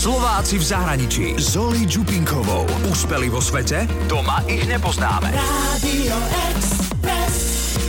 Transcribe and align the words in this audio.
Slováci 0.00 0.56
v 0.56 0.64
zahraničí. 0.64 1.26
Zoli 1.36 1.84
Čupinkovou. 1.84 2.64
Úspeli 2.88 3.28
vo 3.28 3.36
svete? 3.36 3.84
Doma 4.08 4.40
ich 4.48 4.64
nepoznáme. 4.64 5.28
Radio 5.28 6.16
Express. 6.48 7.36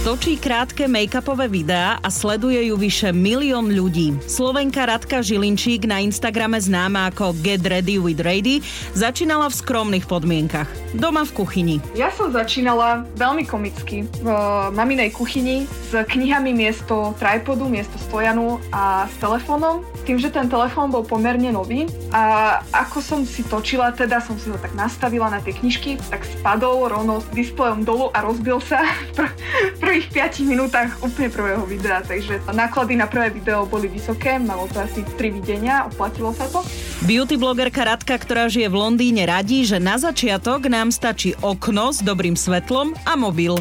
Točí 0.04 0.36
krátke 0.36 0.92
make-upové 0.92 1.48
videá 1.48 2.04
a 2.04 2.12
sleduje 2.12 2.68
ju 2.68 2.76
vyše 2.76 3.16
milión 3.16 3.72
ľudí. 3.72 4.20
Slovenka 4.28 4.92
Radka 4.92 5.24
Žilinčík 5.24 5.88
na 5.88 6.04
Instagrame 6.04 6.60
známa 6.60 7.16
ako 7.16 7.32
Get 7.40 7.64
Ready 7.64 7.96
with 7.96 8.20
Ready 8.20 8.60
začínala 8.92 9.48
v 9.48 9.56
skromných 9.64 10.04
podmienkach. 10.04 10.68
Doma 10.92 11.24
v 11.24 11.32
kuchyni. 11.32 11.80
Ja 11.96 12.12
som 12.12 12.28
začínala 12.36 13.08
veľmi 13.16 13.48
komicky 13.48 14.04
v 14.20 14.28
maminej 14.76 15.16
kuchyni 15.16 15.64
s 15.88 15.96
knihami 15.96 16.52
miesto 16.52 17.16
tripodu, 17.16 17.72
miesto 17.72 17.96
stojanu 18.04 18.60
a 18.76 19.08
s 19.08 19.16
telefónom. 19.16 19.88
Tým, 20.02 20.18
že 20.18 20.34
ten 20.34 20.50
telefón 20.50 20.90
bol 20.90 21.06
pomerne 21.06 21.54
nový 21.54 21.86
a 22.10 22.58
ako 22.74 22.98
som 23.00 23.20
si 23.22 23.46
točila, 23.46 23.94
teda 23.94 24.18
som 24.18 24.34
si 24.36 24.50
ho 24.50 24.58
tak 24.58 24.74
nastavila 24.74 25.30
na 25.30 25.38
tie 25.38 25.54
knižky, 25.54 26.02
tak 26.10 26.26
spadol 26.26 26.90
rovno 26.90 27.22
s 27.22 27.30
displejom 27.32 27.86
dolu 27.86 28.10
a 28.12 28.26
rozbil 28.26 28.58
sa 28.58 28.82
v 29.76 29.78
prvých 29.78 30.10
5 30.10 30.50
minútach 30.50 30.90
úplne 31.06 31.30
prvého 31.30 31.64
videa, 31.70 32.02
takže 32.02 32.42
náklady 32.50 32.98
na 32.98 33.06
prvé 33.06 33.30
video 33.30 33.70
boli 33.70 33.86
vysoké, 33.86 34.42
malo 34.42 34.66
to 34.74 34.82
asi 34.82 35.06
3 35.06 35.38
videnia, 35.38 35.86
oplatilo 35.86 36.34
sa 36.34 36.50
to. 36.50 36.66
Beauty 37.06 37.38
blogerka 37.38 37.86
Radka, 37.86 38.18
ktorá 38.18 38.50
žije 38.50 38.74
v 38.74 38.78
Londýne, 38.78 39.30
radí, 39.30 39.66
že 39.66 39.78
na 39.78 40.02
začiatok 40.02 40.66
nám 40.66 40.90
stačí 40.90 41.38
okno 41.46 41.94
s 41.94 42.02
dobrým 42.02 42.34
svetlom 42.34 42.98
a 43.06 43.14
mobil. 43.14 43.58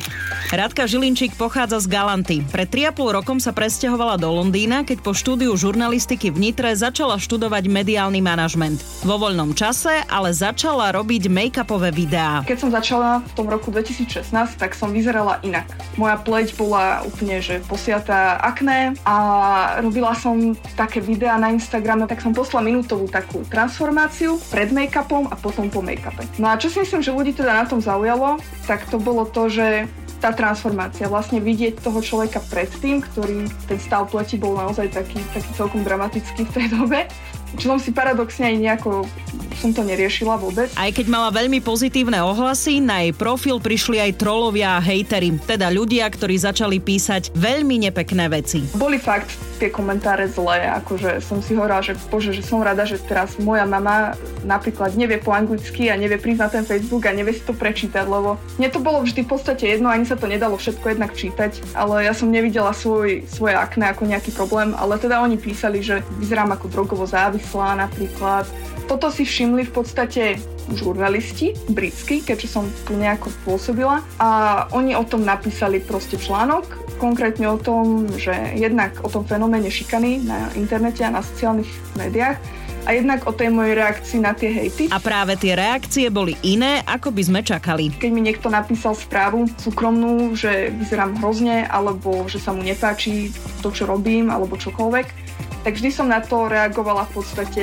Radka 0.50 0.88
Žilinčík 0.88 1.38
pochádza 1.38 1.78
z 1.84 1.86
Galanty. 1.86 2.42
Pred 2.42 2.90
3,5 2.96 3.16
rokom 3.22 3.38
sa 3.38 3.54
presťahovala 3.54 4.18
do 4.18 4.34
Londýna, 4.34 4.82
keď 4.82 4.98
po 5.04 5.14
štúdiu 5.14 5.54
žurnalistiky 5.54 6.29
v 6.30 6.38
Nitre 6.38 6.70
začala 6.78 7.18
študovať 7.18 7.66
mediálny 7.66 8.22
manažment. 8.22 8.78
Vo 9.02 9.18
voľnom 9.18 9.52
čase 9.52 10.06
ale 10.06 10.30
začala 10.30 10.94
robiť 10.94 11.26
make-upové 11.26 11.90
videá. 11.90 12.46
Keď 12.46 12.58
som 12.62 12.70
začala 12.70 13.20
v 13.26 13.32
tom 13.34 13.46
roku 13.50 13.74
2016, 13.74 14.30
tak 14.56 14.78
som 14.78 14.94
vyzerala 14.94 15.42
inak. 15.42 15.66
Moja 15.98 16.16
pleť 16.16 16.54
bola 16.54 17.02
úplne 17.02 17.42
že 17.42 17.58
posiatá 17.66 18.38
akné 18.40 18.94
a 19.02 19.16
robila 19.82 20.14
som 20.14 20.54
také 20.78 21.02
videá 21.02 21.34
na 21.36 21.50
Instagrame, 21.50 22.06
tak 22.06 22.22
som 22.22 22.30
poslala 22.30 22.70
minútovú 22.70 23.10
takú 23.10 23.42
transformáciu 23.50 24.38
pred 24.48 24.70
make-upom 24.70 25.26
a 25.28 25.34
potom 25.34 25.66
po 25.66 25.82
make-upe. 25.82 26.22
No 26.38 26.52
a 26.52 26.60
čo 26.60 26.70
si 26.70 26.78
myslím, 26.80 27.02
že 27.02 27.10
ľudí 27.10 27.32
teda 27.34 27.52
na 27.52 27.64
tom 27.66 27.82
zaujalo, 27.82 28.38
tak 28.70 28.86
to 28.86 29.02
bolo 29.02 29.26
to, 29.26 29.50
že 29.50 29.90
tá 30.20 30.36
transformácia, 30.36 31.08
vlastne 31.08 31.40
vidieť 31.40 31.80
toho 31.80 32.04
človeka 32.04 32.44
predtým, 32.52 33.00
ktorý 33.00 33.48
ten 33.64 33.80
stav 33.80 34.12
pleti 34.12 34.36
bol 34.36 34.52
naozaj 34.52 34.92
taký, 34.92 35.18
taký 35.32 35.50
celkom 35.56 35.80
dramatický 35.80 36.44
v 36.44 36.52
tej 36.52 36.66
dobe 36.76 37.08
čo 37.58 37.74
som 37.74 37.78
si 37.80 37.90
paradoxne 37.90 38.46
aj 38.50 38.56
nejako 38.58 38.90
som 39.60 39.76
to 39.76 39.84
neriešila 39.84 40.40
vôbec. 40.40 40.72
Aj 40.72 40.88
keď 40.88 41.06
mala 41.12 41.28
veľmi 41.28 41.60
pozitívne 41.60 42.16
ohlasy, 42.24 42.80
na 42.80 43.04
jej 43.04 43.12
profil 43.12 43.60
prišli 43.60 44.00
aj 44.00 44.16
trolovia 44.16 44.80
a 44.80 44.80
hejtery, 44.80 45.36
teda 45.44 45.68
ľudia, 45.68 46.08
ktorí 46.08 46.40
začali 46.40 46.80
písať 46.80 47.36
veľmi 47.36 47.84
nepekné 47.84 48.32
veci. 48.32 48.64
Boli 48.72 48.96
fakt 48.96 49.28
tie 49.60 49.68
komentáre 49.68 50.24
zlé, 50.32 50.64
akože 50.80 51.20
som 51.20 51.44
si 51.44 51.52
hovorila, 51.52 51.84
že 51.84 51.92
bože, 52.08 52.32
že 52.32 52.40
som 52.40 52.64
rada, 52.64 52.88
že 52.88 52.96
teraz 52.96 53.36
moja 53.36 53.68
mama 53.68 54.16
napríklad 54.40 54.96
nevie 54.96 55.20
po 55.20 55.36
anglicky 55.36 55.92
a 55.92 56.00
nevie 56.00 56.16
prísť 56.16 56.40
na 56.40 56.48
ten 56.48 56.64
Facebook 56.64 57.04
a 57.04 57.12
nevie 57.12 57.36
si 57.36 57.44
to 57.44 57.52
prečítať, 57.52 58.08
lebo 58.08 58.40
mne 58.56 58.68
to 58.72 58.80
bolo 58.80 59.04
vždy 59.04 59.20
v 59.20 59.30
podstate 59.36 59.68
jedno, 59.68 59.92
ani 59.92 60.08
sa 60.08 60.16
to 60.16 60.24
nedalo 60.24 60.56
všetko 60.56 60.96
jednak 60.96 61.12
čítať, 61.12 61.76
ale 61.76 62.08
ja 62.08 62.16
som 62.16 62.32
nevidela 62.32 62.72
svoj, 62.72 63.28
svoje 63.28 63.52
akné 63.52 63.92
ako 63.92 64.08
nejaký 64.08 64.32
problém, 64.32 64.72
ale 64.72 64.96
teda 64.96 65.20
oni 65.20 65.36
písali, 65.36 65.84
že 65.84 66.00
vyzerám 66.16 66.56
ako 66.56 66.72
drogovo 66.72 67.04
závislá 67.40 67.80
napríklad. 67.88 68.44
Toto 68.84 69.08
si 69.08 69.24
všimli 69.24 69.64
v 69.64 69.72
podstate 69.72 70.22
žurnalisti 70.76 71.56
britskí, 71.72 72.22
keďže 72.22 72.48
som 72.52 72.64
tu 72.84 72.94
nejako 72.94 73.32
pôsobila 73.48 74.04
a 74.20 74.28
oni 74.70 74.94
o 74.94 75.02
tom 75.02 75.24
napísali 75.24 75.80
proste 75.80 76.20
článok, 76.20 76.68
konkrétne 77.00 77.48
o 77.48 77.58
tom, 77.58 78.06
že 78.20 78.34
jednak 78.54 79.00
o 79.02 79.08
tom 79.08 79.24
fenoméne 79.24 79.72
šikany 79.72 80.22
na 80.22 80.52
internete 80.54 81.02
a 81.02 81.10
na 81.10 81.24
sociálnych 81.24 81.70
médiách 81.98 82.38
a 82.86 82.96
jednak 82.96 83.28
o 83.28 83.32
tej 83.34 83.52
mojej 83.52 83.76
reakcii 83.76 84.18
na 84.24 84.32
tie 84.32 84.50
hejty. 84.50 84.84
A 84.88 84.98
práve 85.02 85.36
tie 85.36 85.52
reakcie 85.52 86.08
boli 86.08 86.32
iné, 86.42 86.80
ako 86.88 87.12
by 87.12 87.22
sme 87.22 87.40
čakali. 87.44 87.92
Keď 87.92 88.10
mi 88.10 88.24
niekto 88.24 88.48
napísal 88.48 88.96
správu 88.96 89.46
súkromnú, 89.60 90.32
že 90.32 90.72
vyzerám 90.74 91.18
hrozne, 91.20 91.68
alebo 91.68 92.24
že 92.26 92.40
sa 92.40 92.56
mu 92.56 92.64
nepáči 92.64 93.34
to, 93.60 93.68
čo 93.68 93.84
robím, 93.84 94.32
alebo 94.32 94.56
čokoľvek, 94.56 95.30
tak 95.60 95.76
vždy 95.76 95.90
som 95.92 96.08
na 96.08 96.24
to 96.24 96.48
reagovala 96.48 97.04
v 97.12 97.20
podstate, 97.20 97.62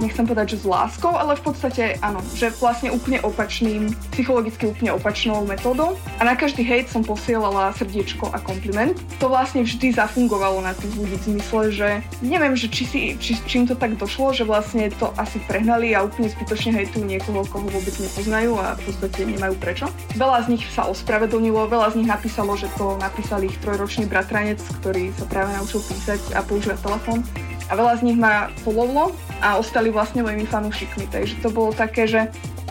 nechcem 0.00 0.24
povedať, 0.24 0.56
že 0.56 0.64
s 0.64 0.66
láskou, 0.66 1.12
ale 1.12 1.36
v 1.36 1.44
podstate 1.44 1.82
áno, 2.00 2.24
že 2.34 2.50
vlastne 2.58 2.90
úplne 2.90 3.20
opačným, 3.20 3.92
psychologicky 4.16 4.66
úplne 4.66 4.96
opačnou 4.96 5.44
metódou. 5.44 6.00
A 6.18 6.26
na 6.26 6.34
každý 6.34 6.64
hejt 6.64 6.88
som 6.88 7.04
posielala 7.04 7.74
srdiečko 7.76 8.32
a 8.32 8.40
kompliment. 8.40 8.96
To 9.20 9.28
vlastne 9.28 9.62
vždy 9.62 9.94
zafungovalo 9.94 10.64
na 10.64 10.72
tých 10.72 10.94
ľudí 10.96 11.16
v 11.20 11.26
zmysle, 11.36 11.60
že 11.70 11.88
neviem, 12.24 12.56
že 12.56 12.72
či 12.72 12.84
si, 12.88 13.00
či, 13.20 13.36
čím 13.44 13.68
to 13.68 13.76
tak 13.76 14.00
došlo, 14.00 14.32
že 14.32 14.48
vlastne 14.48 14.88
to 14.96 15.12
asi 15.20 15.38
prehnali 15.44 15.92
a 15.92 16.02
úplne 16.02 16.32
zbytočne 16.32 16.74
hejtujú 16.74 17.04
niekoho, 17.04 17.44
koho 17.46 17.66
vôbec 17.68 17.94
nepoznajú 18.00 18.56
a 18.56 18.74
v 18.78 18.82
podstate 18.88 19.20
nemajú 19.28 19.54
prečo. 19.60 19.86
Veľa 20.16 20.48
z 20.48 20.56
nich 20.56 20.64
sa 20.72 20.88
ospravedlnilo, 20.88 21.68
veľa 21.68 21.92
z 21.92 22.02
nich 22.02 22.08
napísalo, 22.08 22.56
že 22.56 22.70
to 22.80 22.96
napísal 22.98 23.42
ich 23.44 23.54
trojročný 23.60 24.08
bratranec, 24.08 24.58
ktorý 24.80 25.12
sa 25.14 25.26
práve 25.28 25.54
naučil 25.54 25.84
písať 25.84 26.34
a 26.34 26.40
používať 26.42 26.78
telefón 26.80 27.20
a 27.68 27.72
veľa 27.72 28.00
z 28.00 28.02
nich 28.10 28.18
ma 28.18 28.52
followlo 28.64 29.16
a 29.40 29.56
ostali 29.56 29.88
vlastne 29.88 30.24
mojimi 30.24 30.44
fanúšikmi. 30.44 31.08
Takže 31.08 31.40
to 31.40 31.48
bolo 31.48 31.72
také, 31.72 32.04
že 32.04 32.28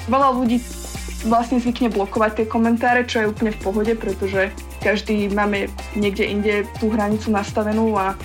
veľa 0.10 0.36
ľudí 0.38 0.62
vlastne 1.26 1.60
zvykne 1.60 1.88
blokovať 1.90 2.44
tie 2.44 2.46
komentáre, 2.48 3.08
čo 3.08 3.24
je 3.24 3.32
úplne 3.32 3.52
v 3.56 3.62
pohode, 3.64 3.94
pretože 3.96 4.52
každý 4.84 5.32
máme 5.32 5.72
niekde 5.96 6.28
inde 6.28 6.54
tú 6.84 6.92
hranicu 6.92 7.32
nastavenú 7.32 7.96
a 7.96 8.20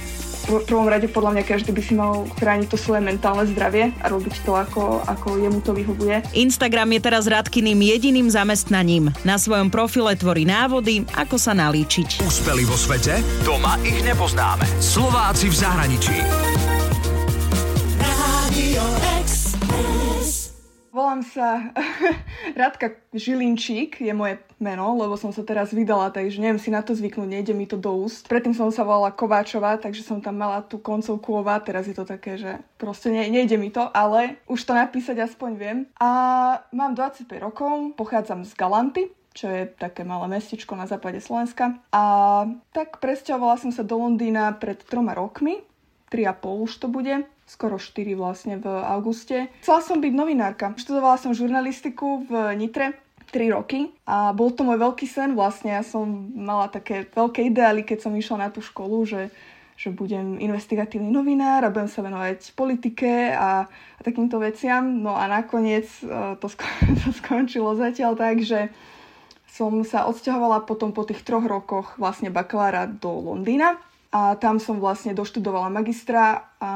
v 0.48 0.64
prvom 0.64 0.88
rade 0.88 1.04
podľa 1.12 1.36
mňa 1.36 1.44
každý 1.44 1.70
by 1.76 1.82
si 1.84 1.92
mal 1.92 2.25
chrániť 2.41 2.72
to 2.72 2.81
svoje 2.81 3.04
mentálne 3.04 3.44
zdravie 3.53 3.92
a 4.00 4.06
robiť 4.09 4.34
to, 4.48 4.56
ako, 4.56 5.04
ako 5.04 5.36
jemu 5.36 5.60
to 5.60 5.76
vyhovuje. 5.76 6.25
Instagram 6.32 6.97
je 6.97 7.00
teraz 7.04 7.28
Radkyným 7.28 7.76
jediným 7.84 8.32
zamestnaním. 8.32 9.12
Na 9.28 9.37
svojom 9.37 9.69
profile 9.69 10.16
tvorí 10.16 10.48
návody, 10.48 11.04
ako 11.12 11.37
sa 11.37 11.53
nalíčiť. 11.53 12.25
Úspeli 12.25 12.64
vo 12.64 12.75
svete? 12.75 13.20
Doma 13.44 13.76
ich 13.84 14.00
nepoznáme. 14.00 14.64
Slováci 14.81 15.53
v 15.53 15.56
zahraničí. 15.60 16.16
Volám 21.19 21.34
sa 21.34 21.75
Radka 22.62 22.95
Žilinčík, 23.11 23.99
je 23.99 24.15
moje 24.15 24.39
meno, 24.62 24.95
lebo 24.95 25.19
som 25.19 25.34
sa 25.34 25.43
teraz 25.43 25.75
vydala, 25.75 26.15
takže 26.15 26.39
neviem 26.39 26.62
si 26.62 26.71
na 26.71 26.79
to 26.79 26.95
zvyknúť, 26.95 27.27
nejde 27.27 27.59
mi 27.59 27.67
to 27.67 27.75
do 27.75 27.91
úst. 27.91 28.31
Predtým 28.31 28.55
som 28.55 28.71
sa 28.71 28.87
volala 28.87 29.11
Kováčová, 29.11 29.83
takže 29.83 30.06
som 30.06 30.23
tam 30.23 30.39
mala 30.39 30.62
tú 30.62 30.79
koncovku 30.79 31.43
ová, 31.43 31.59
teraz 31.59 31.91
je 31.91 31.99
to 31.99 32.06
také, 32.06 32.39
že 32.39 32.62
proste 32.79 33.11
ne, 33.11 33.27
nejde 33.34 33.59
mi 33.59 33.75
to, 33.75 33.91
ale 33.91 34.39
už 34.47 34.62
to 34.62 34.79
napísať 34.79 35.27
aspoň 35.27 35.51
viem. 35.59 35.79
A 35.99 36.11
mám 36.71 36.95
25 36.95 37.27
rokov, 37.43 37.99
pochádzam 37.99 38.47
z 38.47 38.55
Galanty, 38.55 39.11
čo 39.35 39.50
je 39.50 39.67
také 39.75 40.06
malé 40.06 40.39
mestečko 40.39 40.79
na 40.79 40.87
západe 40.87 41.19
Slovenska. 41.19 41.83
A 41.91 42.03
tak 42.71 43.03
presťahovala 43.03 43.59
som 43.59 43.75
sa 43.75 43.83
do 43.83 43.99
Londýna 43.99 44.55
pred 44.55 44.79
troma 44.87 45.19
rokmi, 45.19 45.67
3,5 46.15 46.62
už 46.62 46.73
to 46.79 46.87
bude 46.87 47.27
skoro 47.48 47.81
4 47.81 48.12
vlastne 48.12 48.60
v 48.60 48.69
auguste. 48.69 49.48
Chcela 49.64 49.81
som 49.81 49.98
byť 49.98 50.12
novinárka. 50.12 50.76
Študovala 50.76 51.16
som 51.16 51.32
žurnalistiku 51.32 52.28
v 52.28 52.53
Nitre 52.54 53.00
3 53.32 53.56
roky 53.56 53.88
a 54.04 54.36
bol 54.36 54.53
to 54.53 54.62
môj 54.62 54.76
veľký 54.76 55.09
sen 55.09 55.32
vlastne. 55.32 55.72
Ja 55.72 55.82
som 55.82 56.31
mala 56.37 56.69
také 56.69 57.08
veľké 57.08 57.48
ideály, 57.48 57.88
keď 57.88 58.04
som 58.04 58.12
išla 58.12 58.47
na 58.47 58.48
tú 58.53 58.60
školu, 58.60 59.08
že 59.08 59.32
že 59.78 59.94
budem 59.94 60.42
investigatívny 60.42 61.06
novinár 61.06 61.62
a 61.62 61.70
budem 61.70 61.87
sa 61.87 62.03
venovať 62.03 62.50
politike 62.58 63.31
a, 63.31 63.70
a 63.70 64.00
takýmto 64.03 64.43
veciam. 64.43 64.82
No 64.82 65.14
a 65.14 65.31
nakoniec 65.31 65.87
e, 66.02 66.34
to, 66.43 66.50
sko- 66.50 66.67
to 67.06 67.14
skončilo 67.14 67.78
zatiaľ 67.78 68.19
tak, 68.19 68.43
že 68.43 68.75
som 69.46 69.70
sa 69.87 70.11
odsťahovala 70.11 70.67
potom 70.67 70.90
po 70.90 71.06
tých 71.06 71.23
troch 71.23 71.46
rokoch 71.46 71.94
vlastne 71.94 72.26
bakalára 72.26 72.90
do 72.90 73.23
Londýna 73.23 73.78
a 74.08 74.37
tam 74.40 74.56
som 74.56 74.81
vlastne 74.81 75.12
doštudovala 75.12 75.69
magistra 75.69 76.49
a 76.56 76.72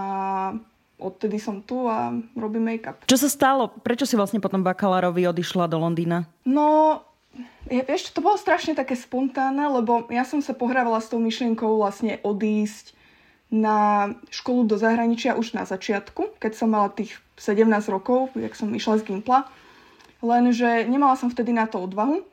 odtedy 1.00 1.40
som 1.40 1.64
tu 1.64 1.88
a 1.88 2.14
robím 2.36 2.68
make-up. 2.68 3.02
Čo 3.08 3.26
sa 3.26 3.28
stalo? 3.32 3.72
Prečo 3.82 4.06
si 4.06 4.14
vlastne 4.14 4.38
potom 4.38 4.62
bakalárovi 4.62 5.26
odišla 5.26 5.66
do 5.66 5.80
Londýna? 5.80 6.28
No, 6.46 7.00
ja, 7.72 7.82
vieš, 7.82 8.12
to 8.12 8.20
bolo 8.20 8.36
strašne 8.38 8.76
také 8.76 8.94
spontánne, 8.94 9.66
lebo 9.72 10.06
ja 10.12 10.22
som 10.22 10.44
sa 10.44 10.52
pohrávala 10.52 11.00
s 11.00 11.10
tou 11.10 11.18
myšlienkou 11.18 11.80
vlastne 11.80 12.20
odísť 12.22 12.94
na 13.52 14.08
školu 14.32 14.64
do 14.64 14.76
zahraničia 14.80 15.36
už 15.36 15.52
na 15.52 15.68
začiatku, 15.68 16.40
keď 16.40 16.52
som 16.56 16.72
mala 16.72 16.88
tých 16.88 17.20
17 17.36 17.68
rokov, 17.92 18.32
jak 18.32 18.56
som 18.56 18.72
išla 18.72 19.00
z 19.00 19.12
Gimpla. 19.12 19.44
Lenže 20.24 20.88
nemala 20.88 21.18
som 21.18 21.28
vtedy 21.28 21.52
na 21.52 21.68
to 21.68 21.82
odvahu 21.82 22.24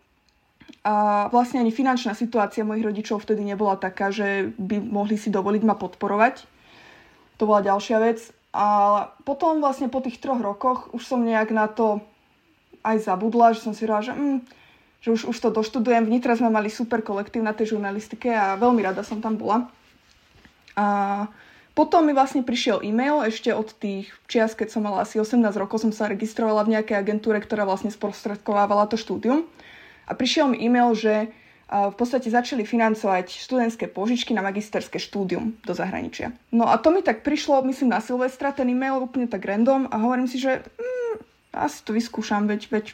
a 0.86 1.28
vlastne 1.34 1.60
ani 1.60 1.74
finančná 1.74 2.16
situácia 2.16 2.66
mojich 2.66 2.86
rodičov 2.86 3.26
vtedy 3.26 3.44
nebola 3.44 3.76
taká, 3.76 4.14
že 4.14 4.54
by 4.56 4.80
mohli 4.80 5.20
si 5.20 5.34
dovoliť 5.34 5.64
ma 5.66 5.76
podporovať. 5.76 6.46
To 7.40 7.44
bola 7.48 7.66
ďalšia 7.66 7.98
vec. 8.00 8.20
A 8.50 8.68
potom 9.24 9.62
vlastne 9.62 9.92
po 9.94 10.02
tých 10.02 10.18
troch 10.18 10.42
rokoch 10.42 10.90
už 10.96 11.06
som 11.06 11.22
nejak 11.22 11.54
na 11.54 11.70
to 11.70 12.02
aj 12.82 12.98
zabudla, 13.04 13.54
že 13.54 13.62
som 13.62 13.74
si 13.76 13.86
hovorila, 13.86 14.06
že, 14.06 14.14
mm, 14.16 14.40
že 15.06 15.10
už, 15.14 15.22
už 15.36 15.38
to 15.38 15.50
doštudujem. 15.54 16.08
V 16.08 16.14
Nitre 16.18 16.34
sme 16.34 16.50
mali 16.50 16.72
super 16.72 17.06
kolektív 17.06 17.46
na 17.46 17.54
tej 17.54 17.78
žurnalistike 17.78 18.32
a 18.32 18.58
veľmi 18.58 18.82
rada 18.82 19.06
som 19.06 19.22
tam 19.22 19.38
bola. 19.38 19.70
A 20.80 21.28
potom 21.78 22.04
mi 22.04 22.12
vlastne 22.12 22.44
prišiel 22.44 22.84
e-mail 22.84 23.24
ešte 23.24 23.54
od 23.56 23.72
tých 23.72 24.12
čias, 24.28 24.52
keď 24.52 24.68
som 24.68 24.84
mala 24.84 25.06
asi 25.06 25.16
18 25.16 25.40
rokov, 25.56 25.80
som 25.80 25.94
sa 25.96 26.12
registrovala 26.12 26.68
v 26.68 26.76
nejakej 26.76 26.98
agentúre, 27.00 27.40
ktorá 27.40 27.64
vlastne 27.64 27.94
sprostredkovávala 27.94 28.90
to 28.92 29.00
štúdium. 29.00 29.48
A 30.10 30.18
prišiel 30.18 30.50
mi 30.50 30.58
e-mail, 30.58 30.98
že 30.98 31.30
v 31.70 31.94
podstate 31.94 32.34
začali 32.34 32.66
financovať 32.66 33.30
študentské 33.30 33.94
požičky 33.94 34.34
na 34.34 34.42
magisterské 34.42 34.98
štúdium 34.98 35.54
do 35.62 35.78
zahraničia. 35.78 36.34
No 36.50 36.66
a 36.66 36.82
to 36.82 36.90
mi 36.90 37.06
tak 37.06 37.22
prišlo, 37.22 37.62
myslím, 37.70 37.94
na 37.94 38.02
Silvestra, 38.02 38.50
ten 38.50 38.74
e-mail 38.74 38.98
úplne 38.98 39.30
tak 39.30 39.46
random 39.46 39.86
a 39.94 40.02
hovorím 40.02 40.26
si, 40.26 40.42
že 40.42 40.66
mm, 40.66 41.16
asi 41.54 41.86
to 41.86 41.94
vyskúšam, 41.94 42.50
veď, 42.50 42.74
veď 42.74 42.86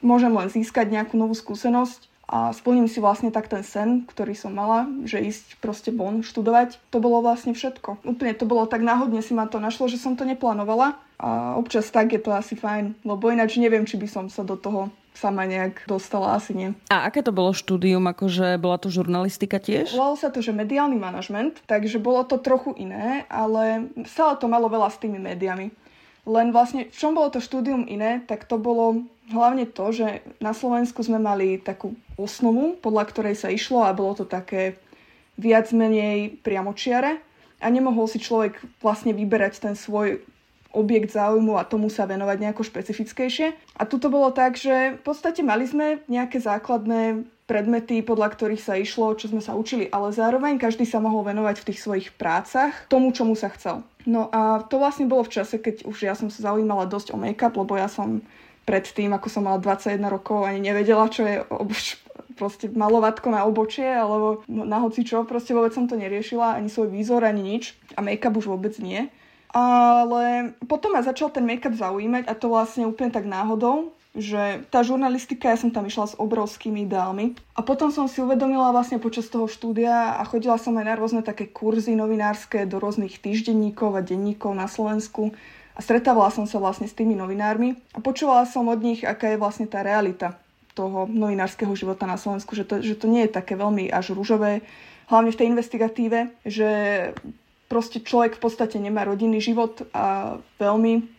môžem 0.00 0.32
len 0.32 0.48
získať 0.48 0.88
nejakú 0.88 1.20
novú 1.20 1.36
skúsenosť 1.36 2.13
a 2.24 2.56
splním 2.56 2.88
si 2.88 3.04
vlastne 3.04 3.28
tak 3.28 3.52
ten 3.52 3.60
sen, 3.60 4.08
ktorý 4.08 4.32
som 4.32 4.56
mala, 4.56 4.88
že 5.04 5.20
ísť 5.20 5.60
proste 5.60 5.92
von 5.92 6.24
študovať. 6.24 6.80
To 6.88 6.98
bolo 6.98 7.20
vlastne 7.20 7.52
všetko. 7.52 8.04
Úplne 8.04 8.32
to 8.36 8.48
bolo 8.48 8.64
tak 8.64 8.80
náhodne 8.80 9.20
si 9.20 9.36
ma 9.36 9.44
to 9.44 9.60
našlo, 9.60 9.88
že 9.92 10.00
som 10.00 10.16
to 10.16 10.24
neplánovala 10.24 10.96
a 11.20 11.54
občas 11.54 11.92
tak 11.92 12.16
je 12.16 12.20
to 12.20 12.32
asi 12.34 12.56
fajn, 12.58 12.96
lebo 13.06 13.30
ináč 13.30 13.60
neviem, 13.60 13.86
či 13.86 14.00
by 14.00 14.08
som 14.08 14.24
sa 14.32 14.42
do 14.42 14.56
toho 14.58 14.90
sama 15.14 15.46
nejak 15.46 15.86
dostala, 15.86 16.34
asi 16.34 16.52
nie. 16.52 16.68
A 16.90 17.06
aké 17.06 17.22
to 17.22 17.30
bolo 17.30 17.54
štúdium, 17.54 18.02
akože 18.10 18.58
bola 18.58 18.82
to 18.82 18.90
žurnalistika 18.90 19.62
tiež? 19.62 19.94
Volalo 19.94 20.18
sa 20.18 20.28
to, 20.34 20.42
že 20.42 20.50
mediálny 20.50 20.98
manažment, 20.98 21.62
takže 21.70 22.02
bolo 22.02 22.26
to 22.26 22.42
trochu 22.42 22.74
iné, 22.74 23.22
ale 23.30 23.94
stále 24.10 24.34
to 24.42 24.50
malo 24.50 24.66
veľa 24.66 24.90
s 24.90 24.98
tými 24.98 25.22
médiami. 25.22 25.70
Len 26.24 26.50
vlastne, 26.50 26.90
v 26.90 26.96
čom 26.98 27.14
bolo 27.14 27.30
to 27.30 27.38
štúdium 27.38 27.86
iné, 27.86 28.26
tak 28.26 28.48
to 28.48 28.58
bolo 28.58 29.06
hlavne 29.32 29.64
to, 29.64 29.86
že 29.94 30.20
na 30.42 30.52
Slovensku 30.52 31.00
sme 31.00 31.16
mali 31.16 31.56
takú 31.56 31.96
osnovu, 32.20 32.76
podľa 32.80 33.04
ktorej 33.08 33.36
sa 33.38 33.48
išlo 33.48 33.84
a 33.84 33.96
bolo 33.96 34.12
to 34.18 34.24
také 34.28 34.76
viac 35.40 35.70
menej 35.72 36.40
priamočiare 36.44 37.18
a 37.58 37.66
nemohol 37.72 38.04
si 38.06 38.20
človek 38.20 38.60
vlastne 38.84 39.16
vyberať 39.16 39.64
ten 39.64 39.74
svoj 39.74 40.20
objekt 40.74 41.14
záujmu 41.14 41.54
a 41.54 41.64
tomu 41.64 41.86
sa 41.86 42.04
venovať 42.04 42.36
nejako 42.42 42.66
špecifickejšie. 42.66 43.54
A 43.78 43.82
tu 43.86 44.02
to 44.02 44.10
bolo 44.10 44.34
tak, 44.34 44.58
že 44.58 44.98
v 44.98 45.02
podstate 45.06 45.40
mali 45.46 45.70
sme 45.70 46.02
nejaké 46.10 46.42
základné 46.42 47.24
predmety, 47.46 48.02
podľa 48.02 48.34
ktorých 48.34 48.62
sa 48.62 48.74
išlo, 48.74 49.14
čo 49.14 49.30
sme 49.30 49.38
sa 49.38 49.54
učili, 49.54 49.86
ale 49.92 50.10
zároveň 50.10 50.58
každý 50.58 50.88
sa 50.88 50.98
mohol 50.98 51.28
venovať 51.28 51.62
v 51.62 51.66
tých 51.70 51.82
svojich 51.84 52.08
prácach 52.16 52.72
tomu, 52.90 53.14
čomu 53.14 53.38
sa 53.38 53.52
chcel. 53.54 53.86
No 54.08 54.32
a 54.32 54.64
to 54.66 54.80
vlastne 54.80 55.06
bolo 55.08 55.24
v 55.24 55.40
čase, 55.40 55.60
keď 55.60 55.86
už 55.86 56.08
ja 56.08 56.16
som 56.16 56.28
sa 56.32 56.52
zaujímala 56.52 56.88
dosť 56.88 57.14
o 57.14 57.20
make-up, 57.20 57.54
lebo 57.54 57.76
ja 57.76 57.86
som 57.86 58.24
predtým, 58.64 59.12
ako 59.12 59.28
som 59.28 59.44
mala 59.44 59.60
21 59.60 60.00
rokov, 60.08 60.44
ani 60.44 60.60
nevedela, 60.60 61.08
čo 61.12 61.24
je 61.24 61.44
obuč, 61.48 62.00
proste 62.34 62.66
malovatko 62.68 63.30
na 63.30 63.46
obočie 63.46 63.86
alebo 63.86 64.42
na 64.50 64.82
hoci 64.82 65.06
čo, 65.06 65.22
proste 65.22 65.54
vôbec 65.54 65.70
som 65.70 65.86
to 65.86 65.94
neriešila, 65.94 66.58
ani 66.58 66.68
svoj 66.68 66.90
výzor, 66.90 67.22
ani 67.22 67.40
nič 67.40 67.78
a 67.94 68.02
make-up 68.02 68.34
už 68.34 68.50
vôbec 68.50 68.74
nie. 68.82 69.06
Ale 69.54 70.50
potom 70.66 70.98
ma 70.98 71.06
začal 71.06 71.30
ten 71.30 71.46
make-up 71.46 71.78
zaujímať 71.78 72.26
a 72.26 72.34
to 72.34 72.50
vlastne 72.50 72.90
úplne 72.90 73.14
tak 73.14 73.22
náhodou, 73.22 73.94
že 74.14 74.66
tá 74.70 74.82
žurnalistika, 74.82 75.50
ja 75.50 75.58
som 75.58 75.70
tam 75.70 75.86
išla 75.86 76.10
s 76.10 76.18
obrovskými 76.18 76.86
ideálmi. 76.86 77.38
A 77.54 77.62
potom 77.62 77.90
som 77.90 78.06
si 78.10 78.22
uvedomila 78.22 78.74
vlastne 78.74 79.02
počas 79.02 79.26
toho 79.30 79.46
štúdia 79.50 80.18
a 80.18 80.22
chodila 80.26 80.58
som 80.58 80.74
aj 80.78 80.86
na 80.86 80.94
rôzne 80.98 81.22
také 81.22 81.50
kurzy 81.50 81.94
novinárske 81.94 82.66
do 82.66 82.82
rôznych 82.82 83.18
týždenníkov 83.22 83.94
a 83.94 84.02
denníkov 84.02 84.54
na 84.54 84.66
Slovensku 84.66 85.34
a 85.74 85.78
stretávala 85.82 86.30
som 86.30 86.46
sa 86.46 86.62
vlastne 86.62 86.86
s 86.86 86.94
tými 86.94 87.18
novinármi 87.18 87.74
a 87.92 87.98
počúvala 87.98 88.46
som 88.46 88.70
od 88.70 88.78
nich, 88.78 89.02
aká 89.02 89.34
je 89.34 89.42
vlastne 89.42 89.66
tá 89.66 89.82
realita 89.82 90.38
toho 90.74 91.06
novinárskeho 91.06 91.70
života 91.74 92.06
na 92.06 92.18
Slovensku, 92.18 92.54
že 92.54 92.66
to, 92.66 92.82
že 92.82 92.98
to 92.98 93.06
nie 93.06 93.26
je 93.26 93.34
také 93.34 93.54
veľmi 93.54 93.90
až 93.90 94.14
rúžové, 94.14 94.66
hlavne 95.06 95.30
v 95.30 95.38
tej 95.38 95.46
investigatíve, 95.50 96.18
že 96.42 96.70
proste 97.70 98.02
človek 98.02 98.38
v 98.38 98.42
podstate 98.42 98.76
nemá 98.78 99.06
rodinný 99.06 99.38
život 99.38 99.86
a 99.94 100.38
veľmi 100.58 101.14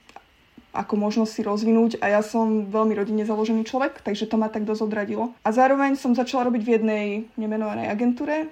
ako 0.75 0.93
možnosť 0.99 1.31
si 1.31 1.41
rozvinúť 1.47 1.91
a 2.03 2.19
ja 2.19 2.21
som 2.21 2.67
veľmi 2.67 2.99
rodine 2.99 3.23
založený 3.23 3.63
človek, 3.63 4.03
takže 4.03 4.27
to 4.27 4.35
ma 4.35 4.51
tak 4.51 4.67
dosť 4.67 4.83
odradilo. 4.83 5.31
A 5.47 5.55
zároveň 5.55 5.95
som 5.95 6.11
začala 6.11 6.51
robiť 6.51 6.61
v 6.67 6.73
jednej 6.75 7.05
nemenovanej 7.39 7.87
agentúre, 7.87 8.51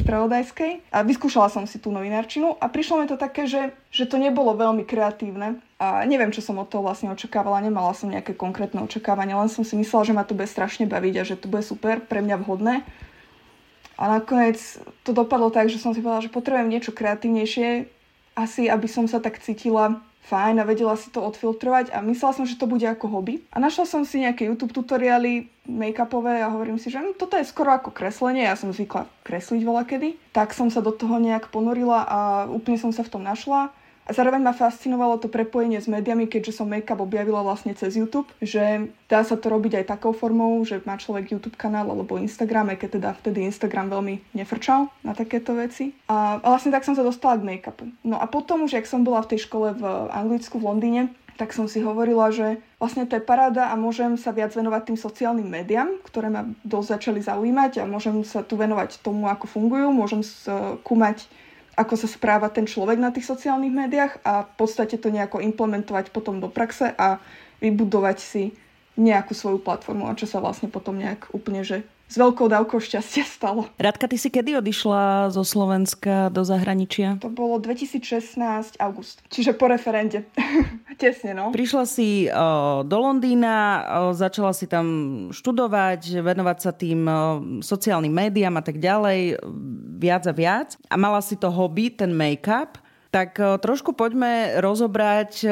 spravodajskej. 0.00 0.90
A 0.94 1.04
vyskúšala 1.04 1.50
som 1.52 1.64
si 1.68 1.78
tú 1.78 1.90
novinárčinu 1.94 2.56
a 2.58 2.66
prišlo 2.70 3.02
mi 3.02 3.06
to 3.06 3.18
také, 3.18 3.44
že, 3.46 3.74
že 3.90 4.08
to 4.08 4.16
nebolo 4.18 4.54
veľmi 4.56 4.86
kreatívne. 4.86 5.60
A 5.82 6.06
neviem, 6.08 6.32
čo 6.32 6.40
som 6.40 6.56
od 6.56 6.70
toho 6.70 6.86
vlastne 6.86 7.12
očakávala, 7.12 7.60
nemala 7.60 7.92
som 7.92 8.08
nejaké 8.08 8.32
konkrétne 8.32 8.80
očakávania, 8.80 9.36
len 9.36 9.52
som 9.52 9.66
si 9.66 9.76
myslela, 9.76 10.06
že 10.06 10.16
ma 10.16 10.24
to 10.24 10.32
bude 10.32 10.48
strašne 10.48 10.88
baviť 10.88 11.14
a 11.20 11.28
že 11.28 11.36
to 11.36 11.46
bude 11.50 11.66
super, 11.66 12.00
pre 12.00 12.24
mňa 12.24 12.36
vhodné. 12.40 12.74
A 13.94 14.02
nakoniec 14.10 14.58
to 15.06 15.14
dopadlo 15.14 15.54
tak, 15.54 15.70
že 15.70 15.78
som 15.78 15.94
si 15.94 16.02
povedala, 16.02 16.26
že 16.26 16.32
potrebujem 16.34 16.66
niečo 16.66 16.90
kreatívnejšie, 16.90 17.86
asi 18.34 18.66
aby 18.66 18.90
som 18.90 19.06
sa 19.06 19.22
tak 19.22 19.38
cítila 19.38 20.02
fajn 20.24 20.60
a 20.60 20.64
vedela 20.64 20.96
si 20.96 21.12
to 21.12 21.20
odfiltrovať 21.20 21.92
a 21.92 22.00
myslela 22.00 22.32
som, 22.32 22.48
že 22.48 22.56
to 22.56 22.64
bude 22.64 22.84
ako 22.84 23.12
hobby. 23.12 23.44
A 23.52 23.60
našla 23.60 23.84
som 23.84 24.08
si 24.08 24.24
nejaké 24.24 24.48
YouTube 24.48 24.72
tutoriály 24.72 25.52
make-upové 25.68 26.40
a 26.40 26.48
hovorím 26.48 26.80
si, 26.80 26.88
že 26.88 27.00
hm, 27.00 27.20
toto 27.20 27.36
je 27.36 27.44
skoro 27.44 27.76
ako 27.76 27.92
kreslenie, 27.92 28.48
ja 28.48 28.56
som 28.56 28.72
zvykla 28.72 29.04
kresliť 29.24 29.60
veľa 29.60 29.84
kedy. 29.84 30.16
Tak 30.32 30.56
som 30.56 30.72
sa 30.72 30.80
do 30.80 30.92
toho 30.96 31.20
nejak 31.20 31.52
ponorila 31.52 32.08
a 32.08 32.18
úplne 32.48 32.80
som 32.80 32.92
sa 32.92 33.04
v 33.04 33.12
tom 33.12 33.22
našla. 33.24 33.72
A 34.04 34.12
zároveň 34.12 34.44
ma 34.44 34.52
fascinovalo 34.52 35.16
to 35.16 35.32
prepojenie 35.32 35.80
s 35.80 35.88
médiami, 35.88 36.28
keďže 36.28 36.60
som 36.60 36.68
make-up 36.68 37.00
objavila 37.00 37.40
vlastne 37.40 37.72
cez 37.72 37.96
YouTube, 37.96 38.28
že 38.44 38.92
dá 39.08 39.24
sa 39.24 39.40
to 39.40 39.48
robiť 39.48 39.80
aj 39.80 39.96
takou 39.96 40.12
formou, 40.12 40.60
že 40.60 40.84
má 40.84 41.00
človek 41.00 41.32
YouTube 41.32 41.56
kanál 41.56 41.88
alebo 41.88 42.20
Instagram, 42.20 42.76
aj 42.76 42.84
keď 42.84 42.90
teda 43.00 43.10
vtedy 43.24 43.48
Instagram 43.48 43.88
veľmi 43.88 44.36
nefrčal 44.36 44.92
na 45.00 45.16
takéto 45.16 45.56
veci. 45.56 45.96
A 46.12 46.36
vlastne 46.44 46.68
tak 46.68 46.84
som 46.84 46.92
sa 46.92 47.00
dostala 47.00 47.40
k 47.40 47.48
make-upu. 47.48 47.88
No 48.04 48.20
a 48.20 48.28
potom 48.28 48.68
už, 48.68 48.76
jak 48.76 48.84
som 48.84 49.08
bola 49.08 49.24
v 49.24 49.36
tej 49.36 49.48
škole 49.48 49.72
v 49.72 49.84
Anglicku, 50.12 50.60
v 50.60 50.68
Londýne, 50.68 51.02
tak 51.34 51.50
som 51.50 51.66
si 51.66 51.82
hovorila, 51.82 52.30
že 52.30 52.62
vlastne 52.78 53.10
to 53.10 53.18
je 53.18 53.24
paráda 53.24 53.70
a 53.70 53.74
môžem 53.74 54.14
sa 54.14 54.30
viac 54.30 54.54
venovať 54.54 54.94
tým 54.94 54.98
sociálnym 54.98 55.48
médiám, 55.50 55.98
ktoré 56.06 56.30
ma 56.30 56.46
dosť 56.62 56.88
začali 56.94 57.20
zaujímať 57.26 57.82
a 57.82 57.90
môžem 57.90 58.22
sa 58.22 58.46
tu 58.46 58.54
venovať 58.54 59.02
tomu, 59.02 59.26
ako 59.26 59.50
fungujú, 59.50 59.90
môžem 59.90 60.22
skúmať 60.22 61.26
ako 61.74 61.94
sa 61.98 62.08
správa 62.10 62.50
ten 62.50 62.66
človek 62.66 62.98
na 62.98 63.10
tých 63.10 63.26
sociálnych 63.26 63.74
médiách 63.74 64.12
a 64.22 64.46
v 64.46 64.52
podstate 64.54 64.98
to 64.98 65.10
nejako 65.10 65.42
implementovať 65.42 66.14
potom 66.14 66.38
do 66.38 66.46
praxe 66.50 66.94
a 66.94 67.18
vybudovať 67.58 68.18
si 68.18 68.42
nejakú 68.94 69.34
svoju 69.34 69.58
platformu 69.58 70.06
a 70.06 70.18
čo 70.18 70.30
sa 70.30 70.38
vlastne 70.38 70.70
potom 70.70 70.94
nejak 70.94 71.34
úplne 71.34 71.66
že 71.66 71.82
s 72.08 72.14
veľkou 72.20 72.46
dávkou 72.46 72.78
šťastia 72.78 73.24
stalo. 73.24 73.66
Radka, 73.80 74.06
ty 74.06 74.20
si 74.20 74.28
kedy 74.28 74.60
odišla 74.60 75.32
zo 75.32 75.42
Slovenska 75.42 76.28
do 76.28 76.44
zahraničia? 76.44 77.18
To 77.24 77.32
bolo 77.32 77.56
2016 77.58 78.76
august, 78.78 79.24
čiže 79.32 79.56
po 79.56 79.66
referende. 79.66 80.28
Tesne, 81.00 81.34
no. 81.34 81.50
Prišla 81.50 81.84
si 81.88 82.28
o, 82.30 82.86
do 82.86 82.98
Londýna, 83.00 83.54
o, 83.54 84.14
začala 84.14 84.54
si 84.54 84.70
tam 84.70 84.86
študovať, 85.32 86.22
venovať 86.22 86.58
sa 86.60 86.70
tým 86.70 87.00
o, 87.08 87.14
sociálnym 87.64 88.12
médiám 88.12 88.54
a 88.60 88.62
tak 88.62 88.78
ďalej, 88.78 89.40
viac 89.98 90.22
a 90.28 90.34
viac. 90.36 90.68
A 90.92 90.94
mala 91.00 91.18
si 91.24 91.34
to 91.34 91.50
hobby, 91.50 91.90
ten 91.90 92.14
make-up. 92.14 92.83
Tak 93.14 93.38
e, 93.38 93.62
trošku 93.62 93.94
poďme 93.94 94.58
rozobrať 94.58 95.46
e, 95.46 95.48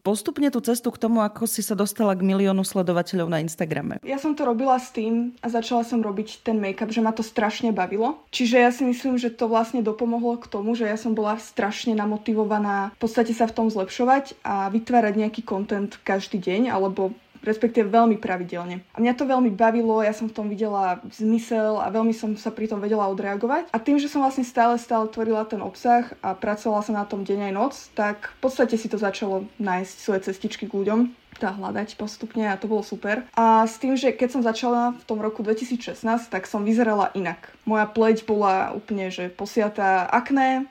postupne 0.00 0.48
tú 0.48 0.64
cestu 0.64 0.88
k 0.88 0.96
tomu, 0.96 1.20
ako 1.20 1.44
si 1.44 1.60
sa 1.60 1.76
dostala 1.76 2.16
k 2.16 2.24
miliónu 2.24 2.64
sledovateľov 2.64 3.28
na 3.28 3.44
Instagrame. 3.44 4.00
Ja 4.00 4.16
som 4.16 4.32
to 4.32 4.48
robila 4.48 4.80
s 4.80 4.96
tým 4.96 5.36
a 5.44 5.52
začala 5.52 5.84
som 5.84 6.00
robiť 6.00 6.40
ten 6.40 6.56
make-up, 6.56 6.88
že 6.88 7.04
ma 7.04 7.12
to 7.12 7.20
strašne 7.20 7.76
bavilo. 7.76 8.24
Čiže 8.32 8.56
ja 8.56 8.72
si 8.72 8.88
myslím, 8.88 9.20
že 9.20 9.28
to 9.28 9.44
vlastne 9.44 9.84
dopomohlo 9.84 10.40
k 10.40 10.48
tomu, 10.48 10.72
že 10.72 10.88
ja 10.88 10.96
som 10.96 11.12
bola 11.12 11.36
strašne 11.36 11.92
namotivovaná 11.92 12.96
v 12.96 12.98
podstate 13.04 13.36
sa 13.36 13.44
v 13.44 13.52
tom 13.52 13.66
zlepšovať 13.68 14.40
a 14.40 14.72
vytvárať 14.72 15.20
nejaký 15.20 15.44
content 15.44 15.92
každý 16.00 16.40
deň 16.40 16.72
alebo 16.72 17.12
respektíve 17.46 17.86
veľmi 17.86 18.18
pravidelne. 18.18 18.82
A 18.92 18.98
mňa 18.98 19.14
to 19.14 19.24
veľmi 19.24 19.54
bavilo, 19.54 20.02
ja 20.02 20.10
som 20.10 20.26
v 20.26 20.36
tom 20.36 20.46
videla 20.50 20.98
zmysel 21.14 21.78
a 21.78 21.88
veľmi 21.88 22.12
som 22.12 22.34
sa 22.34 22.50
pri 22.50 22.66
tom 22.66 22.82
vedela 22.82 23.06
odreagovať. 23.06 23.70
A 23.70 23.78
tým, 23.78 24.02
že 24.02 24.10
som 24.10 24.20
vlastne 24.20 24.42
stále, 24.44 24.76
stále 24.76 25.06
tvorila 25.06 25.46
ten 25.46 25.62
obsah 25.62 26.10
a 26.20 26.34
pracovala 26.34 26.82
som 26.82 26.98
na 26.98 27.06
tom 27.06 27.22
deň 27.22 27.50
aj 27.50 27.52
noc, 27.54 27.74
tak 27.94 28.34
v 28.36 28.38
podstate 28.42 28.74
si 28.74 28.90
to 28.90 28.98
začalo 28.98 29.46
nájsť 29.62 29.94
svoje 29.96 30.20
cestičky 30.26 30.66
k 30.66 30.76
ľuďom 30.76 31.00
tá 31.36 31.52
hľadať 31.52 32.00
postupne 32.00 32.48
a 32.48 32.56
to 32.56 32.66
bolo 32.66 32.80
super. 32.80 33.22
A 33.36 33.68
s 33.68 33.76
tým, 33.76 33.94
že 33.94 34.16
keď 34.16 34.28
som 34.32 34.42
začala 34.42 34.96
v 34.96 35.04
tom 35.04 35.20
roku 35.20 35.44
2016, 35.44 36.00
tak 36.32 36.48
som 36.48 36.64
vyzerala 36.64 37.12
inak. 37.12 37.52
Moja 37.68 37.84
pleť 37.84 38.24
bola 38.24 38.72
úplne 38.72 39.12
že 39.12 39.28
posiatá 39.28 40.08
akné, 40.08 40.64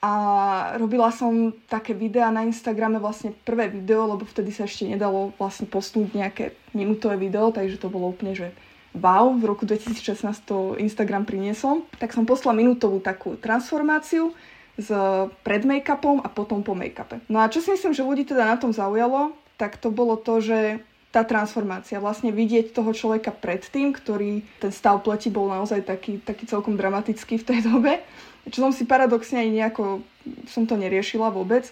a 0.00 0.12
robila 0.80 1.12
som 1.12 1.52
také 1.68 1.92
videá 1.92 2.32
na 2.32 2.48
Instagrame, 2.48 2.96
vlastne 2.96 3.36
prvé 3.44 3.68
video, 3.68 4.08
lebo 4.08 4.24
vtedy 4.24 4.48
sa 4.48 4.64
ešte 4.64 4.88
nedalo 4.88 5.36
vlastne 5.36 5.68
postnúť 5.68 6.16
nejaké 6.16 6.44
minútové 6.72 7.20
video, 7.20 7.52
takže 7.52 7.76
to 7.76 7.92
bolo 7.92 8.08
úplne, 8.08 8.32
že 8.32 8.48
wow, 8.96 9.36
v 9.36 9.44
roku 9.44 9.68
2016 9.68 10.24
to 10.48 10.74
Instagram 10.80 11.28
priniesol. 11.28 11.84
Tak 12.00 12.16
som 12.16 12.24
poslala 12.24 12.58
minútovú 12.58 12.98
takú 12.98 13.36
transformáciu, 13.36 14.32
s 14.80 14.88
pred 15.44 15.62
make-upom 15.68 16.24
a 16.24 16.28
potom 16.32 16.64
po 16.64 16.72
make-upe. 16.72 17.20
No 17.28 17.44
a 17.44 17.52
čo 17.52 17.60
si 17.60 17.68
myslím, 17.68 17.92
že 17.92 18.06
ľudí 18.06 18.24
teda 18.24 18.48
na 18.48 18.56
tom 18.56 18.72
zaujalo, 18.72 19.36
tak 19.60 19.76
to 19.76 19.92
bolo 19.92 20.16
to, 20.16 20.40
že 20.40 20.80
tá 21.10 21.26
transformácia, 21.26 21.98
vlastne 21.98 22.30
vidieť 22.30 22.70
toho 22.70 22.94
človeka 22.94 23.34
predtým, 23.34 23.90
ktorý 23.90 24.46
ten 24.62 24.70
stav 24.70 25.02
pleti 25.02 25.26
bol 25.26 25.50
naozaj 25.50 25.82
taký, 25.82 26.22
taký 26.22 26.46
celkom 26.46 26.78
dramatický 26.78 27.42
v 27.42 27.46
tej 27.50 27.58
dobe, 27.66 27.98
čo 28.48 28.64
som 28.64 28.72
si 28.72 28.88
paradoxne 28.88 29.44
aj 29.44 29.48
nejako, 29.52 29.82
som 30.48 30.64
to 30.64 30.80
neriešila 30.80 31.28
vôbec. 31.28 31.68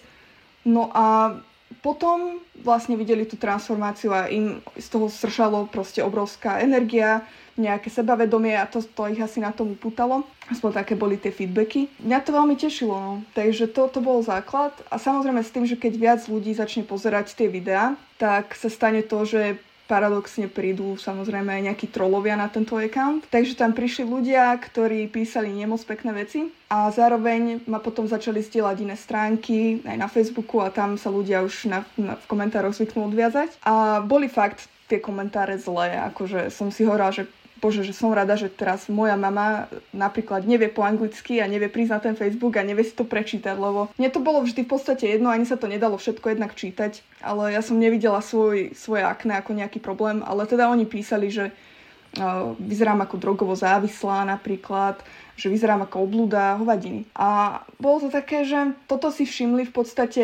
No 0.67 0.93
a 0.93 1.39
potom 1.81 2.41
vlastne 2.59 2.97
videli 2.99 3.23
tú 3.23 3.37
transformáciu 3.37 4.11
a 4.11 4.27
im 4.27 4.59
z 4.75 4.87
toho 4.89 5.07
sršalo 5.07 5.69
proste 5.69 6.03
obrovská 6.03 6.59
energia, 6.59 7.23
nejaké 7.59 7.91
sebavedomie 7.91 8.55
a 8.55 8.63
to, 8.65 8.79
to 8.79 9.11
ich 9.11 9.19
asi 9.19 9.43
na 9.43 9.51
tom 9.51 9.75
upútalo. 9.75 10.23
Aspoň 10.47 10.81
také 10.81 10.95
boli 10.95 11.19
tie 11.19 11.29
feedbacky. 11.29 11.91
Mňa 11.99 12.23
to 12.23 12.31
veľmi 12.31 12.55
tešilo, 12.55 12.95
no. 12.95 13.13
takže 13.35 13.67
to, 13.69 13.91
to 13.91 13.99
bol 13.99 14.23
základ. 14.23 14.71
A 14.87 14.95
samozrejme 14.95 15.43
s 15.43 15.53
tým, 15.53 15.67
že 15.67 15.75
keď 15.75 15.93
viac 15.99 16.21
ľudí 16.25 16.55
začne 16.55 16.87
pozerať 16.87 17.35
tie 17.35 17.51
videá, 17.51 17.99
tak 18.15 18.55
sa 18.55 18.71
stane 18.71 19.03
to, 19.03 19.27
že 19.27 19.59
paradoxne 19.89 20.45
prídu 20.45 20.93
samozrejme 21.01 21.49
aj 21.49 21.65
nejakí 21.73 21.89
trolovia 21.89 22.37
na 22.37 22.45
tento 22.45 22.77
account. 22.77 23.25
Takže 23.33 23.57
tam 23.57 23.73
prišli 23.73 24.05
ľudia, 24.05 24.53
ktorí 24.61 25.09
písali 25.09 25.49
nemoc 25.49 25.81
pekné 25.89 26.13
veci 26.13 26.53
a 26.69 26.93
zároveň 26.93 27.65
ma 27.65 27.81
potom 27.81 28.05
začali 28.05 28.45
zdieľať 28.45 28.77
iné 28.85 28.93
stránky 28.93 29.81
aj 29.81 29.97
na 29.97 30.05
Facebooku 30.05 30.61
a 30.61 30.69
tam 30.69 31.01
sa 31.01 31.09
ľudia 31.09 31.41
už 31.41 31.65
na, 31.65 31.81
na, 31.97 32.13
v 32.13 32.25
komentároch 32.29 32.77
zvyknú 32.77 33.09
odviazať. 33.09 33.57
A 33.65 34.05
boli 34.05 34.29
fakt 34.29 34.69
tie 34.85 35.01
komentáre 35.01 35.57
zlé, 35.57 35.97
akože 36.13 36.49
som 36.49 36.73
si 36.73 36.85
hovorila, 36.85 37.13
že 37.13 37.29
bože, 37.59 37.83
že 37.83 37.93
som 37.93 38.15
rada, 38.15 38.39
že 38.39 38.47
teraz 38.49 38.87
moja 38.87 39.19
mama 39.19 39.67
napríklad 39.91 40.47
nevie 40.47 40.71
po 40.71 40.81
anglicky 40.81 41.43
a 41.43 41.45
nevie 41.45 41.67
prísť 41.67 41.91
na 41.91 41.99
ten 41.99 42.15
Facebook 42.15 42.55
a 42.55 42.65
nevie 42.65 42.87
si 42.87 42.95
to 42.95 43.03
prečítať, 43.05 43.59
lebo 43.59 43.91
mne 43.99 44.09
to 44.09 44.23
bolo 44.23 44.41
vždy 44.41 44.63
v 44.65 44.71
podstate 44.71 45.05
jedno, 45.05 45.29
ani 45.29 45.43
sa 45.43 45.59
to 45.59 45.67
nedalo 45.67 45.99
všetko 45.99 46.33
jednak 46.33 46.55
čítať, 46.55 47.03
ale 47.21 47.53
ja 47.53 47.61
som 47.61 47.77
nevidela 47.77 48.23
svoj, 48.23 48.73
svoje 48.73 49.03
akné 49.03 49.37
ako 49.37 49.51
nejaký 49.53 49.83
problém, 49.83 50.23
ale 50.23 50.47
teda 50.47 50.71
oni 50.71 50.87
písali, 50.87 51.27
že 51.27 51.51
uh, 51.51 52.55
vyzerám 52.57 53.03
ako 53.05 53.15
drogovo 53.19 53.53
závislá 53.53 54.25
napríklad, 54.25 55.03
že 55.39 55.51
vyzerám 55.51 55.87
ako 55.87 56.03
oblúda 56.03 56.59
hovadiny. 56.59 57.07
A 57.15 57.61
bolo 57.79 58.07
to 58.07 58.09
také, 58.11 58.43
že 58.43 58.75
toto 58.87 59.11
si 59.11 59.23
všimli 59.23 59.67
v 59.67 59.73
podstate 59.75 60.23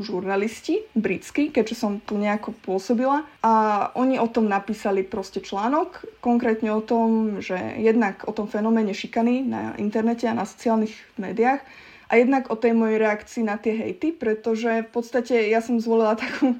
žurnalisti 0.00 0.84
britskí, 0.92 1.48
keďže 1.52 1.76
som 1.76 1.92
tu 2.00 2.20
nejako 2.20 2.52
pôsobila. 2.64 3.24
A 3.40 3.52
oni 3.96 4.20
o 4.20 4.28
tom 4.28 4.48
napísali 4.48 5.02
proste 5.02 5.40
článok, 5.40 6.20
konkrétne 6.20 6.72
o 6.72 6.84
tom, 6.84 7.38
že 7.40 7.56
jednak 7.80 8.24
o 8.28 8.32
tom 8.32 8.48
fenoméne 8.48 8.92
šikany 8.92 9.44
na 9.46 9.60
internete 9.80 10.28
a 10.28 10.36
na 10.36 10.44
sociálnych 10.44 10.94
médiách 11.16 11.64
a 12.06 12.12
jednak 12.16 12.50
o 12.52 12.56
tej 12.56 12.72
mojej 12.72 13.02
reakcii 13.02 13.42
na 13.42 13.58
tie 13.58 13.74
hejty, 13.74 14.14
pretože 14.14 14.86
v 14.86 14.90
podstate 14.90 15.50
ja 15.50 15.58
som 15.58 15.82
zvolila 15.82 16.14
takú, 16.14 16.54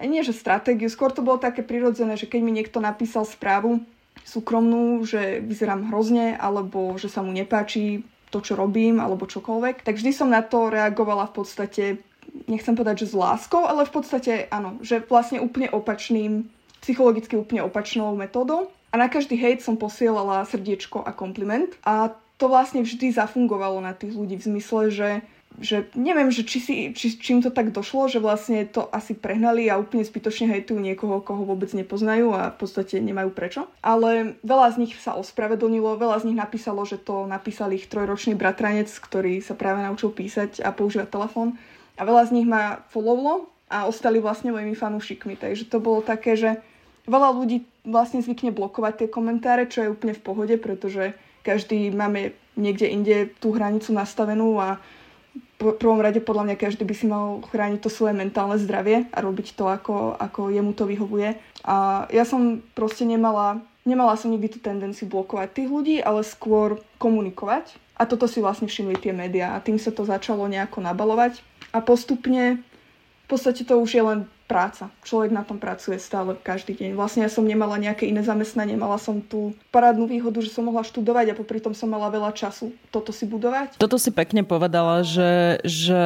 nie 0.00 0.24
že 0.24 0.32
stratégiu, 0.32 0.88
skôr 0.88 1.12
to 1.12 1.20
bolo 1.20 1.36
také 1.36 1.60
prirodzené, 1.60 2.16
že 2.16 2.30
keď 2.30 2.40
mi 2.40 2.52
niekto 2.54 2.80
napísal 2.80 3.28
správu 3.28 3.84
súkromnú, 4.24 5.04
že 5.04 5.40
vyzerám 5.44 5.92
hrozne 5.92 6.36
alebo 6.36 6.96
že 6.96 7.12
sa 7.12 7.20
mu 7.20 7.32
nepáči 7.32 8.04
to, 8.30 8.38
čo 8.38 8.54
robím, 8.54 9.02
alebo 9.02 9.26
čokoľvek, 9.26 9.82
tak 9.82 9.98
vždy 9.98 10.10
som 10.14 10.30
na 10.30 10.40
to 10.40 10.70
reagovala 10.70 11.26
v 11.28 11.34
podstate 11.34 11.84
nechcem 12.50 12.74
povedať, 12.74 13.06
že 13.06 13.14
s 13.14 13.18
láskou, 13.18 13.62
ale 13.62 13.86
v 13.86 13.94
podstate 13.94 14.32
áno, 14.50 14.82
že 14.82 15.00
vlastne 15.06 15.38
úplne 15.38 15.70
opačným, 15.70 16.50
psychologicky 16.82 17.38
úplne 17.38 17.62
opačnou 17.62 18.12
metódou. 18.18 18.68
A 18.90 18.98
na 18.98 19.06
každý 19.06 19.38
hejt 19.38 19.62
som 19.62 19.78
posielala 19.78 20.42
srdiečko 20.50 21.06
a 21.06 21.14
kompliment. 21.14 21.70
A 21.86 22.10
to 22.40 22.50
vlastne 22.50 22.82
vždy 22.82 23.14
zafungovalo 23.14 23.78
na 23.78 23.94
tých 23.94 24.18
ľudí 24.18 24.34
v 24.34 24.46
zmysle, 24.50 24.90
že 24.90 25.08
že 25.58 25.90
neviem, 25.98 26.30
že 26.30 26.46
či 26.46 26.58
si, 26.62 26.74
či, 26.94 27.18
čím 27.18 27.42
to 27.42 27.50
tak 27.50 27.74
došlo, 27.74 28.06
že 28.06 28.22
vlastne 28.22 28.62
to 28.70 28.86
asi 28.94 29.18
prehnali 29.18 29.66
a 29.66 29.82
úplne 29.82 30.06
zbytočne 30.06 30.46
hejtujú 30.46 30.78
niekoho, 30.78 31.18
koho 31.20 31.42
vôbec 31.42 31.74
nepoznajú 31.74 32.30
a 32.30 32.54
v 32.54 32.56
podstate 32.62 33.02
nemajú 33.02 33.34
prečo. 33.34 33.66
Ale 33.82 34.38
veľa 34.46 34.78
z 34.78 34.86
nich 34.86 34.94
sa 35.02 35.18
ospravedlnilo, 35.18 35.98
veľa 35.98 36.22
z 36.22 36.30
nich 36.30 36.38
napísalo, 36.38 36.86
že 36.86 37.02
to 37.02 37.26
napísal 37.26 37.74
ich 37.74 37.90
trojročný 37.90 38.38
bratranec, 38.38 38.88
ktorý 38.88 39.42
sa 39.42 39.58
práve 39.58 39.82
naučil 39.82 40.14
písať 40.14 40.62
a 40.62 40.70
používať 40.70 41.10
telefón 41.10 41.58
a 42.00 42.02
veľa 42.08 42.32
z 42.32 42.40
nich 42.40 42.48
ma 42.48 42.80
followlo 42.88 43.52
a 43.68 43.84
ostali 43.84 44.24
vlastne 44.24 44.56
mojimi 44.56 44.72
fanúšikmi. 44.72 45.36
Takže 45.36 45.68
to 45.68 45.84
bolo 45.84 46.00
také, 46.00 46.32
že 46.32 46.64
veľa 47.04 47.36
ľudí 47.36 47.68
vlastne 47.84 48.24
zvykne 48.24 48.56
blokovať 48.56 49.04
tie 49.04 49.08
komentáre, 49.12 49.68
čo 49.68 49.84
je 49.84 49.92
úplne 49.92 50.16
v 50.16 50.24
pohode, 50.24 50.54
pretože 50.56 51.12
každý 51.44 51.92
máme 51.92 52.32
niekde 52.56 52.88
inde 52.88 53.16
tú 53.36 53.52
hranicu 53.52 53.92
nastavenú 53.92 54.56
a 54.56 54.80
v 55.60 55.76
prvom 55.76 56.00
rade 56.00 56.24
podľa 56.24 56.48
mňa 56.48 56.56
každý 56.56 56.88
by 56.88 56.94
si 56.96 57.04
mal 57.04 57.44
chrániť 57.44 57.84
to 57.84 57.92
svoje 57.92 58.16
mentálne 58.16 58.56
zdravie 58.56 59.12
a 59.12 59.18
robiť 59.20 59.52
to, 59.52 59.68
ako, 59.68 60.16
ako 60.16 60.48
jemu 60.48 60.72
to 60.72 60.88
vyhovuje. 60.88 61.36
A 61.68 62.08
ja 62.08 62.24
som 62.24 62.64
proste 62.72 63.04
nemala, 63.04 63.60
nemala 63.84 64.16
som 64.16 64.32
nikdy 64.32 64.56
tú 64.56 64.58
tendenciu 64.64 65.04
blokovať 65.04 65.52
tých 65.52 65.68
ľudí, 65.68 65.96
ale 66.00 66.24
skôr 66.24 66.80
komunikovať. 66.96 67.76
A 68.00 68.08
toto 68.08 68.24
si 68.24 68.40
vlastne 68.40 68.64
všimli 68.64 68.96
tie 68.96 69.12
médiá 69.12 69.52
a 69.52 69.60
tým 69.60 69.76
sa 69.76 69.92
to 69.92 70.08
začalo 70.08 70.48
nejako 70.48 70.80
nabalovať 70.80 71.44
a 71.70 71.78
postupne 71.80 72.62
v 73.24 73.26
podstate 73.26 73.62
to 73.62 73.78
už 73.78 73.90
je 73.94 74.02
len 74.02 74.18
práca. 74.50 74.90
Človek 75.06 75.30
na 75.30 75.46
tom 75.46 75.62
pracuje 75.62 75.94
stále 76.02 76.34
každý 76.34 76.74
deň. 76.74 76.98
Vlastne 76.98 77.22
ja 77.22 77.30
som 77.30 77.46
nemala 77.46 77.78
nejaké 77.78 78.10
iné 78.10 78.26
zamestnanie, 78.26 78.74
mala 78.74 78.98
som 78.98 79.22
tú 79.22 79.54
parádnu 79.70 80.10
výhodu, 80.10 80.42
že 80.42 80.50
som 80.50 80.66
mohla 80.66 80.82
študovať 80.82 81.30
a 81.30 81.38
popri 81.38 81.62
tom 81.62 81.70
som 81.70 81.86
mala 81.86 82.10
veľa 82.10 82.34
času 82.34 82.74
toto 82.90 83.14
si 83.14 83.22
budovať. 83.30 83.78
Toto 83.78 83.94
si 84.02 84.10
pekne 84.10 84.42
povedala, 84.42 85.06
že, 85.06 85.62
že 85.62 86.02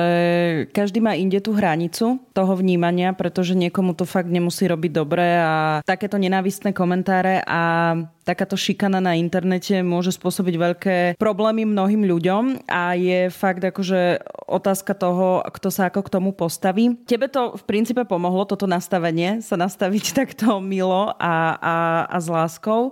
každý 0.76 1.00
má 1.00 1.16
inde 1.16 1.40
tú 1.40 1.56
hranicu 1.56 2.20
toho 2.36 2.52
vnímania, 2.58 3.16
pretože 3.16 3.56
niekomu 3.56 3.96
to 3.96 4.04
fakt 4.04 4.28
nemusí 4.28 4.68
robiť 4.68 4.92
dobre 4.92 5.24
a 5.40 5.80
takéto 5.86 6.20
nenávistné 6.20 6.76
komentáre 6.76 7.40
a 7.48 7.94
takáto 8.26 8.56
šikana 8.56 8.98
na 8.98 9.14
internete 9.14 9.84
môže 9.84 10.16
spôsobiť 10.16 10.54
veľké 10.56 10.96
problémy 11.20 11.68
mnohým 11.68 12.08
ľuďom 12.08 12.66
a 12.66 12.96
je 12.96 13.28
fakt 13.28 13.62
akože 13.62 14.24
otázka 14.48 14.96
toho, 14.96 15.44
kto 15.44 15.68
sa 15.68 15.92
ako 15.92 16.00
k 16.08 16.12
tomu 16.12 16.30
postaví. 16.32 16.96
Tebe 17.04 17.28
to 17.28 17.54
v 17.54 17.62
princípe 17.68 18.02
pomohlo, 18.08 18.33
toto 18.42 18.66
nastavenie, 18.66 19.38
sa 19.38 19.54
nastaviť 19.54 20.04
takto 20.26 20.58
milo 20.58 21.14
a, 21.14 21.54
a, 21.54 21.76
a 22.10 22.16
s 22.18 22.26
láskou. 22.26 22.90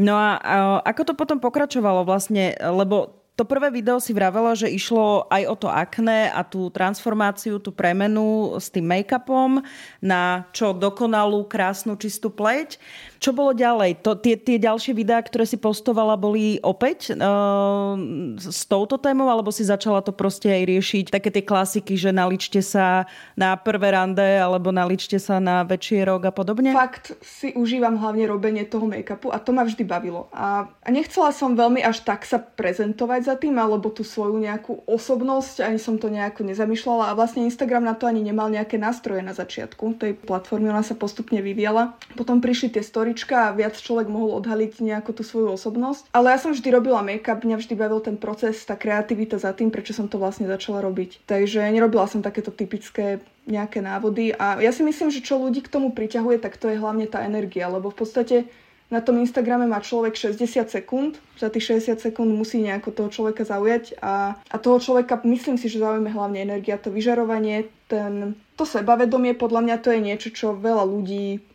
No 0.00 0.16
a, 0.16 0.40
a 0.40 0.56
ako 0.88 1.12
to 1.12 1.14
potom 1.18 1.36
pokračovalo 1.36 2.08
vlastne, 2.08 2.56
lebo 2.56 3.20
to 3.40 3.48
prvé 3.48 3.72
video 3.72 3.96
si 3.96 4.12
vravela, 4.12 4.52
že 4.52 4.68
išlo 4.68 5.24
aj 5.32 5.42
o 5.48 5.54
to 5.56 5.68
akné 5.72 6.28
a 6.28 6.44
tú 6.44 6.68
transformáciu, 6.68 7.56
tú 7.56 7.72
premenu 7.72 8.52
s 8.60 8.68
tým 8.68 8.84
make-upom 8.84 9.64
na 10.04 10.44
čo 10.52 10.76
dokonalú, 10.76 11.48
krásnu, 11.48 11.96
čistú 11.96 12.28
pleť. 12.28 12.76
Čo 13.20 13.36
bolo 13.36 13.52
ďalej? 13.52 14.00
To, 14.00 14.16
tie, 14.16 14.32
tie 14.40 14.56
ďalšie 14.56 14.96
videá, 14.96 15.20
ktoré 15.20 15.44
si 15.44 15.60
postovala, 15.60 16.16
boli 16.16 16.56
opäť 16.64 17.12
uh, 17.12 17.92
s 18.40 18.64
touto 18.64 18.96
témou, 18.96 19.28
alebo 19.28 19.52
si 19.52 19.60
začala 19.60 20.00
to 20.00 20.08
proste 20.08 20.48
aj 20.48 20.64
riešiť 20.64 21.04
také 21.12 21.28
tie 21.28 21.44
klasiky, 21.44 22.00
že 22.00 22.16
naličte 22.16 22.64
sa 22.64 23.04
na 23.36 23.52
prvé 23.60 23.92
rande, 23.92 24.24
alebo 24.24 24.72
naličte 24.72 25.20
sa 25.20 25.36
na 25.36 25.68
rok 25.68 26.22
a 26.24 26.32
podobne? 26.32 26.72
Fakt 26.72 27.12
si 27.20 27.52
užívam 27.52 28.00
hlavne 28.00 28.24
robenie 28.24 28.64
toho 28.64 28.88
make-upu 28.88 29.28
a 29.28 29.36
to 29.36 29.52
ma 29.52 29.68
vždy 29.68 29.84
bavilo. 29.84 30.32
A, 30.32 30.72
a 30.80 30.88
nechcela 30.88 31.28
som 31.36 31.52
veľmi 31.52 31.84
až 31.84 32.00
tak 32.00 32.24
sa 32.24 32.40
prezentovať 32.40 33.20
za 33.28 33.36
tým, 33.36 33.60
alebo 33.60 33.92
tú 33.92 34.00
svoju 34.00 34.40
nejakú 34.40 34.88
osobnosť, 34.88 35.60
ani 35.60 35.76
som 35.76 36.00
to 36.00 36.08
nejako 36.08 36.48
nezamýšľala 36.48 37.12
a 37.12 37.16
vlastne 37.18 37.44
Instagram 37.44 37.84
na 37.84 37.92
to 37.92 38.08
ani 38.08 38.24
nemal 38.24 38.48
nejaké 38.48 38.80
nástroje 38.80 39.20
na 39.20 39.36
začiatku 39.36 40.00
tej 40.00 40.16
platformy, 40.16 40.72
ona 40.72 40.80
sa 40.80 40.96
postupne 40.96 41.44
vyvíjala. 41.44 42.00
Potom 42.16 42.40
prišli 42.40 42.72
tie 42.72 42.80
story 42.80 43.09
historička 43.10 43.50
a 43.50 43.56
viac 43.56 43.74
človek 43.74 44.06
mohol 44.06 44.38
odhaliť 44.38 44.78
nejakú 44.78 45.10
tú 45.10 45.26
svoju 45.26 45.58
osobnosť. 45.58 46.14
Ale 46.14 46.30
ja 46.30 46.38
som 46.38 46.54
vždy 46.54 46.68
robila 46.70 47.02
make-up, 47.02 47.42
mňa 47.42 47.58
vždy 47.58 47.74
bavil 47.74 47.98
ten 47.98 48.14
proces, 48.14 48.62
tá 48.62 48.78
kreativita 48.78 49.34
za 49.42 49.50
tým, 49.50 49.74
prečo 49.74 49.90
som 49.90 50.06
to 50.06 50.14
vlastne 50.14 50.46
začala 50.46 50.78
robiť. 50.78 51.26
Takže 51.26 51.66
nerobila 51.74 52.06
som 52.06 52.22
takéto 52.22 52.54
typické 52.54 53.18
nejaké 53.50 53.82
návody 53.82 54.30
a 54.30 54.62
ja 54.62 54.70
si 54.70 54.86
myslím, 54.86 55.10
že 55.10 55.26
čo 55.26 55.42
ľudí 55.42 55.58
k 55.66 55.72
tomu 55.72 55.90
priťahuje, 55.90 56.38
tak 56.38 56.54
to 56.54 56.70
je 56.70 56.78
hlavne 56.78 57.10
tá 57.10 57.26
energia, 57.26 57.66
lebo 57.66 57.90
v 57.90 57.98
podstate 57.98 58.36
na 58.94 59.02
tom 59.02 59.18
Instagrame 59.18 59.66
má 59.66 59.82
človek 59.82 60.14
60 60.14 60.70
sekúnd, 60.70 61.18
za 61.34 61.50
tých 61.50 61.82
60 61.82 61.98
sekúnd 61.98 62.30
musí 62.30 62.62
nejako 62.62 62.94
toho 62.94 63.08
človeka 63.10 63.42
zaujať 63.42 63.98
a, 63.98 64.38
a 64.38 64.56
toho 64.58 64.78
človeka 64.78 65.18
myslím 65.26 65.58
si, 65.58 65.66
že 65.66 65.82
zaujíme 65.82 66.10
hlavne 66.10 66.42
energia, 66.42 66.78
to 66.78 66.94
vyžarovanie, 66.94 67.70
ten, 67.90 68.38
to 68.54 68.62
sebavedomie, 68.62 69.34
podľa 69.34 69.66
mňa 69.66 69.76
to 69.82 69.88
je 69.94 70.00
niečo, 70.02 70.28
čo 70.30 70.54
veľa 70.54 70.86
ľudí 70.86 71.49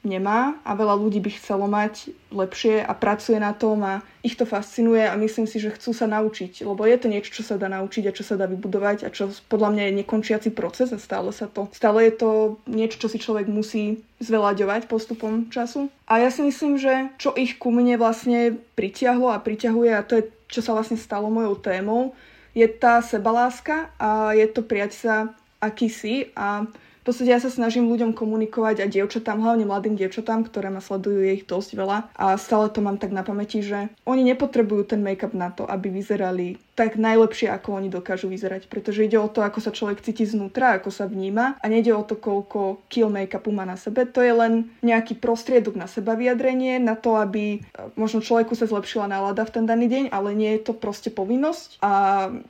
nemá 0.00 0.56
a 0.64 0.72
veľa 0.72 0.96
ľudí 0.96 1.20
by 1.20 1.30
chcelo 1.36 1.68
mať 1.68 2.08
lepšie 2.32 2.80
a 2.80 2.92
pracuje 2.96 3.36
na 3.36 3.52
tom 3.52 3.84
a 3.84 4.00
ich 4.24 4.32
to 4.32 4.48
fascinuje 4.48 5.04
a 5.04 5.12
myslím 5.20 5.44
si, 5.44 5.60
že 5.60 5.76
chcú 5.76 5.92
sa 5.92 6.08
naučiť, 6.08 6.64
lebo 6.64 6.88
je 6.88 6.96
to 6.96 7.12
niečo, 7.12 7.30
čo 7.36 7.42
sa 7.44 7.60
dá 7.60 7.68
naučiť 7.68 8.08
a 8.08 8.16
čo 8.16 8.24
sa 8.24 8.40
dá 8.40 8.48
vybudovať 8.48 9.04
a 9.04 9.12
čo 9.12 9.28
podľa 9.52 9.76
mňa 9.76 9.82
je 9.84 9.98
nekončiaci 10.00 10.50
proces 10.56 10.88
a 10.96 10.98
stále 10.98 11.28
sa 11.36 11.52
to, 11.52 11.68
stále 11.76 12.00
je 12.08 12.14
to 12.16 12.30
niečo, 12.64 12.96
čo 12.96 13.08
si 13.12 13.20
človek 13.20 13.44
musí 13.44 14.00
zvelaďovať 14.24 14.88
postupom 14.88 15.52
času. 15.52 15.92
A 16.08 16.24
ja 16.24 16.32
si 16.32 16.40
myslím, 16.44 16.80
že 16.80 17.12
čo 17.20 17.36
ich 17.36 17.60
ku 17.60 17.68
mne 17.68 18.00
vlastne 18.00 18.56
pritiahlo 18.76 19.28
a 19.28 19.42
priťahuje 19.42 19.90
a 19.92 20.06
to 20.06 20.20
je, 20.20 20.24
čo 20.48 20.64
sa 20.64 20.72
vlastne 20.72 20.96
stalo 20.96 21.28
mojou 21.28 21.60
témou, 21.60 22.16
je 22.56 22.66
tá 22.66 23.04
sebaláska 23.04 23.92
a 24.00 24.32
je 24.32 24.48
to 24.48 24.64
prijať 24.64 24.92
sa 24.96 25.14
aký 25.60 25.92
si 25.92 26.32
a 26.34 26.64
podstate 27.10 27.34
ja 27.34 27.42
sa 27.42 27.50
snažím 27.50 27.90
ľuďom 27.90 28.14
komunikovať 28.14 28.86
a 28.86 28.86
dievčatám, 28.86 29.42
hlavne 29.42 29.66
mladým 29.66 29.98
dievčatám, 29.98 30.46
ktoré 30.46 30.70
ma 30.70 30.78
sledujú, 30.78 31.26
je 31.26 31.42
ich 31.42 31.44
dosť 31.50 31.74
veľa 31.74 31.98
a 32.14 32.38
stále 32.38 32.70
to 32.70 32.78
mám 32.78 33.02
tak 33.02 33.10
na 33.10 33.26
pamäti, 33.26 33.66
že 33.66 33.90
oni 34.06 34.22
nepotrebujú 34.30 34.94
ten 34.94 35.02
make-up 35.02 35.34
na 35.34 35.50
to, 35.50 35.66
aby 35.66 35.90
vyzerali 35.90 36.62
tak 36.80 36.96
najlepšie, 36.96 37.52
ako 37.52 37.76
oni 37.76 37.92
dokážu 37.92 38.32
vyzerať. 38.32 38.64
Pretože 38.72 39.04
ide 39.04 39.20
o 39.20 39.28
to, 39.28 39.44
ako 39.44 39.60
sa 39.60 39.68
človek 39.68 40.00
cíti 40.00 40.24
znútra, 40.24 40.80
ako 40.80 40.88
sa 40.88 41.04
vníma 41.04 41.60
a 41.60 41.64
nejde 41.68 41.92
o 41.92 42.00
to, 42.00 42.16
koľko 42.16 42.80
kill 42.88 43.12
make-upu 43.12 43.52
má 43.52 43.68
na 43.68 43.76
sebe. 43.76 44.08
To 44.08 44.24
je 44.24 44.32
len 44.32 44.72
nejaký 44.80 45.20
prostriedok 45.20 45.76
na 45.76 45.84
seba 45.84 46.16
vyjadrenie, 46.16 46.80
na 46.80 46.96
to, 46.96 47.20
aby 47.20 47.58
e, 47.58 47.68
možno 48.00 48.24
človeku 48.24 48.56
sa 48.56 48.64
zlepšila 48.64 49.12
nálada 49.12 49.44
v 49.44 49.60
ten 49.60 49.64
daný 49.68 49.92
deň, 49.92 50.04
ale 50.08 50.32
nie 50.32 50.56
je 50.56 50.64
to 50.64 50.72
proste 50.72 51.12
povinnosť 51.12 51.84
a 51.84 51.92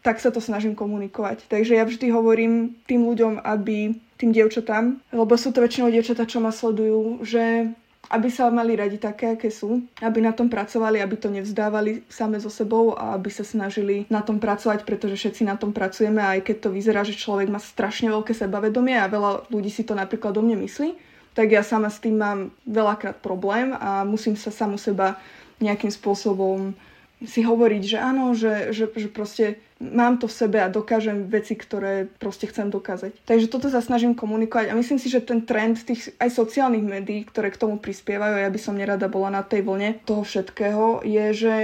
tak 0.07 0.23
sa 0.23 0.31
to 0.31 0.39
snažím 0.39 0.79
komunikovať. 0.79 1.51
Takže 1.51 1.75
ja 1.75 1.83
vždy 1.83 2.15
hovorím 2.15 2.79
tým 2.87 3.03
ľuďom, 3.03 3.43
aby 3.43 3.99
tým 4.21 4.37
dievčatám, 4.37 5.01
lebo 5.17 5.33
sú 5.41 5.49
to 5.49 5.65
väčšinou 5.65 5.89
dievčatá, 5.89 6.29
čo 6.29 6.45
ma 6.45 6.53
sledujú, 6.53 7.25
že 7.25 7.73
aby 8.11 8.27
sa 8.27 8.51
mali 8.51 8.75
radi 8.75 8.99
také, 8.99 9.39
aké 9.39 9.55
sú, 9.55 9.87
aby 10.03 10.19
na 10.19 10.35
tom 10.35 10.51
pracovali, 10.51 10.99
aby 10.99 11.17
to 11.17 11.31
nevzdávali 11.31 12.03
same 12.11 12.43
so 12.43 12.51
sebou 12.51 12.99
a 12.99 13.15
aby 13.15 13.31
sa 13.31 13.47
snažili 13.47 14.03
na 14.11 14.21
tom 14.21 14.43
pracovať, 14.43 14.83
pretože 14.83 15.15
všetci 15.15 15.47
na 15.47 15.55
tom 15.55 15.71
pracujeme 15.71 16.19
aj 16.19 16.43
keď 16.43 16.57
to 16.59 16.69
vyzerá, 16.75 17.07
že 17.07 17.15
človek 17.15 17.47
má 17.47 17.63
strašne 17.63 18.11
veľké 18.11 18.35
sebavedomie 18.35 18.99
a 18.99 19.07
veľa 19.07 19.47
ľudí 19.55 19.71
si 19.71 19.87
to 19.87 19.95
napríklad 19.95 20.35
o 20.35 20.43
mne 20.43 20.59
myslí, 20.67 20.99
tak 21.39 21.55
ja 21.55 21.63
sama 21.63 21.87
s 21.87 22.03
tým 22.03 22.19
mám 22.19 22.51
veľakrát 22.67 23.23
problém 23.23 23.71
a 23.79 24.03
musím 24.03 24.35
sa 24.35 24.51
samu 24.51 24.75
seba 24.75 25.15
nejakým 25.63 25.95
spôsobom 25.95 26.75
si 27.25 27.45
hovoriť, 27.45 27.83
že 27.85 27.99
áno, 28.01 28.33
že, 28.33 28.73
že, 28.73 28.89
že 28.89 29.09
proste 29.13 29.61
mám 29.81 30.21
to 30.21 30.29
v 30.29 30.37
sebe 30.37 30.59
a 30.61 30.73
dokážem 30.73 31.29
veci, 31.29 31.57
ktoré 31.57 32.09
proste 32.21 32.49
chcem 32.49 32.69
dokázať. 32.69 33.17
Takže 33.25 33.49
toto 33.49 33.69
sa 33.69 33.85
snažím 33.85 34.17
komunikovať 34.17 34.73
a 34.73 34.79
myslím 34.79 35.01
si, 35.01 35.13
že 35.13 35.25
ten 35.25 35.45
trend 35.45 35.81
tých 35.85 36.13
aj 36.21 36.33
sociálnych 36.33 36.85
médií, 36.85 37.25
ktoré 37.25 37.53
k 37.53 37.61
tomu 37.61 37.81
prispievajú, 37.81 38.41
ja 38.41 38.53
by 38.53 38.61
som 38.61 38.77
nerada 38.77 39.09
bola 39.09 39.33
na 39.33 39.43
tej 39.45 39.65
vlne 39.65 40.01
toho 40.05 40.25
všetkého, 40.25 41.05
je, 41.05 41.27
že 41.33 41.55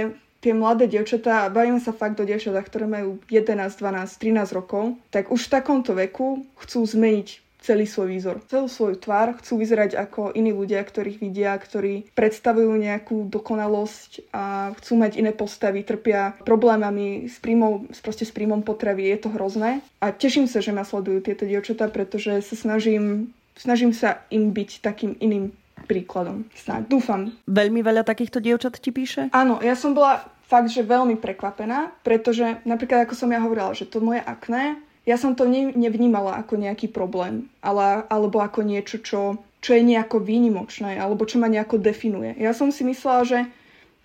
tie 0.41 0.53
mladé 0.53 0.85
dievčatá, 0.85 1.49
bavím 1.49 1.81
sa 1.81 1.93
fakt 1.93 2.21
o 2.21 2.25
dievčatách, 2.25 2.65
ktoré 2.69 2.85
majú 2.85 3.17
11, 3.29 3.57
12, 3.57 4.21
13 4.21 4.57
rokov, 4.57 4.97
tak 5.09 5.33
už 5.33 5.49
v 5.49 5.53
takomto 5.53 5.97
veku 5.97 6.45
chcú 6.61 6.85
zmeniť 6.85 7.46
celý 7.67 7.83
svoj 7.83 8.07
výzor, 8.15 8.39
celú 8.47 8.71
svoju 8.71 8.95
tvár, 8.95 9.35
chcú 9.43 9.59
vyzerať 9.59 9.99
ako 9.99 10.31
iní 10.31 10.55
ľudia, 10.55 10.79
ktorých 10.79 11.19
vidia, 11.19 11.51
ktorí 11.51 12.07
predstavujú 12.15 12.71
nejakú 12.79 13.27
dokonalosť 13.27 14.31
a 14.31 14.71
chcú 14.79 15.03
mať 15.03 15.19
iné 15.19 15.35
postavy, 15.35 15.83
trpia 15.83 16.31
problémami 16.47 17.27
s 17.27 17.43
príjmom, 17.43 17.91
proste 17.99 18.23
s 18.23 18.31
príjmom 18.31 18.63
potravy, 18.63 19.11
je 19.11 19.27
to 19.27 19.29
hrozné. 19.35 19.83
A 19.99 20.15
teším 20.15 20.47
sa, 20.47 20.63
že 20.63 20.71
ma 20.71 20.87
sledujú 20.87 21.19
tieto 21.27 21.43
dievčatá, 21.43 21.91
pretože 21.91 22.39
sa 22.39 22.55
snažím, 22.55 23.35
snažím 23.59 23.91
sa 23.91 24.23
im 24.31 24.55
byť 24.55 24.79
takým 24.79 25.19
iným 25.19 25.51
príkladom. 25.91 26.47
Snáď, 26.55 26.87
dúfam. 26.87 27.35
Veľmi 27.51 27.83
veľa 27.83 28.07
takýchto 28.07 28.39
dievčat 28.39 28.79
ti 28.79 28.95
píše? 28.95 29.27
Áno, 29.35 29.59
ja 29.59 29.75
som 29.75 29.91
bola 29.91 30.23
fakt, 30.47 30.71
že 30.71 30.87
veľmi 30.87 31.19
prekvapená, 31.19 31.91
pretože 32.07 32.63
napríklad 32.63 33.03
ako 33.03 33.13
som 33.19 33.29
ja 33.29 33.43
hovorila, 33.43 33.75
že 33.75 33.83
to 33.83 33.99
moje 33.99 34.23
akné 34.23 34.79
ja 35.07 35.15
som 35.15 35.39
to 35.39 35.47
ne, 35.47 35.71
nevnímala 35.71 36.35
ako 36.43 36.59
nejaký 36.59 36.91
problém, 36.91 37.47
ale, 37.63 38.03
alebo 38.11 38.43
ako 38.43 38.59
niečo, 38.67 38.99
čo, 38.99 39.39
čo 39.63 39.71
je 39.71 39.81
nejako 39.81 40.19
výnimočné, 40.19 40.99
alebo 40.99 41.23
čo 41.23 41.39
ma 41.39 41.47
nejako 41.47 41.79
definuje. 41.79 42.35
Ja 42.35 42.51
som 42.51 42.75
si 42.75 42.83
myslela, 42.83 43.23
že 43.23 43.39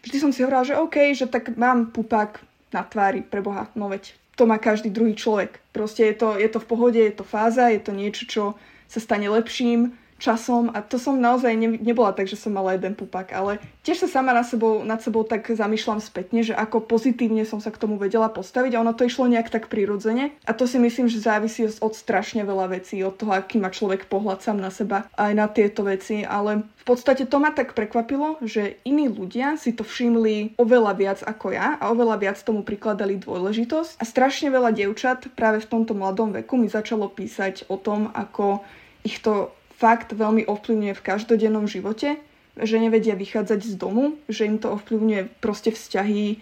vždy 0.07 0.17
som 0.23 0.31
si 0.31 0.47
hovorila, 0.47 0.63
že 0.63 0.79
OK, 0.79 0.97
že 1.19 1.27
tak 1.27 1.59
mám 1.59 1.91
pupák 1.91 2.39
na 2.71 2.87
tvári, 2.87 3.27
pre 3.27 3.43
Boha, 3.43 3.67
no 3.75 3.91
veď 3.91 4.15
to 4.39 4.47
má 4.47 4.57
každý 4.63 4.89
druhý 4.89 5.19
človek. 5.19 5.61
Proste 5.75 6.07
je 6.09 6.15
to, 6.17 6.39
je 6.39 6.49
to 6.49 6.63
v 6.63 6.69
pohode, 6.71 6.97
je 7.03 7.13
to 7.13 7.27
fáza, 7.27 7.69
je 7.69 7.83
to 7.83 7.93
niečo, 7.93 8.25
čo 8.25 8.43
sa 8.87 9.03
stane 9.03 9.27
lepším, 9.27 9.93
časom 10.23 10.71
a 10.71 10.79
to 10.87 11.03
som 11.03 11.19
naozaj 11.19 11.51
ne, 11.59 11.75
nebola 11.83 12.15
tak, 12.15 12.31
že 12.31 12.39
som 12.39 12.55
mala 12.55 12.79
jeden 12.79 12.95
pupak, 12.95 13.35
ale 13.35 13.59
tiež 13.83 14.07
sa 14.07 14.09
sama 14.09 14.31
nad 14.31 14.47
sebou, 14.47 14.87
nad 14.87 15.03
sebou 15.03 15.27
tak 15.27 15.51
zamýšľam 15.51 15.99
spätne, 15.99 16.47
že 16.47 16.55
ako 16.55 16.87
pozitívne 16.87 17.43
som 17.43 17.59
sa 17.59 17.75
k 17.75 17.83
tomu 17.83 17.99
vedela 17.99 18.31
postaviť 18.31 18.79
a 18.79 18.83
ono 18.87 18.95
to 18.95 19.03
išlo 19.03 19.27
nejak 19.27 19.51
tak 19.51 19.67
prirodzene. 19.67 20.31
A 20.47 20.55
to 20.55 20.71
si 20.71 20.79
myslím, 20.79 21.11
že 21.11 21.19
závisí 21.19 21.67
od 21.67 21.93
strašne 21.99 22.47
veľa 22.47 22.79
vecí, 22.79 23.03
od 23.03 23.19
toho, 23.19 23.35
aký 23.35 23.59
má 23.59 23.75
človek 23.75 24.07
pohľad 24.07 24.47
sám 24.47 24.63
na 24.63 24.71
seba 24.71 25.11
aj 25.19 25.33
na 25.35 25.51
tieto 25.51 25.83
veci, 25.83 26.23
ale 26.23 26.63
v 26.63 26.85
podstate 26.87 27.27
to 27.27 27.43
ma 27.43 27.51
tak 27.51 27.75
prekvapilo, 27.75 28.39
že 28.43 28.79
iní 28.87 29.11
ľudia 29.11 29.59
si 29.59 29.75
to 29.75 29.83
všimli 29.83 30.59
oveľa 30.59 30.93
viac 30.95 31.19
ako 31.27 31.55
ja 31.55 31.79
a 31.79 31.91
oveľa 31.91 32.17
viac 32.23 32.39
tomu 32.43 32.63
prikladali 32.63 33.19
dôležitosť. 33.19 33.99
A 33.99 34.05
strašne 34.07 34.51
veľa 34.55 34.71
dievčat 34.71 35.31
práve 35.35 35.63
v 35.63 35.71
tomto 35.71 35.95
mladom 35.95 36.31
veku 36.35 36.59
mi 36.59 36.67
začalo 36.67 37.07
písať 37.11 37.71
o 37.71 37.79
tom, 37.79 38.11
ako 38.15 38.67
ich 39.03 39.19
to 39.19 39.51
fakt 39.83 40.15
veľmi 40.15 40.47
ovplyvňuje 40.47 40.95
v 40.95 41.07
každodennom 41.11 41.67
živote, 41.67 42.23
že 42.55 42.79
nevedia 42.79 43.19
vychádzať 43.19 43.61
z 43.67 43.75
domu, 43.75 44.15
že 44.31 44.47
im 44.47 44.63
to 44.63 44.71
ovplyvňuje 44.71 45.43
proste 45.43 45.75
vzťahy 45.75 46.39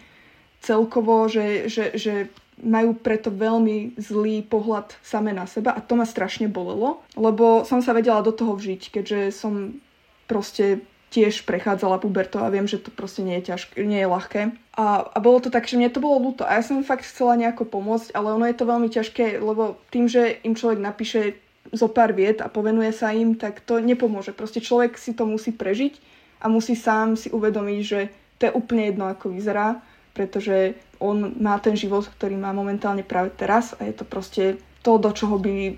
celkovo, 0.60 1.24
že, 1.32 1.72
že, 1.72 1.96
že 1.96 2.28
majú 2.60 2.92
preto 2.92 3.32
veľmi 3.32 3.96
zlý 3.96 4.44
pohľad 4.44 4.92
same 5.00 5.32
na 5.32 5.48
seba 5.48 5.72
a 5.72 5.80
to 5.80 5.96
ma 5.96 6.04
strašne 6.04 6.52
bolelo, 6.52 7.00
lebo 7.16 7.64
som 7.64 7.80
sa 7.80 7.96
vedela 7.96 8.20
do 8.20 8.36
toho 8.36 8.52
vžiť, 8.52 9.00
keďže 9.00 9.32
som 9.32 9.80
proste 10.28 10.84
tiež 11.10 11.42
prechádzala 11.42 11.98
puberto 11.98 12.38
a 12.38 12.52
viem, 12.52 12.68
že 12.70 12.78
to 12.78 12.92
proste 12.94 13.26
nie 13.26 13.40
je 13.42 13.50
ťažké, 13.50 13.82
nie 13.82 13.98
je 13.98 14.12
ľahké. 14.12 14.40
A, 14.78 15.10
a 15.10 15.18
bolo 15.18 15.42
to 15.42 15.50
tak, 15.50 15.66
že 15.66 15.74
mne 15.74 15.90
to 15.90 15.98
bolo 15.98 16.22
ľúto 16.22 16.46
a 16.46 16.60
ja 16.60 16.62
som 16.62 16.86
fakt 16.86 17.02
chcela 17.02 17.34
nejako 17.34 17.66
pomôcť, 17.66 18.14
ale 18.14 18.36
ono 18.36 18.46
je 18.46 18.54
to 18.54 18.68
veľmi 18.68 18.88
ťažké, 18.92 19.42
lebo 19.42 19.80
tým, 19.90 20.06
že 20.06 20.38
im 20.46 20.54
človek 20.54 20.78
napíše 20.78 21.40
zo 21.70 21.88
pár 21.88 22.12
viet 22.12 22.42
a 22.42 22.50
povenuje 22.50 22.90
sa 22.90 23.14
im, 23.14 23.38
tak 23.38 23.62
to 23.62 23.78
nepomôže. 23.78 24.34
Proste 24.34 24.58
človek 24.58 24.98
si 24.98 25.14
to 25.14 25.26
musí 25.26 25.54
prežiť 25.54 25.98
a 26.42 26.50
musí 26.50 26.74
sám 26.74 27.14
si 27.14 27.30
uvedomiť, 27.30 27.80
že 27.82 28.00
to 28.40 28.50
je 28.50 28.56
úplne 28.56 28.90
jedno, 28.90 29.06
ako 29.06 29.30
vyzerá, 29.30 29.78
pretože 30.16 30.74
on 30.98 31.36
má 31.38 31.56
ten 31.60 31.76
život, 31.76 32.08
ktorý 32.08 32.36
má 32.36 32.50
momentálne 32.52 33.04
práve 33.06 33.32
teraz 33.36 33.76
a 33.78 33.86
je 33.86 33.94
to 33.94 34.04
proste 34.04 34.44
to, 34.82 34.96
do 34.98 35.10
čoho 35.12 35.36
by... 35.36 35.76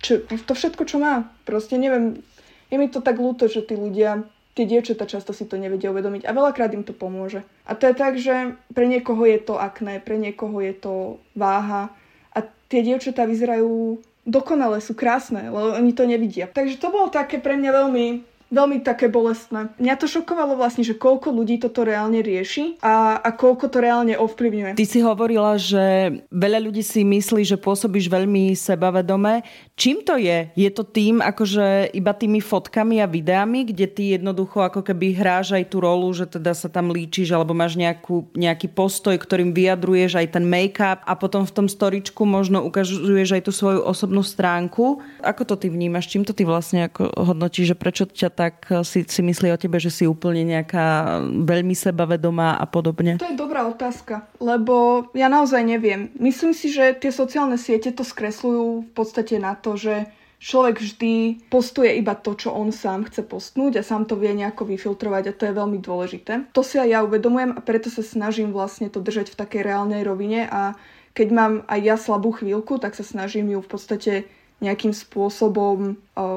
Čo, 0.00 0.24
to 0.24 0.52
všetko, 0.56 0.88
čo 0.88 0.96
má. 0.96 1.28
Proste 1.44 1.76
neviem, 1.76 2.24
je 2.72 2.76
mi 2.80 2.88
to 2.88 3.04
tak 3.04 3.20
ľúto, 3.20 3.52
že 3.52 3.60
tí 3.60 3.76
ľudia, 3.76 4.24
tie 4.56 4.64
dievčatá 4.64 5.04
často 5.04 5.36
si 5.36 5.44
to 5.44 5.60
nevedia 5.60 5.92
uvedomiť 5.92 6.24
a 6.24 6.32
veľakrát 6.32 6.72
im 6.72 6.84
to 6.84 6.96
pomôže. 6.96 7.44
A 7.68 7.76
to 7.76 7.84
je 7.84 7.94
tak, 7.94 8.16
že 8.16 8.56
pre 8.72 8.88
niekoho 8.88 9.28
je 9.28 9.38
to 9.44 9.60
akné, 9.60 10.00
pre 10.00 10.16
niekoho 10.16 10.56
je 10.64 10.72
to 10.72 10.94
váha 11.36 11.92
a 12.32 12.38
tie 12.72 12.80
dievčatá 12.80 13.28
vyzerajú 13.28 14.00
dokonale, 14.24 14.80
sú 14.84 14.92
krásne, 14.92 15.48
ale 15.48 15.80
oni 15.80 15.92
to 15.96 16.04
nevidia. 16.04 16.48
Takže 16.50 16.80
to 16.80 16.92
bolo 16.92 17.08
také 17.08 17.40
pre 17.40 17.56
mňa 17.56 17.70
veľmi 17.72 18.06
veľmi 18.50 18.82
také 18.82 19.06
bolestné. 19.06 19.70
Mňa 19.78 19.94
to 19.96 20.10
šokovalo 20.10 20.58
vlastne, 20.58 20.82
že 20.82 20.98
koľko 20.98 21.30
ľudí 21.30 21.62
toto 21.62 21.86
reálne 21.86 22.18
rieši 22.18 22.82
a, 22.82 23.22
a 23.22 23.30
koľko 23.30 23.70
to 23.70 23.78
reálne 23.78 24.14
ovplyvňuje. 24.18 24.74
Ty 24.74 24.86
si 24.86 25.00
hovorila, 25.00 25.54
že 25.56 26.18
veľa 26.34 26.58
ľudí 26.58 26.82
si 26.82 27.06
myslí, 27.06 27.46
že 27.46 27.56
pôsobíš 27.56 28.10
veľmi 28.10 28.52
sebavedome. 28.58 29.46
Čím 29.78 30.02
to 30.02 30.18
je? 30.18 30.50
Je 30.58 30.70
to 30.74 30.82
tým, 30.82 31.22
akože 31.22 31.94
iba 31.94 32.12
tými 32.12 32.42
fotkami 32.42 32.98
a 32.98 33.06
videami, 33.06 33.64
kde 33.70 33.86
ty 33.86 34.02
jednoducho 34.18 34.66
ako 34.66 34.82
keby 34.82 35.14
hráš 35.14 35.54
aj 35.54 35.70
tú 35.70 35.78
rolu, 35.80 36.10
že 36.10 36.26
teda 36.26 36.52
sa 36.52 36.66
tam 36.66 36.90
líčiš, 36.90 37.30
alebo 37.30 37.54
máš 37.54 37.78
nejakú, 37.78 38.28
nejaký 38.34 38.68
postoj, 38.74 39.14
ktorým 39.14 39.54
vyjadruješ 39.54 40.18
aj 40.18 40.36
ten 40.36 40.44
make-up 40.44 41.06
a 41.06 41.14
potom 41.14 41.46
v 41.46 41.54
tom 41.54 41.66
storičku 41.70 42.26
možno 42.26 42.66
ukazuješ 42.66 43.38
aj 43.38 43.42
tú 43.46 43.52
svoju 43.54 43.86
osobnú 43.86 44.26
stránku. 44.26 44.98
Ako 45.22 45.46
to 45.46 45.54
ty 45.54 45.70
vnímaš? 45.70 46.10
Čím 46.10 46.26
to 46.26 46.34
ty 46.34 46.42
vlastne 46.42 46.90
ako 46.90 47.14
hodnotíš, 47.14 47.72
že 47.72 47.78
prečo 47.78 48.04
ťa 48.10 48.39
tak 48.40 48.72
si, 48.88 49.04
si 49.04 49.20
myslí 49.20 49.52
o 49.52 49.60
tebe, 49.60 49.76
že 49.76 49.92
si 49.92 50.08
úplne 50.08 50.48
nejaká 50.48 51.20
veľmi 51.44 51.76
sebavedomá 51.76 52.56
a 52.56 52.64
podobne? 52.64 53.20
To 53.20 53.28
je 53.28 53.36
dobrá 53.36 53.68
otázka, 53.68 54.24
lebo 54.40 55.04
ja 55.12 55.28
naozaj 55.28 55.60
neviem. 55.60 56.08
Myslím 56.16 56.56
si, 56.56 56.72
že 56.72 56.96
tie 56.96 57.12
sociálne 57.12 57.60
siete 57.60 57.92
to 57.92 58.00
skresľujú 58.00 58.88
v 58.88 58.92
podstate 58.96 59.36
na 59.36 59.52
to, 59.52 59.76
že 59.76 60.08
človek 60.40 60.80
vždy 60.80 61.14
postuje 61.52 62.00
iba 62.00 62.16
to, 62.16 62.32
čo 62.32 62.56
on 62.56 62.72
sám 62.72 63.12
chce 63.12 63.28
postnúť 63.28 63.84
a 63.84 63.86
sám 63.86 64.08
to 64.08 64.16
vie 64.16 64.32
nejako 64.32 64.64
vyfiltrovať 64.72 65.24
a 65.28 65.36
to 65.36 65.44
je 65.44 65.58
veľmi 65.60 65.78
dôležité. 65.84 66.48
To 66.56 66.64
si 66.64 66.80
aj 66.80 66.88
ja 66.88 67.04
uvedomujem 67.04 67.52
a 67.52 67.60
preto 67.60 67.92
sa 67.92 68.00
snažím 68.00 68.56
vlastne 68.56 68.88
to 68.88 69.04
držať 69.04 69.36
v 69.36 69.38
takej 69.44 69.68
reálnej 69.68 70.00
rovine 70.00 70.48
a 70.48 70.72
keď 71.12 71.28
mám 71.28 71.52
aj 71.68 71.80
ja 71.84 71.96
slabú 72.00 72.32
chvíľku, 72.32 72.80
tak 72.80 72.96
sa 72.96 73.04
snažím 73.04 73.52
ju 73.52 73.60
v 73.60 73.68
podstate 73.68 74.12
nejakým 74.60 74.92
spôsobom 74.92 75.96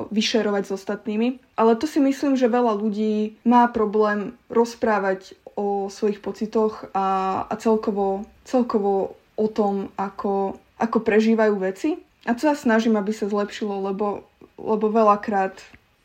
vyšerovať 0.09 0.63
s 0.67 0.71
ostatnými. 0.79 1.43
Ale 1.59 1.75
to 1.75 1.85
si 1.85 1.99
myslím, 1.99 2.39
že 2.39 2.51
veľa 2.51 2.79
ľudí 2.79 3.37
má 3.43 3.67
problém 3.69 4.33
rozprávať 4.47 5.35
o 5.53 5.91
svojich 5.91 6.23
pocitoch 6.23 6.89
a, 6.97 7.43
a 7.45 7.53
celkovo, 7.61 8.25
celkovo 8.47 9.19
o 9.37 9.47
tom, 9.51 9.93
ako, 9.99 10.57
ako 10.81 10.97
prežívajú 11.03 11.55
veci. 11.61 11.89
A 12.25 12.33
to 12.33 12.47
sa 12.49 12.55
snažím, 12.57 12.97
aby 12.97 13.11
sa 13.13 13.29
zlepšilo, 13.29 13.91
lebo, 13.91 14.25
lebo 14.57 14.85
veľakrát 14.89 15.59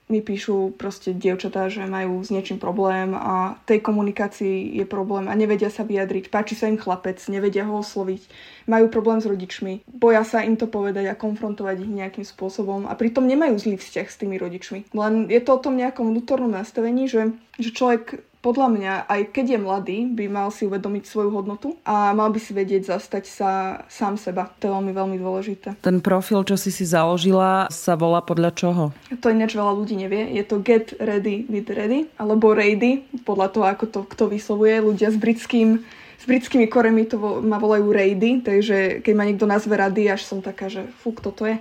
mi 0.09 0.25
píšu 0.25 0.73
proste 0.81 1.13
dievčatá, 1.13 1.69
že 1.69 1.85
majú 1.85 2.25
s 2.25 2.33
niečím 2.33 2.57
problém 2.57 3.13
a 3.13 3.61
tej 3.69 3.85
komunikácii 3.85 4.81
je 4.81 4.85
problém 4.89 5.29
a 5.29 5.37
nevedia 5.37 5.69
sa 5.69 5.85
vyjadriť. 5.85 6.33
Páči 6.33 6.57
sa 6.57 6.67
im 6.67 6.81
chlapec, 6.81 7.21
nevedia 7.29 7.69
ho 7.69 7.85
osloviť, 7.85 8.25
majú 8.69 8.89
problém 8.89 9.21
s 9.21 9.29
rodičmi, 9.29 9.85
boja 9.85 10.25
sa 10.25 10.41
im 10.41 10.57
to 10.57 10.65
povedať 10.65 11.13
a 11.13 11.19
konfrontovať 11.19 11.85
ich 11.85 11.93
nejakým 11.93 12.25
spôsobom 12.25 12.89
a 12.89 12.97
pritom 12.97 13.29
nemajú 13.29 13.61
zlý 13.61 13.77
vzťah 13.77 14.09
s 14.09 14.19
tými 14.21 14.41
rodičmi. 14.41 14.93
Len 14.97 15.29
je 15.29 15.41
to 15.45 15.51
o 15.57 15.63
tom 15.63 15.77
nejakom 15.77 16.09
vnútornom 16.09 16.51
nastavení, 16.51 17.05
že, 17.05 17.37
že 17.61 17.77
človek 17.77 18.25
podľa 18.39 18.69
mňa, 18.71 18.93
aj 19.11 19.21
keď 19.35 19.47
je 19.55 19.59
mladý, 19.59 19.99
by 20.15 20.25
mal 20.31 20.49
si 20.55 20.65
uvedomiť 20.65 21.05
svoju 21.11 21.35
hodnotu 21.35 21.75
a 21.83 22.15
mal 22.15 22.31
by 22.31 22.39
si 22.39 22.55
vedieť 22.55 22.95
zastať 22.95 23.25
sa 23.27 23.51
sám 23.91 24.15
seba. 24.15 24.47
To 24.63 24.71
je 24.71 24.73
veľmi, 24.73 24.93
veľmi 24.95 25.17
dôležité. 25.19 25.75
Ten 25.83 25.99
profil, 25.99 26.47
čo 26.47 26.55
si 26.55 26.71
si 26.71 26.87
založila, 26.87 27.67
sa 27.69 27.99
volá 27.99 28.23
podľa 28.23 28.51
čoho? 28.55 28.85
To 29.11 29.27
ináč 29.29 29.59
veľa 29.59 29.75
ľudí 29.75 29.99
nevie. 29.99 30.31
Je 30.39 30.45
to 30.47 30.63
Get 30.63 30.95
Ready 31.03 31.51
with 31.51 31.67
Ready, 31.67 32.07
alebo 32.15 32.55
Ready, 32.55 33.11
podľa 33.27 33.49
toho, 33.51 33.65
ako 33.67 33.85
to 33.91 34.01
kto 34.07 34.25
vyslovuje. 34.31 34.79
Ľudia 34.87 35.11
s 35.11 35.19
britským 35.19 35.83
s 36.19 36.27
britskými 36.27 36.67
koremi 36.67 37.07
to 37.07 37.15
vo, 37.15 37.39
ma 37.39 37.63
volajú 37.63 37.95
raidy, 37.95 38.43
takže 38.43 39.07
keď 39.07 39.13
ma 39.15 39.23
niekto 39.23 39.47
nazve 39.47 39.79
rady, 39.79 40.11
až 40.11 40.27
som 40.27 40.43
taká, 40.43 40.67
že 40.67 40.91
fú, 40.99 41.15
kto 41.15 41.31
to 41.31 41.43
je. 41.47 41.57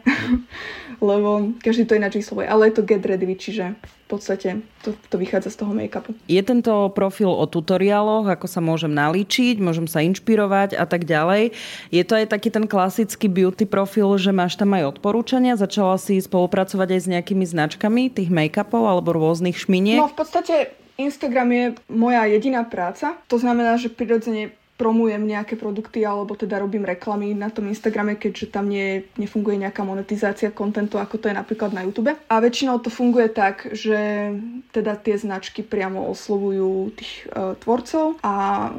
Lebo 0.97 1.53
každý 1.61 1.85
to 1.85 1.93
ináč 1.93 2.17
vyslovuje. 2.17 2.49
Ale 2.49 2.73
je 2.73 2.81
to 2.81 2.81
get 2.81 3.05
ready, 3.05 3.29
čiže 3.37 3.77
v 3.77 4.05
podstate 4.09 4.65
to, 4.81 4.97
to 5.13 5.21
vychádza 5.21 5.53
z 5.53 5.57
toho 5.61 5.77
make-upu. 5.77 6.17
Je 6.25 6.41
tento 6.41 6.89
profil 6.97 7.29
o 7.29 7.45
tutoriáloch, 7.45 8.25
ako 8.25 8.49
sa 8.49 8.57
môžem 8.57 8.89
nalíčiť, 8.89 9.61
môžem 9.61 9.85
sa 9.85 10.01
inšpirovať 10.01 10.73
a 10.73 10.89
tak 10.89 11.05
ďalej. 11.05 11.53
Je 11.93 12.01
to 12.01 12.17
aj 12.17 12.33
taký 12.33 12.49
ten 12.49 12.65
klasický 12.65 13.29
beauty 13.29 13.69
profil, 13.69 14.17
že 14.17 14.33
máš 14.33 14.57
tam 14.57 14.73
aj 14.73 14.97
odporúčania? 14.97 15.53
Začala 15.53 16.01
si 16.01 16.17
spolupracovať 16.17 16.97
aj 16.97 16.99
s 17.03 17.11
nejakými 17.13 17.45
značkami 17.45 18.09
tých 18.09 18.33
make-upov 18.33 18.89
alebo 18.89 19.13
rôznych 19.13 19.59
šminiek? 19.59 20.01
No 20.01 20.09
v 20.09 20.17
podstate 20.17 20.86
Instagram 20.97 21.49
je 21.51 21.65
moja 21.89 22.25
jediná 22.25 22.65
práca. 22.65 23.17
To 23.29 23.37
znamená, 23.37 23.77
že 23.77 23.93
prirodzene 23.93 24.53
promujem 24.77 25.25
nejaké 25.25 25.57
produkty 25.57 26.05
alebo 26.05 26.37
teda 26.37 26.61
robím 26.61 26.85
reklamy 26.85 27.33
na 27.33 27.49
tom 27.49 27.65
Instagrame, 27.65 28.13
keďže 28.13 28.53
tam 28.53 28.69
nie, 28.69 29.09
nefunguje 29.17 29.57
nejaká 29.57 29.81
monetizácia 29.81 30.53
kontentu, 30.53 31.01
ako 31.01 31.17
to 31.17 31.33
je 31.33 31.35
napríklad 31.35 31.73
na 31.73 31.81
YouTube. 31.81 32.13
A 32.13 32.33
väčšinou 32.37 32.77
to 32.79 32.93
funguje 32.93 33.33
tak, 33.33 33.73
že 33.73 34.31
teda 34.69 34.93
tie 35.01 35.17
značky 35.17 35.65
priamo 35.65 36.05
oslovujú 36.13 36.93
tých 36.93 37.25
uh, 37.33 37.57
tvorcov 37.57 38.21
a 38.21 38.69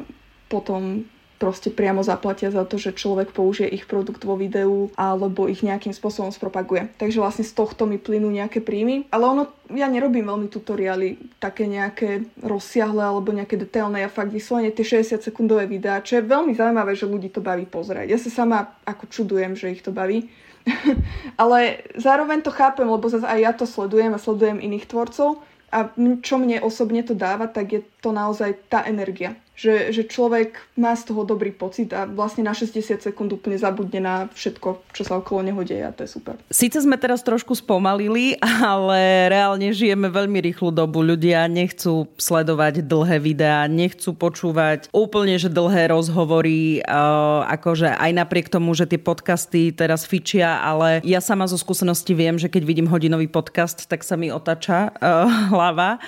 potom 0.47 1.03
proste 1.39 1.71
priamo 1.71 2.03
zaplatia 2.03 2.51
za 2.51 2.67
to, 2.67 2.75
že 2.75 2.99
človek 2.99 3.31
použije 3.31 3.71
ich 3.71 3.87
produkt 3.87 4.27
vo 4.27 4.35
videu 4.35 4.91
alebo 4.99 5.47
ich 5.47 5.63
nejakým 5.63 5.95
spôsobom 5.95 6.35
spropaguje. 6.35 6.91
Takže 6.99 7.23
vlastne 7.23 7.47
z 7.47 7.55
tohto 7.55 7.87
mi 7.87 7.95
plynú 7.95 8.27
nejaké 8.27 8.59
príjmy. 8.59 9.07
Ale 9.09 9.23
ono, 9.23 9.47
ja 9.71 9.87
nerobím 9.87 10.27
veľmi 10.27 10.51
tutoriály 10.51 11.39
také 11.39 11.65
nejaké 11.65 12.27
rozsiahle 12.43 12.99
alebo 12.99 13.31
nejaké 13.31 13.55
detailné. 13.55 14.03
Ja 14.03 14.11
fakt 14.11 14.35
vyslovene 14.35 14.75
tie 14.75 14.83
60 14.99 15.23
sekundové 15.23 15.65
videá, 15.65 16.03
čo 16.03 16.19
je 16.19 16.27
veľmi 16.27 16.51
zaujímavé, 16.53 16.93
že 16.93 17.07
ľudí 17.07 17.31
to 17.31 17.39
baví 17.39 17.63
pozerať. 17.63 18.11
Ja 18.11 18.19
sa 18.19 18.29
sama 18.29 18.75
ako 18.83 19.07
čudujem, 19.07 19.55
že 19.55 19.71
ich 19.71 19.81
to 19.81 19.95
baví. 19.95 20.27
Ale 21.41 21.87
zároveň 21.95 22.43
to 22.43 22.51
chápem, 22.51 22.85
lebo 22.85 23.07
zase 23.07 23.23
aj 23.23 23.39
ja 23.39 23.51
to 23.55 23.63
sledujem 23.63 24.11
a 24.11 24.19
sledujem 24.19 24.59
iných 24.59 24.91
tvorcov 24.91 25.39
a 25.69 25.93
čo 26.25 26.41
mne 26.41 26.65
osobne 26.65 27.05
to 27.05 27.13
dáva, 27.13 27.45
tak 27.45 27.77
je 27.77 27.81
to 27.99 28.09
naozaj 28.15 28.55
tá 28.71 28.87
energia 28.87 29.35
že, 29.59 29.91
že 29.91 30.07
človek 30.07 30.55
má 30.79 30.95
z 30.95 31.11
toho 31.11 31.27
dobrý 31.27 31.51
pocit 31.51 31.91
a 31.91 32.07
vlastne 32.07 32.47
na 32.47 32.55
60 32.55 33.03
sekúnd 33.03 33.27
úplne 33.35 33.59
zabudne 33.59 33.99
na 33.99 34.15
všetko, 34.31 34.95
čo 34.95 35.03
sa 35.03 35.19
okolo 35.19 35.43
neho 35.43 35.59
deje 35.67 35.83
a 35.83 35.91
to 35.91 36.07
je 36.07 36.15
super. 36.15 36.39
Sice 36.47 36.79
sme 36.79 36.95
teraz 36.95 37.19
trošku 37.27 37.59
spomalili, 37.59 38.39
ale 38.63 39.27
reálne 39.27 39.75
žijeme 39.75 40.07
veľmi 40.07 40.39
rýchlu 40.39 40.71
dobu. 40.71 41.03
Ľudia 41.03 41.51
nechcú 41.51 42.07
sledovať 42.15 42.87
dlhé 42.87 43.19
videá, 43.19 43.67
nechcú 43.67 44.15
počúvať 44.15 44.87
úplne, 44.95 45.35
že 45.35 45.51
dlhé 45.51 45.91
rozhovory, 45.91 46.79
akože 47.51 47.99
aj 47.99 48.11
napriek 48.15 48.47
tomu, 48.47 48.71
že 48.71 48.87
tie 48.87 49.01
podcasty 49.01 49.75
teraz 49.75 50.07
fičia, 50.07 50.63
ale 50.63 51.03
ja 51.03 51.19
sama 51.19 51.43
zo 51.51 51.59
skúsenosti 51.59 52.15
viem, 52.15 52.39
že 52.39 52.47
keď 52.47 52.63
vidím 52.63 52.87
hodinový 52.87 53.27
podcast, 53.27 53.91
tak 53.91 54.07
sa 54.07 54.15
mi 54.15 54.31
otača 54.31 54.95
uh, 54.95 55.27
hlava. 55.51 55.99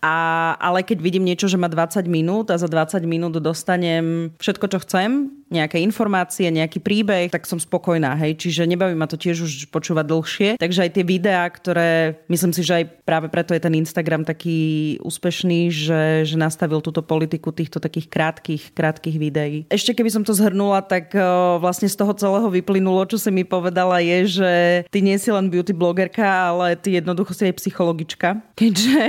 A, 0.00 0.16
ale 0.56 0.80
keď 0.80 1.04
vidím 1.04 1.28
niečo, 1.34 1.50
že 1.50 1.58
má 1.58 1.66
20 1.66 2.06
minút 2.06 2.54
a 2.54 2.56
za 2.56 2.70
20 2.70 2.94
20 2.94 3.10
minút 3.10 3.34
dostanem 3.42 4.30
všetko, 4.38 4.66
čo 4.70 4.78
chcem, 4.86 5.10
nejaké 5.52 5.80
informácie, 5.80 6.48
nejaký 6.48 6.80
príbeh, 6.80 7.28
tak 7.28 7.44
som 7.44 7.60
spokojná, 7.60 8.16
hej. 8.20 8.36
Čiže 8.36 8.68
nebaví 8.68 8.96
ma 8.96 9.08
to 9.08 9.20
tiež 9.20 9.44
už 9.44 9.52
počúvať 9.68 10.06
dlhšie. 10.08 10.48
Takže 10.60 10.88
aj 10.88 10.90
tie 10.96 11.04
videá, 11.04 11.44
ktoré, 11.48 12.20
myslím 12.32 12.52
si, 12.52 12.62
že 12.64 12.82
aj 12.82 12.84
práve 13.04 13.26
preto 13.28 13.52
je 13.52 13.62
ten 13.62 13.74
Instagram 13.76 14.24
taký 14.24 14.96
úspešný, 15.04 15.68
že, 15.70 16.02
že 16.24 16.36
nastavil 16.40 16.80
túto 16.80 17.04
politiku 17.04 17.52
týchto 17.52 17.78
takých 17.78 18.08
krátkých, 18.08 18.62
krátkých 18.72 19.16
videí. 19.16 19.58
Ešte 19.68 19.92
keby 19.92 20.10
som 20.10 20.22
to 20.24 20.36
zhrnula, 20.36 20.80
tak 20.84 21.12
uh, 21.14 21.56
vlastne 21.60 21.88
z 21.88 21.96
toho 21.96 22.12
celého 22.16 22.48
vyplynulo, 22.48 23.04
čo 23.08 23.20
si 23.20 23.30
mi 23.30 23.44
povedala, 23.44 24.00
je, 24.00 24.40
že 24.40 24.52
ty 24.88 25.04
nie 25.04 25.16
si 25.20 25.30
len 25.30 25.48
beauty 25.52 25.76
blogerka, 25.76 26.24
ale 26.24 26.74
ty 26.76 26.96
jednoducho 26.98 27.36
si 27.36 27.48
aj 27.48 27.58
psychologička, 27.60 28.42
keďže 28.56 29.00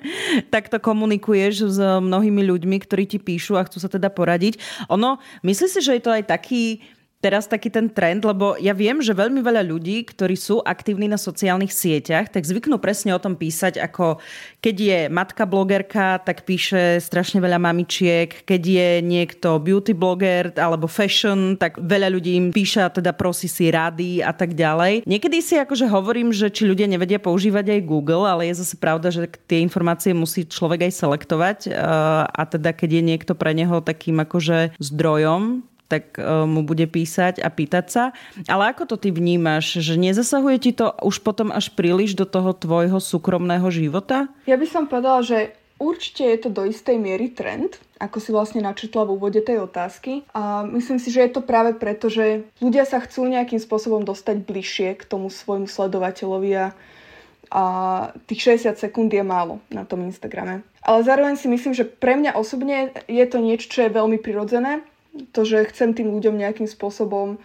takto 0.54 0.80
komunikuješ 0.82 1.54
s 1.72 1.78
mnohými 1.78 2.42
ľuďmi, 2.48 2.76
ktorí 2.82 3.04
ti 3.08 3.18
píšu 3.20 3.56
a 3.56 3.66
chcú 3.66 3.78
sa 3.78 3.88
teda 3.92 4.08
poradiť. 4.08 4.58
Ono, 4.88 5.20
myslí 5.44 5.66
si, 5.68 5.80
že 5.80 5.91
je 5.92 6.02
to 6.02 6.10
aj 6.10 6.24
taký 6.26 6.80
teraz 7.22 7.46
taký 7.46 7.70
ten 7.70 7.86
trend, 7.86 8.26
lebo 8.26 8.58
ja 8.58 8.74
viem, 8.74 8.98
že 8.98 9.14
veľmi 9.14 9.46
veľa 9.46 9.62
ľudí, 9.62 10.02
ktorí 10.10 10.34
sú 10.34 10.58
aktívni 10.66 11.06
na 11.06 11.14
sociálnych 11.14 11.70
sieťach, 11.70 12.34
tak 12.34 12.42
zvyknú 12.42 12.82
presne 12.82 13.14
o 13.14 13.22
tom 13.22 13.38
písať, 13.38 13.78
ako 13.78 14.18
keď 14.58 14.76
je 14.76 14.98
matka 15.06 15.46
blogerka, 15.46 16.18
tak 16.18 16.42
píše 16.42 16.98
strašne 16.98 17.38
veľa 17.38 17.62
mamičiek, 17.62 18.42
keď 18.42 18.62
je 18.66 18.88
niekto 19.06 19.62
beauty 19.62 19.94
bloger 19.94 20.50
alebo 20.58 20.90
fashion, 20.90 21.54
tak 21.54 21.78
veľa 21.78 22.10
ľudí 22.10 22.34
im 22.34 22.50
píše 22.50 22.82
a 22.82 22.90
teda 22.90 23.14
prosí 23.14 23.46
si 23.46 23.70
rady 23.70 24.18
a 24.18 24.34
tak 24.34 24.58
ďalej. 24.58 25.06
Niekedy 25.06 25.38
si 25.38 25.54
akože 25.62 25.86
hovorím, 25.86 26.34
že 26.34 26.50
či 26.50 26.66
ľudia 26.66 26.90
nevedia 26.90 27.22
používať 27.22 27.78
aj 27.78 27.86
Google, 27.86 28.26
ale 28.26 28.50
je 28.50 28.66
zase 28.66 28.74
pravda, 28.74 29.14
že 29.14 29.30
tie 29.46 29.62
informácie 29.62 30.10
musí 30.10 30.42
človek 30.42 30.90
aj 30.90 30.92
selektovať 30.98 31.58
a 32.26 32.42
teda 32.50 32.74
keď 32.74 32.98
je 32.98 33.02
niekto 33.14 33.32
pre 33.38 33.54
neho 33.54 33.78
takým 33.78 34.18
akože 34.18 34.74
zdrojom, 34.82 35.70
tak 35.92 36.16
e, 36.16 36.24
mu 36.48 36.64
bude 36.64 36.88
písať 36.88 37.44
a 37.44 37.52
pýtať 37.52 37.86
sa. 37.92 38.04
Ale 38.48 38.72
ako 38.72 38.88
to 38.88 38.96
ty 38.96 39.12
vnímaš, 39.12 39.84
že 39.84 40.00
nezasahuje 40.00 40.56
ti 40.56 40.72
to 40.72 40.96
už 41.04 41.20
potom 41.20 41.52
až 41.52 41.68
príliš 41.76 42.16
do 42.16 42.24
toho 42.24 42.56
tvojho 42.56 42.96
súkromného 42.96 43.68
života? 43.68 44.32
Ja 44.48 44.56
by 44.56 44.64
som 44.64 44.88
povedala, 44.88 45.20
že 45.20 45.52
určite 45.82 46.24
je 46.24 46.38
to 46.38 46.48
do 46.48 46.62
istej 46.64 46.96
miery 46.96 47.28
trend, 47.34 47.76
ako 47.98 48.22
si 48.22 48.30
vlastne 48.30 48.62
načetla 48.62 49.02
v 49.04 49.14
úvode 49.18 49.42
tej 49.42 49.66
otázky. 49.66 50.22
A 50.30 50.62
myslím 50.70 51.02
si, 51.02 51.10
že 51.10 51.26
je 51.26 51.30
to 51.34 51.42
práve 51.42 51.74
preto, 51.74 52.06
že 52.06 52.46
ľudia 52.62 52.86
sa 52.86 53.02
chcú 53.02 53.26
nejakým 53.26 53.58
spôsobom 53.58 54.06
dostať 54.06 54.46
bližšie 54.46 54.88
k 54.96 55.02
tomu 55.04 55.28
svojmu 55.28 55.66
sledovateľovi 55.66 56.50
a, 56.56 56.66
a 57.50 57.62
tých 58.30 58.62
60 58.62 58.78
sekúnd 58.78 59.10
je 59.10 59.26
málo 59.26 59.58
na 59.68 59.82
tom 59.82 60.06
Instagrame. 60.06 60.62
Ale 60.82 61.06
zároveň 61.06 61.38
si 61.38 61.46
myslím, 61.50 61.74
že 61.74 61.86
pre 61.86 62.18
mňa 62.18 62.34
osobne 62.38 62.94
je 63.06 63.26
to 63.26 63.38
niečo, 63.38 63.70
čo 63.70 63.86
je 63.86 63.94
veľmi 63.94 64.18
prirodzené 64.18 64.82
to, 65.32 65.40
že 65.44 65.68
chcem 65.72 65.92
tým 65.92 66.12
ľuďom 66.12 66.36
nejakým 66.36 66.68
spôsobom 66.68 67.40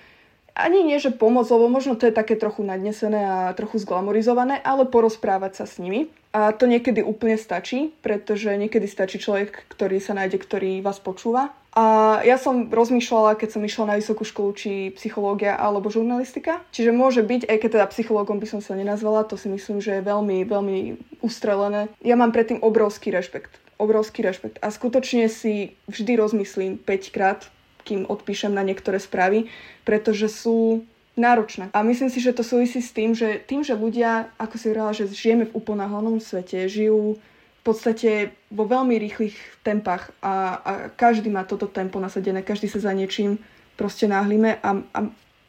ani 0.57 0.81
nie, 0.81 0.97
že 0.97 1.13
pomôcť, 1.13 1.53
lebo 1.53 1.69
možno 1.69 1.93
to 1.93 2.09
je 2.09 2.17
také 2.17 2.33
trochu 2.33 2.65
nadnesené 2.65 3.21
a 3.21 3.53
trochu 3.53 3.77
zglamorizované, 3.77 4.57
ale 4.65 4.89
porozprávať 4.89 5.63
sa 5.63 5.65
s 5.69 5.77
nimi. 5.77 6.09
A 6.33 6.49
to 6.49 6.65
niekedy 6.65 7.05
úplne 7.05 7.37
stačí, 7.37 7.93
pretože 8.01 8.49
niekedy 8.57 8.89
stačí 8.89 9.21
človek, 9.21 9.69
ktorý 9.69 10.01
sa 10.01 10.17
nájde, 10.17 10.37
ktorý 10.41 10.81
vás 10.81 10.97
počúva. 10.97 11.53
A 11.77 12.17
ja 12.25 12.41
som 12.41 12.73
rozmýšľala, 12.73 13.37
keď 13.37 13.53
som 13.53 13.61
išla 13.61 13.93
na 13.93 13.95
vysokú 14.01 14.25
školu, 14.25 14.49
či 14.57 14.89
psychológia 14.97 15.53
alebo 15.53 15.93
žurnalistika. 15.93 16.65
Čiže 16.73 16.89
môže 16.89 17.21
byť, 17.21 17.45
aj 17.45 17.57
keď 17.61 17.69
teda 17.77 17.85
psychológom 17.93 18.41
by 18.41 18.49
som 18.49 18.61
sa 18.65 18.73
nenazvala, 18.73 19.29
to 19.29 19.37
si 19.37 19.45
myslím, 19.45 19.77
že 19.77 20.01
je 20.01 20.07
veľmi, 20.09 20.41
veľmi 20.41 20.77
ustrelené. 21.21 21.85
Ja 22.01 22.17
mám 22.17 22.33
predtým 22.33 22.65
obrovský 22.65 23.13
rešpekt. 23.13 23.61
Obrovský 23.77 24.25
rešpekt. 24.25 24.57
A 24.65 24.73
skutočne 24.73 25.29
si 25.29 25.77
vždy 25.85 26.17
rozmyslím 26.17 26.81
5 26.81 27.13
krát, 27.13 27.45
kým 27.87 28.03
odpíšem 28.03 28.51
na 28.51 28.67
niektoré 28.67 28.99
správy, 28.99 29.47
pretože 29.87 30.27
sú 30.27 30.83
náročné. 31.15 31.71
A 31.73 31.81
myslím 31.81 32.11
si, 32.11 32.19
že 32.19 32.35
to 32.35 32.43
súvisí 32.45 32.83
s 32.83 32.91
tým, 32.91 33.15
že 33.15 33.41
tým, 33.41 33.63
že 33.63 33.73
ľudia, 33.73 34.29
ako 34.37 34.55
si 34.59 34.69
hovorila, 34.69 34.91
že 34.93 35.09
žijeme 35.09 35.49
v 35.49 35.55
uponáhľanom 35.55 36.19
svete, 36.21 36.69
žijú 36.69 37.17
v 37.17 37.61
podstate 37.65 38.37
vo 38.53 38.63
veľmi 38.63 38.95
rýchlych 38.95 39.35
tempách 39.65 40.13
a, 40.23 40.61
a 40.61 40.71
každý 40.93 41.27
má 41.33 41.43
toto 41.43 41.67
tempo 41.67 41.99
nasadené, 41.99 42.45
každý 42.45 42.69
sa 42.69 42.79
za 42.79 42.93
niečím 42.93 43.41
proste 43.75 44.07
náhlime 44.07 44.61
a, 44.61 44.83
a 44.93 44.99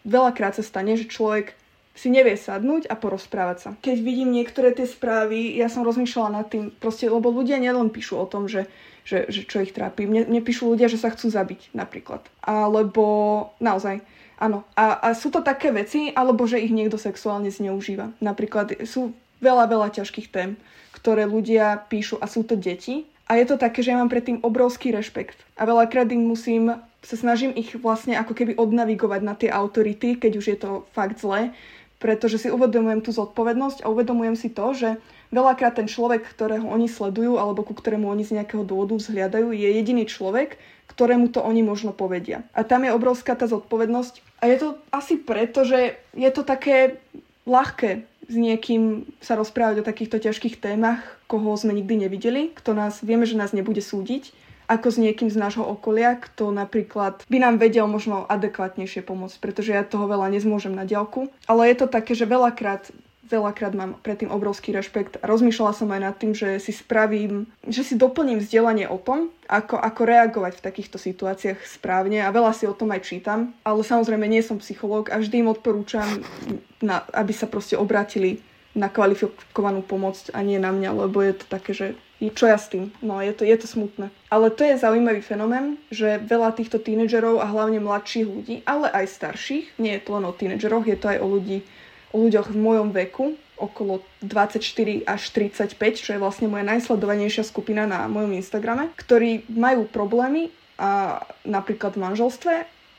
veľakrát 0.09 0.57
sa 0.57 0.64
stane, 0.64 0.96
že 0.96 1.07
človek 1.07 1.55
si 1.98 2.14
nevie 2.14 2.38
sadnúť 2.38 2.87
a 2.87 2.94
porozprávať 2.94 3.59
sa. 3.59 3.70
Keď 3.83 3.96
vidím 3.98 4.31
niektoré 4.31 4.70
tie 4.70 4.87
správy, 4.87 5.59
ja 5.59 5.66
som 5.66 5.83
rozmýšľala 5.83 6.31
nad 6.31 6.46
tým, 6.46 6.70
proste, 6.79 7.11
lebo 7.11 7.35
ľudia 7.35 7.59
nielen 7.59 7.90
píšu 7.90 8.14
o 8.14 8.27
tom, 8.31 8.46
že 8.46 8.70
že, 9.09 9.25
že 9.33 9.49
čo 9.49 9.64
ich 9.64 9.73
trápi. 9.73 10.05
Mne, 10.05 10.29
mne 10.29 10.44
píšu 10.44 10.68
ľudia, 10.68 10.92
že 10.92 11.01
sa 11.01 11.09
chcú 11.09 11.33
zabiť 11.33 11.73
napríklad. 11.73 12.21
Alebo 12.44 13.05
naozaj, 13.57 14.05
áno. 14.37 14.68
A, 14.77 15.01
a 15.01 15.09
sú 15.16 15.33
to 15.33 15.40
také 15.40 15.73
veci, 15.73 16.12
alebo 16.12 16.44
že 16.44 16.61
ich 16.61 16.68
niekto 16.68 17.01
sexuálne 17.01 17.49
zneužíva. 17.49 18.12
Napríklad 18.21 18.85
sú 18.85 19.16
veľa, 19.40 19.64
veľa 19.64 19.97
ťažkých 19.97 20.29
tém, 20.29 20.61
ktoré 20.92 21.25
ľudia 21.25 21.88
píšu 21.88 22.21
a 22.21 22.29
sú 22.29 22.44
to 22.44 22.53
deti. 22.53 23.09
A 23.29 23.40
je 23.40 23.49
to 23.49 23.57
také, 23.61 23.81
že 23.81 23.92
ja 23.92 24.01
mám 24.01 24.12
predtým 24.12 24.44
obrovský 24.44 24.92
rešpekt. 24.92 25.40
A 25.57 25.64
veľakrát 25.64 26.09
im 26.12 26.29
musím, 26.29 26.77
sa 27.01 27.16
snažím 27.16 27.53
ich 27.57 27.77
vlastne 27.81 28.16
ako 28.16 28.33
keby 28.37 28.57
odnavigovať 28.57 29.21
na 29.25 29.37
tie 29.37 29.49
autority, 29.53 30.16
keď 30.21 30.33
už 30.37 30.47
je 30.49 30.59
to 30.61 30.71
fakt 30.97 31.21
zlé, 31.21 31.53
pretože 32.01 32.40
si 32.40 32.49
uvedomujem 32.49 33.05
tú 33.05 33.12
zodpovednosť 33.12 33.85
a 33.85 33.90
uvedomujem 33.92 34.37
si 34.37 34.49
to, 34.49 34.73
že 34.73 34.97
veľakrát 35.33 35.77
ten 35.77 35.88
človek, 35.88 36.25
ktorého 36.25 36.64
oni 36.69 36.88
sledujú 36.88 37.37
alebo 37.37 37.64
ku 37.64 37.77
ktorému 37.77 38.09
oni 38.09 38.25
z 38.25 38.41
nejakého 38.41 38.64
dôvodu 38.64 38.97
vzhliadajú, 38.97 39.53
je 39.53 39.69
jediný 39.69 40.05
človek, 40.09 40.57
ktorému 40.91 41.31
to 41.31 41.45
oni 41.45 41.62
možno 41.62 41.95
povedia. 41.95 42.43
A 42.57 42.64
tam 42.64 42.83
je 42.83 42.95
obrovská 42.95 43.37
tá 43.38 43.47
zodpovednosť. 43.47 44.43
A 44.43 44.51
je 44.51 44.57
to 44.59 44.69
asi 44.91 45.21
preto, 45.21 45.62
že 45.62 46.01
je 46.17 46.31
to 46.33 46.43
také 46.43 46.99
ľahké 47.49 48.05
s 48.29 48.37
niekým 48.37 49.09
sa 49.25 49.41
rozprávať 49.41 49.81
o 49.81 49.88
takýchto 49.88 50.21
ťažkých 50.21 50.61
témach, 50.61 51.01
koho 51.25 51.57
sme 51.57 51.73
nikdy 51.73 52.05
nevideli, 52.05 52.53
kto 52.53 52.77
nás, 52.77 53.01
vieme, 53.01 53.25
že 53.25 53.41
nás 53.41 53.57
nebude 53.57 53.81
súdiť, 53.81 54.37
ako 54.69 54.93
s 54.93 55.01
niekým 55.01 55.33
z 55.33 55.41
nášho 55.41 55.64
okolia, 55.64 56.21
kto 56.21 56.53
napríklad 56.53 57.25
by 57.25 57.38
nám 57.41 57.57
vedel 57.57 57.88
možno 57.88 58.29
adekvátnejšie 58.29 59.01
pomôcť, 59.01 59.41
pretože 59.41 59.73
ja 59.73 59.81
toho 59.81 60.05
veľa 60.05 60.29
nezmôžem 60.29 60.77
na 60.77 60.85
diálku. 60.85 61.33
Ale 61.49 61.73
je 61.73 61.77
to 61.81 61.87
také, 61.88 62.12
že 62.12 62.29
veľakrát 62.29 62.93
veľakrát 63.29 63.77
mám 63.77 64.01
predtým 64.01 64.33
obrovský 64.33 64.73
rešpekt 64.73 65.21
rozmýšľala 65.21 65.73
som 65.77 65.88
aj 65.93 66.01
nad 66.01 66.17
tým, 66.17 66.33
že 66.33 66.59
si 66.59 66.73
spravím, 66.73 67.47
že 67.69 67.85
si 67.85 67.95
doplním 67.95 68.41
vzdelanie 68.41 68.88
o 68.88 68.97
tom, 68.97 69.31
ako, 69.47 69.77
ako 69.77 70.03
reagovať 70.05 70.59
v 70.59 70.64
takýchto 70.64 70.97
situáciách 70.97 71.61
správne 71.64 72.25
a 72.25 72.33
veľa 72.33 72.53
si 72.57 72.64
o 72.64 72.75
tom 72.75 72.91
aj 72.93 73.05
čítam, 73.05 73.53
ale 73.62 73.85
samozrejme 73.85 74.25
nie 74.25 74.41
som 74.41 74.59
psychológ 74.59 75.12
a 75.12 75.21
vždy 75.21 75.45
im 75.45 75.53
odporúčam, 75.53 76.09
na, 76.81 77.05
aby 77.12 77.33
sa 77.37 77.45
proste 77.45 77.77
obrátili 77.77 78.41
na 78.77 78.87
kvalifikovanú 78.87 79.83
pomoc 79.83 80.17
a 80.31 80.38
nie 80.45 80.61
na 80.61 80.71
mňa, 80.71 80.91
lebo 81.07 81.19
je 81.25 81.35
to 81.35 81.47
také, 81.51 81.73
že 81.75 81.87
čo 82.19 82.51
ja 82.51 82.59
s 82.59 82.67
tým? 82.67 82.91
No, 82.99 83.23
je 83.23 83.31
to, 83.31 83.47
je 83.47 83.55
to 83.55 83.71
smutné. 83.71 84.11
Ale 84.27 84.51
to 84.51 84.67
je 84.67 84.75
zaujímavý 84.75 85.23
fenomén, 85.23 85.79
že 85.95 86.19
veľa 86.19 86.51
týchto 86.59 86.83
tínedžerov 86.83 87.38
a 87.38 87.47
hlavne 87.47 87.79
mladších 87.79 88.27
ľudí, 88.27 88.55
ale 88.67 88.91
aj 88.91 89.07
starších, 89.07 89.79
nie 89.79 89.95
je 89.95 90.03
to 90.03 90.19
len 90.19 90.27
o 90.27 90.35
tínedžeroch, 90.35 90.83
je 90.87 90.99
to 90.99 91.14
aj 91.14 91.19
o 91.23 91.27
ľudí 91.31 91.62
o 92.12 92.16
ľuďoch 92.25 92.53
v 92.53 92.59
mojom 92.59 92.88
veku, 92.94 93.37
okolo 93.59 94.07
24 94.23 94.62
až 95.05 95.23
35, 95.35 95.75
čo 95.99 96.11
je 96.14 96.23
vlastne 96.23 96.47
moja 96.47 96.62
najsledovanejšia 96.64 97.42
skupina 97.42 97.85
na 97.85 98.07
mojom 98.07 98.38
Instagrame, 98.38 98.94
ktorí 98.94 99.51
majú 99.51 99.90
problémy 99.90 100.55
a 100.79 101.23
napríklad 101.42 101.99
v 101.99 102.03
manželstve 102.07 102.53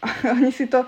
a 0.04 0.08
oni 0.36 0.52
si 0.52 0.68
to 0.68 0.84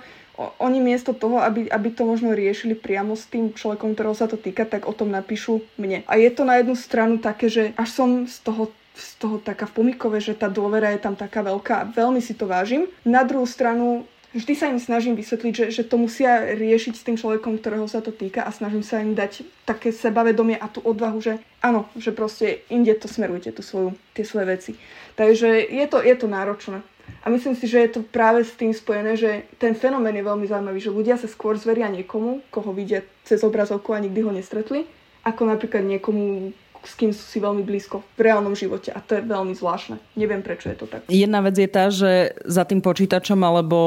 oni 0.58 0.82
miesto 0.82 1.14
toho, 1.14 1.38
aby, 1.38 1.70
aby 1.70 1.90
to 1.94 2.02
možno 2.02 2.34
riešili 2.34 2.74
priamo 2.74 3.14
s 3.14 3.30
tým 3.30 3.54
človekom, 3.54 3.94
ktorého 3.94 4.18
sa 4.18 4.26
to 4.26 4.42
týka, 4.42 4.66
tak 4.66 4.90
o 4.90 4.96
tom 4.96 5.14
napíšu 5.14 5.62
mne. 5.78 6.02
A 6.10 6.18
je 6.18 6.34
to 6.34 6.48
na 6.48 6.58
jednu 6.58 6.74
stranu 6.74 7.22
také, 7.22 7.46
že 7.46 7.78
až 7.78 7.90
som 7.94 8.10
z 8.26 8.42
toho 8.42 8.74
z 8.92 9.24
toho 9.24 9.40
taká 9.40 9.72
v 9.72 9.82
pomikove, 9.82 10.20
že 10.20 10.36
tá 10.36 10.52
dôvera 10.52 10.92
je 10.92 11.00
tam 11.00 11.16
taká 11.16 11.40
veľká 11.40 11.96
veľmi 11.96 12.20
si 12.20 12.36
to 12.36 12.44
vážim. 12.44 12.92
Na 13.08 13.24
druhú 13.24 13.48
stranu 13.48 14.04
vždy 14.32 14.54
sa 14.56 14.72
im 14.72 14.80
snažím 14.80 15.16
vysvetliť, 15.20 15.54
že, 15.54 15.66
že 15.72 15.84
to 15.84 16.00
musia 16.00 16.56
riešiť 16.56 16.94
s 16.96 17.06
tým 17.06 17.18
človekom, 17.20 17.60
ktorého 17.60 17.88
sa 17.88 18.00
to 18.00 18.16
týka 18.16 18.44
a 18.44 18.52
snažím 18.52 18.84
sa 18.84 19.04
im 19.04 19.16
dať 19.16 19.44
také 19.68 19.92
sebavedomie 19.92 20.56
a 20.56 20.68
tú 20.72 20.80
odvahu, 20.84 21.20
že 21.20 21.40
áno, 21.60 21.88
že 22.00 22.16
proste 22.16 22.64
inde 22.72 22.96
to 22.96 23.12
smerujte, 23.12 23.52
tú 23.52 23.64
svoju, 23.64 23.96
tie 24.16 24.24
svoje 24.24 24.46
veci. 24.48 24.72
Takže 25.20 25.68
je 25.68 25.86
to, 25.88 26.00
je 26.00 26.16
to 26.16 26.28
náročné. 26.28 26.80
A 27.22 27.30
myslím 27.30 27.54
si, 27.60 27.68
že 27.68 27.84
je 27.86 27.90
to 28.00 28.02
práve 28.08 28.48
s 28.48 28.56
tým 28.56 28.72
spojené, 28.72 29.20
že 29.20 29.46
ten 29.60 29.76
fenomén 29.76 30.16
je 30.16 30.26
veľmi 30.26 30.48
zaujímavý, 30.48 30.80
že 30.80 30.96
ľudia 30.96 31.20
sa 31.20 31.28
skôr 31.28 31.60
zveria 31.60 31.92
niekomu, 31.92 32.42
koho 32.50 32.72
vidia 32.72 33.04
cez 33.28 33.44
obrazovku 33.44 33.92
a 33.92 34.02
nikdy 34.02 34.24
ho 34.24 34.32
nestretli, 34.32 34.88
ako 35.22 35.46
napríklad 35.46 35.86
niekomu, 35.86 36.56
s 36.82 36.98
kým 36.98 37.14
sú 37.14 37.22
si 37.22 37.38
veľmi 37.38 37.62
blízko 37.62 38.02
v 38.18 38.22
reálnom 38.26 38.58
živote 38.58 38.90
a 38.90 39.00
to 39.02 39.18
je 39.18 39.22
veľmi 39.22 39.54
zvláštne. 39.54 40.02
Neviem, 40.18 40.42
prečo 40.42 40.74
je 40.74 40.78
to 40.82 40.86
tak. 40.90 41.06
Jedna 41.06 41.46
vec 41.46 41.54
je 41.54 41.70
tá, 41.70 41.94
že 41.94 42.34
za 42.42 42.66
tým 42.66 42.82
počítačom 42.82 43.38
alebo 43.38 43.78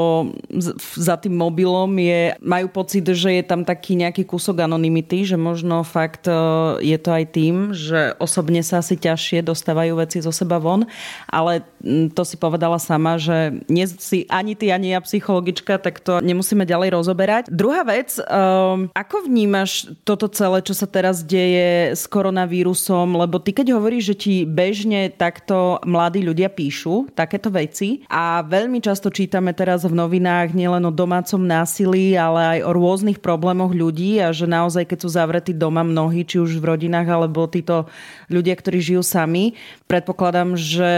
za 0.95 1.19
tým 1.19 1.35
mobilom 1.35 1.91
je, 1.99 2.39
majú 2.39 2.71
pocit, 2.71 3.03
že 3.03 3.35
je 3.35 3.43
tam 3.43 3.67
taký 3.67 3.99
nejaký 3.99 4.23
kúsok 4.23 4.63
anonymity, 4.63 5.27
že 5.27 5.35
možno 5.35 5.83
fakt 5.83 6.31
e, 6.31 6.35
je 6.79 6.95
to 6.95 7.09
aj 7.11 7.25
tým, 7.35 7.75
že 7.75 8.15
osobne 8.15 8.63
sa 8.63 8.79
asi 8.79 8.95
ťažšie 8.95 9.43
dostávajú 9.43 9.99
veci 9.99 10.23
zo 10.23 10.31
seba 10.31 10.55
von, 10.63 10.87
ale 11.27 11.67
to 12.15 12.23
si 12.23 12.39
povedala 12.39 12.79
sama, 12.79 13.19
že 13.19 13.59
nie 13.67 13.85
si 13.85 14.23
ani 14.31 14.55
ty, 14.55 14.71
ani 14.71 14.95
ja 14.95 15.03
psychologička, 15.03 15.83
tak 15.83 15.99
to 15.99 16.23
nemusíme 16.23 16.63
ďalej 16.63 16.95
rozoberať. 16.95 17.43
Druhá 17.51 17.83
vec, 17.83 18.15
um, 18.23 18.87
ako 18.95 19.27
vnímaš 19.27 19.91
toto 20.07 20.31
celé, 20.31 20.63
čo 20.63 20.71
sa 20.71 20.87
teraz 20.87 21.21
deje 21.21 21.91
s 21.93 22.07
koronavírusom 22.07 22.84
som, 22.85 23.17
lebo 23.17 23.41
ty 23.41 23.49
keď 23.49 23.73
hovoríš, 23.73 24.13
že 24.13 24.15
ti 24.15 24.35
bežne 24.45 25.09
takto 25.09 25.81
mladí 25.81 26.21
ľudia 26.21 26.53
píšu 26.53 27.09
takéto 27.17 27.49
veci 27.49 28.05
a 28.05 28.45
veľmi 28.45 28.77
často 28.77 29.09
čítame 29.09 29.57
teraz 29.57 29.81
v 29.89 29.97
novinách 29.97 30.53
nielen 30.53 30.85
o 30.85 30.93
domácom 30.93 31.41
násilí, 31.41 32.13
ale 32.13 32.61
aj 32.61 32.69
o 32.69 32.71
rôznych 32.77 33.17
problémoch 33.17 33.73
ľudí 33.73 34.21
a 34.21 34.29
že 34.29 34.45
naozaj 34.45 34.85
keď 34.85 34.97
sú 35.01 35.09
zavretí 35.09 35.57
doma 35.57 35.81
mnohí, 35.81 36.21
či 36.21 36.37
už 36.37 36.61
v 36.61 36.77
rodinách 36.77 37.09
alebo 37.09 37.49
títo 37.49 37.89
ľudia, 38.29 38.53
ktorí 38.53 38.77
žijú 38.77 39.01
sami, 39.01 39.57
predpokladám, 39.89 40.53
že 40.53 40.93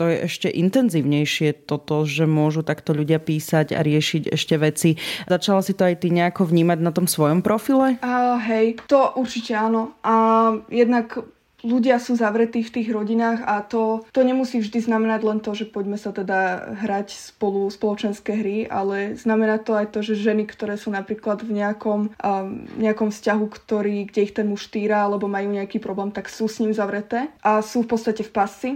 to 0.00 0.08
je 0.08 0.24
ešte 0.24 0.48
intenzívnejšie 0.48 1.68
toto, 1.68 2.08
že 2.08 2.24
môžu 2.24 2.64
takto 2.64 2.96
ľudia 2.96 3.20
písať 3.20 3.76
a 3.76 3.84
riešiť 3.84 4.32
ešte 4.32 4.56
veci. 4.56 4.96
Začala 5.28 5.60
si 5.60 5.76
to 5.76 5.84
aj 5.84 6.00
ty 6.00 6.08
nejako 6.08 6.48
vnímať 6.48 6.80
na 6.80 6.88
tom 6.88 7.04
svojom 7.04 7.44
profile? 7.44 8.00
Uh, 8.00 8.40
hej, 8.40 8.80
to 8.88 9.12
určite 9.20 9.52
áno. 9.52 9.92
A 10.00 10.56
jednak 10.72 11.20
ľudia 11.60 12.00
sú 12.00 12.16
zavretí 12.16 12.64
v 12.64 12.80
tých 12.80 12.88
rodinách 12.88 13.44
a 13.44 13.60
to, 13.60 14.04
to 14.16 14.24
nemusí 14.24 14.60
vždy 14.60 14.80
znamenať 14.80 15.20
len 15.20 15.38
to, 15.44 15.52
že 15.52 15.68
poďme 15.68 16.00
sa 16.00 16.16
teda 16.16 16.72
hrať 16.80 17.12
spolu 17.12 17.68
spoločenské 17.68 18.32
hry, 18.40 18.58
ale 18.64 19.20
znamená 19.20 19.60
to 19.60 19.76
aj 19.76 19.92
to, 19.92 20.00
že 20.00 20.16
ženy, 20.16 20.48
ktoré 20.48 20.80
sú 20.80 20.88
napríklad 20.88 21.44
v 21.44 21.60
nejakom, 21.60 22.00
um, 22.16 22.64
nejakom 22.80 23.12
vzťahu, 23.12 23.44
ktorý, 23.52 24.08
kde 24.08 24.20
ich 24.24 24.32
ten 24.32 24.48
muž 24.48 24.72
týra 24.72 25.04
alebo 25.04 25.28
majú 25.28 25.52
nejaký 25.52 25.76
problém, 25.76 26.08
tak 26.08 26.32
sú 26.32 26.48
s 26.48 26.64
ním 26.64 26.72
zavreté 26.72 27.28
a 27.44 27.60
sú 27.60 27.84
v 27.84 27.90
podstate 27.92 28.24
v 28.24 28.32
pasci 28.32 28.70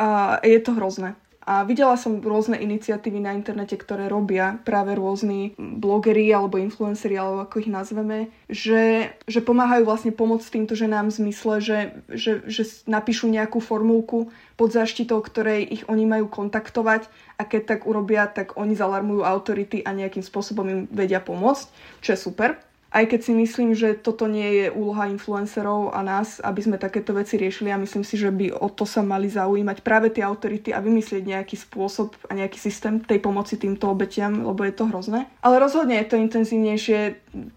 a 0.00 0.40
je 0.40 0.56
to 0.64 0.72
hrozné. 0.72 1.12
A 1.40 1.66
videla 1.66 1.96
som 1.96 2.20
rôzne 2.22 2.60
iniciatívy 2.60 3.18
na 3.18 3.34
internete, 3.34 3.74
ktoré 3.74 4.06
robia 4.06 4.60
práve 4.62 4.94
rôzni 4.94 5.56
blogeri 5.58 6.30
alebo 6.30 6.62
influenceri, 6.62 7.18
alebo 7.18 7.42
ako 7.42 7.64
ich 7.64 7.70
nazveme, 7.72 8.30
že, 8.46 9.16
že 9.24 9.40
pomáhajú 9.42 9.82
vlastne 9.82 10.12
pomôcť 10.14 10.46
týmto 10.46 10.78
ženám 10.78 11.10
v 11.10 11.16
zmysle, 11.16 11.54
že, 11.58 11.78
že, 12.12 12.44
že 12.44 12.62
napíšu 12.86 13.26
nejakú 13.26 13.58
formulku 13.58 14.30
pod 14.54 14.70
zaštitou, 14.70 15.18
ktorej 15.24 15.64
ich 15.64 15.82
oni 15.90 16.06
majú 16.06 16.30
kontaktovať 16.30 17.10
a 17.34 17.42
keď 17.42 17.62
tak 17.66 17.80
urobia, 17.88 18.30
tak 18.30 18.54
oni 18.60 18.78
zalarmujú 18.78 19.26
autority 19.26 19.82
a 19.82 19.96
nejakým 19.96 20.22
spôsobom 20.22 20.66
im 20.70 20.80
vedia 20.92 21.18
pomôcť, 21.24 21.66
čo 22.04 22.14
je 22.14 22.20
super. 22.20 22.69
Aj 22.90 23.06
keď 23.06 23.20
si 23.22 23.32
myslím, 23.38 23.70
že 23.70 23.94
toto 23.94 24.26
nie 24.26 24.66
je 24.66 24.66
úloha 24.74 25.06
influencerov 25.06 25.94
a 25.94 26.02
nás, 26.02 26.42
aby 26.42 26.58
sme 26.58 26.74
takéto 26.74 27.14
veci 27.14 27.38
riešili 27.38 27.70
a 27.70 27.78
myslím 27.78 28.02
si, 28.02 28.18
že 28.18 28.34
by 28.34 28.50
o 28.50 28.66
to 28.66 28.82
sa 28.82 29.06
mali 29.06 29.30
zaujímať 29.30 29.78
práve 29.86 30.10
tie 30.10 30.26
autority 30.26 30.74
a 30.74 30.82
vymyslieť 30.82 31.22
nejaký 31.22 31.54
spôsob 31.54 32.18
a 32.26 32.34
nejaký 32.34 32.58
systém 32.58 32.98
tej 32.98 33.22
pomoci 33.22 33.54
týmto 33.54 33.86
obetiam, 33.86 34.42
lebo 34.42 34.66
je 34.66 34.74
to 34.74 34.90
hrozné. 34.90 35.30
Ale 35.38 35.62
rozhodne 35.62 36.02
je 36.02 36.10
to 36.10 36.18
intenzívnejšie, 36.18 36.98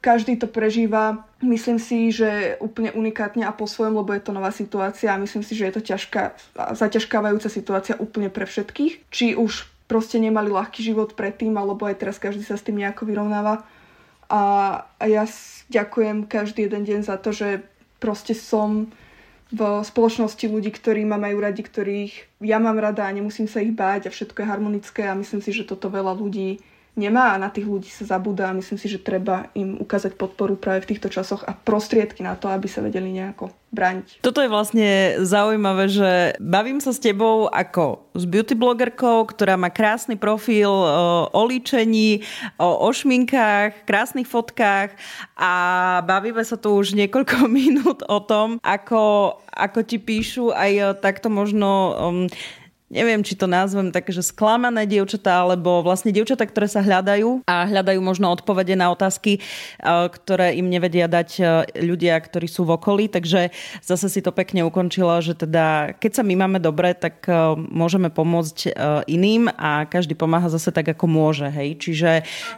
každý 0.06 0.38
to 0.38 0.46
prežíva, 0.46 1.26
myslím 1.42 1.82
si, 1.82 2.14
že 2.14 2.62
úplne 2.62 2.94
unikátne 2.94 3.42
a 3.42 3.58
po 3.58 3.66
svojom, 3.66 4.06
lebo 4.06 4.14
je 4.14 4.22
to 4.22 4.38
nová 4.38 4.54
situácia 4.54 5.10
a 5.10 5.18
myslím 5.18 5.42
si, 5.42 5.58
že 5.58 5.66
je 5.66 5.74
to 5.74 5.82
ťažká, 5.82 6.38
zaťažkávajúca 6.78 7.50
situácia 7.50 7.98
úplne 7.98 8.30
pre 8.30 8.46
všetkých. 8.46 9.10
Či 9.10 9.34
už 9.34 9.66
proste 9.90 10.22
nemali 10.22 10.54
ľahký 10.54 10.80
život 10.80 11.18
predtým, 11.18 11.58
alebo 11.58 11.90
aj 11.90 12.00
teraz 12.00 12.22
každý 12.22 12.46
sa 12.46 12.56
s 12.56 12.66
tým 12.66 12.80
nejako 12.80 13.10
vyrovnáva 13.10 13.66
a, 14.34 14.42
ja 15.06 15.30
ďakujem 15.70 16.26
každý 16.26 16.66
jeden 16.66 16.90
deň 16.90 17.00
za 17.06 17.22
to, 17.22 17.30
že 17.30 17.62
proste 18.02 18.34
som 18.34 18.90
v 19.54 19.62
spoločnosti 19.86 20.50
ľudí, 20.50 20.74
ktorí 20.74 21.06
ma 21.06 21.22
majú 21.22 21.38
radi, 21.46 21.62
ktorých 21.62 22.42
ja 22.42 22.58
mám 22.58 22.82
rada 22.82 23.06
a 23.06 23.14
nemusím 23.14 23.46
sa 23.46 23.62
ich 23.62 23.70
báť 23.70 24.10
a 24.10 24.14
všetko 24.14 24.42
je 24.42 24.50
harmonické 24.50 25.06
a 25.06 25.14
myslím 25.14 25.46
si, 25.46 25.54
že 25.54 25.70
toto 25.70 25.94
veľa 25.94 26.18
ľudí 26.18 26.58
nemá 26.94 27.34
a 27.34 27.42
na 27.42 27.50
tých 27.50 27.66
ľudí 27.66 27.90
sa 27.90 28.06
zabúda 28.06 28.50
a 28.50 28.58
myslím 28.58 28.78
si, 28.78 28.86
že 28.86 29.02
treba 29.02 29.50
im 29.58 29.82
ukázať 29.82 30.14
podporu 30.14 30.54
práve 30.54 30.86
v 30.86 30.94
týchto 30.94 31.10
časoch 31.10 31.42
a 31.46 31.58
prostriedky 31.58 32.22
na 32.22 32.38
to, 32.38 32.50
aby 32.50 32.70
sa 32.70 32.86
vedeli 32.86 33.10
nejako 33.10 33.50
brániť. 33.74 34.22
Toto 34.22 34.46
je 34.46 34.54
vlastne 34.54 35.18
zaujímavé, 35.26 35.90
že 35.90 36.38
bavím 36.38 36.78
sa 36.78 36.94
s 36.94 37.02
tebou 37.02 37.50
ako 37.50 38.06
s 38.14 38.30
beauty 38.30 38.54
blogerkou, 38.54 39.26
ktorá 39.26 39.58
má 39.58 39.74
krásny 39.74 40.14
profil 40.14 40.70
o 41.34 41.42
líčení, 41.50 42.22
o 42.62 42.86
ošminkách, 42.86 43.90
krásnych 43.90 44.30
fotkách 44.30 44.94
a 45.34 45.54
bavíme 46.06 46.46
sa 46.46 46.62
tu 46.62 46.78
už 46.78 46.94
niekoľko 46.94 47.50
minút 47.58 48.06
o 48.06 48.22
tom, 48.22 48.62
ako, 48.62 49.36
ako 49.50 49.80
ti 49.82 49.98
píšu 49.98 50.54
aj 50.54 51.02
takto 51.02 51.34
možno 51.34 51.70
um, 51.98 52.30
neviem, 52.94 53.26
či 53.26 53.34
to 53.34 53.50
nazvem 53.50 53.90
také, 53.90 54.14
že 54.14 54.22
sklamané 54.22 54.86
dievčatá, 54.86 55.42
alebo 55.42 55.82
vlastne 55.82 56.14
dievčatá, 56.14 56.46
ktoré 56.46 56.70
sa 56.70 56.86
hľadajú 56.86 57.44
a 57.50 57.66
hľadajú 57.66 58.00
možno 58.00 58.30
odpovede 58.30 58.78
na 58.78 58.94
otázky, 58.94 59.42
ktoré 59.82 60.54
im 60.54 60.70
nevedia 60.70 61.10
dať 61.10 61.30
ľudia, 61.82 62.14
ktorí 62.22 62.46
sú 62.46 62.70
v 62.70 62.78
okolí. 62.78 63.10
Takže 63.10 63.50
zase 63.82 64.08
si 64.08 64.22
to 64.22 64.30
pekne 64.30 64.62
ukončila, 64.64 65.20
že 65.26 65.34
teda 65.34 65.98
keď 65.98 66.22
sa 66.22 66.24
my 66.24 66.38
máme 66.38 66.60
dobre, 66.62 66.94
tak 66.94 67.26
môžeme 67.58 68.14
pomôcť 68.14 68.78
iným 69.10 69.50
a 69.50 69.90
každý 69.90 70.14
pomáha 70.14 70.54
zase 70.54 70.70
tak, 70.70 70.94
ako 70.94 71.10
môže. 71.10 71.50
Hej? 71.50 71.82
Čiže 71.82 72.12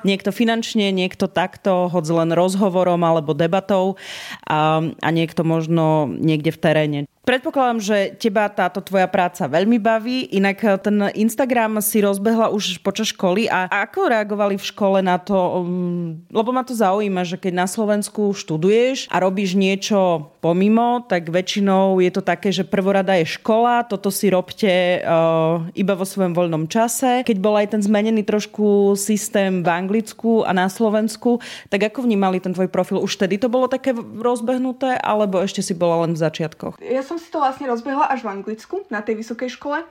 niekto 0.04 0.36
finančne, 0.36 0.92
niekto 0.92 1.32
takto, 1.32 1.88
hoď 1.88 2.26
len 2.26 2.30
rozhovorom 2.36 3.00
alebo 3.02 3.32
debatou 3.32 3.96
a, 4.44 4.84
a 4.84 5.10
niekto 5.16 5.48
možno 5.48 6.12
niekde 6.12 6.52
v 6.52 6.60
teréne. 6.60 7.00
Predpokladám, 7.26 7.82
že 7.82 7.98
teba 8.22 8.46
táto 8.54 8.86
tvoja 8.86 9.10
práca 9.10 9.50
veľmi 9.50 9.82
baví, 9.82 10.30
inak 10.38 10.58
eh, 10.62 10.78
ten 10.78 10.98
Instagram 11.10 11.82
si 11.82 11.98
rozbehla 11.98 12.54
už 12.54 12.86
počas 12.86 13.10
školy 13.10 13.50
a 13.50 13.66
ako 13.66 14.14
reagovali 14.14 14.62
v 14.62 14.66
škole 14.70 15.02
na 15.02 15.18
to, 15.18 15.66
um, 15.66 16.22
lebo 16.30 16.54
ma 16.54 16.62
to 16.62 16.78
zaujíma, 16.78 17.26
že 17.26 17.42
keď 17.42 17.66
na 17.66 17.68
Slovensku 17.68 18.30
študuješ 18.38 19.10
a 19.10 19.18
robíš 19.18 19.58
niečo 19.58 20.30
pomimo, 20.38 21.02
tak 21.10 21.34
väčšinou 21.34 21.98
je 21.98 22.14
to 22.14 22.22
také, 22.22 22.54
že 22.54 22.62
prvorada 22.62 23.18
je 23.18 23.26
škola, 23.42 23.82
toto 23.90 24.14
si 24.14 24.30
robte 24.30 25.02
uh, 25.02 25.66
iba 25.74 25.98
vo 25.98 26.06
svojom 26.06 26.38
voľnom 26.38 26.70
čase. 26.70 27.26
Keď 27.26 27.38
bol 27.42 27.58
aj 27.58 27.74
ten 27.74 27.82
zmenený 27.82 28.22
trošku 28.22 28.94
systém 28.94 29.66
v 29.66 29.70
Anglicku 29.74 30.46
a 30.46 30.54
na 30.54 30.70
Slovensku, 30.70 31.42
tak 31.74 31.90
ako 31.90 32.06
vnímali 32.06 32.38
ten 32.38 32.54
tvoj 32.54 32.70
profil? 32.70 33.02
Už 33.02 33.18
tedy 33.18 33.42
to 33.42 33.50
bolo 33.50 33.66
také 33.66 33.98
rozbehnuté, 33.98 35.02
alebo 35.02 35.42
ešte 35.42 35.66
si 35.66 35.74
bola 35.74 36.06
len 36.06 36.14
v 36.14 36.22
začiatkoch? 36.22 36.78
Ja 36.86 37.02
som 37.02 37.15
si 37.18 37.32
to 37.32 37.44
vlastne 37.44 37.68
rozbehla 37.70 38.08
až 38.08 38.24
v 38.24 38.32
Anglicku, 38.32 38.86
na 38.92 39.02
tej 39.02 39.20
vysokej 39.20 39.50
škole, 39.56 39.84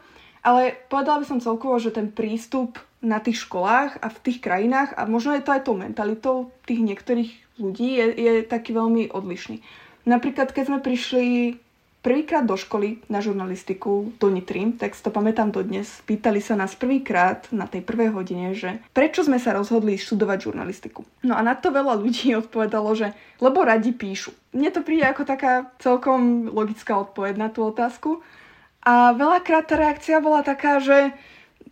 ale 0.45 0.63
povedala 0.93 1.25
by 1.25 1.27
som 1.27 1.41
celkovo, 1.41 1.81
že 1.81 1.95
ten 1.95 2.13
prístup 2.13 2.77
na 3.01 3.21
tých 3.21 3.45
školách 3.45 4.01
a 4.01 4.09
v 4.13 4.19
tých 4.25 4.39
krajinách, 4.45 4.93
a 4.97 5.09
možno 5.09 5.37
je 5.37 5.45
to 5.45 5.53
aj 5.53 5.65
tou 5.65 5.77
mentalitou 5.77 6.53
tých 6.69 6.81
niektorých 6.85 7.33
ľudí, 7.61 7.89
je, 7.97 8.07
je 8.13 8.33
taký 8.45 8.77
veľmi 8.77 9.13
odlišný. 9.13 9.61
Napríklad, 10.05 10.53
keď 10.53 10.65
sme 10.69 10.79
prišli 10.85 11.57
prvýkrát 12.05 12.45
do 12.45 12.53
školy 12.53 13.01
na 13.09 13.25
žurnalistiku 13.25 14.13
do 14.21 14.29
Nitry, 14.29 14.77
tak 14.77 14.93
si 14.93 15.01
to 15.01 15.09
pamätám 15.09 15.49
dodnes, 15.49 15.89
pýtali 16.05 16.45
sa 16.45 16.53
nás 16.53 16.77
prvýkrát 16.77 17.49
na 17.49 17.65
tej 17.65 17.81
prvej 17.81 18.13
hodine, 18.13 18.53
že 18.53 18.85
prečo 18.93 19.25
sme 19.25 19.41
sa 19.41 19.57
rozhodli 19.57 19.97
študovať 19.97 20.53
žurnalistiku. 20.53 21.09
No 21.25 21.33
a 21.33 21.41
na 21.41 21.57
to 21.57 21.73
veľa 21.73 21.97
ľudí 21.97 22.37
odpovedalo, 22.45 22.93
že 22.93 23.17
lebo 23.41 23.65
radi 23.65 23.97
píšu. 23.97 24.37
Mne 24.53 24.69
to 24.69 24.85
príde 24.85 25.09
ako 25.09 25.25
taká 25.25 25.73
celkom 25.81 26.53
logická 26.53 27.01
odpoveď 27.01 27.41
na 27.41 27.49
tú 27.49 27.65
otázku. 27.65 28.21
A 28.85 29.17
veľakrát 29.17 29.65
tá 29.65 29.81
reakcia 29.81 30.21
bola 30.21 30.45
taká, 30.45 30.77
že 30.77 31.17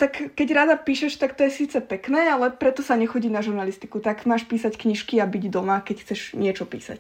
tak 0.00 0.32
keď 0.32 0.48
rada 0.56 0.74
píšeš, 0.80 1.20
tak 1.20 1.36
to 1.36 1.44
je 1.44 1.52
síce 1.52 1.76
pekné, 1.84 2.32
ale 2.32 2.48
preto 2.48 2.80
sa 2.80 2.96
nechodí 2.96 3.28
na 3.28 3.44
žurnalistiku. 3.44 4.00
Tak 4.00 4.24
máš 4.24 4.48
písať 4.48 4.80
knižky 4.80 5.20
a 5.20 5.28
byť 5.28 5.44
doma, 5.52 5.84
keď 5.84 6.08
chceš 6.08 6.32
niečo 6.32 6.64
písať. 6.64 6.96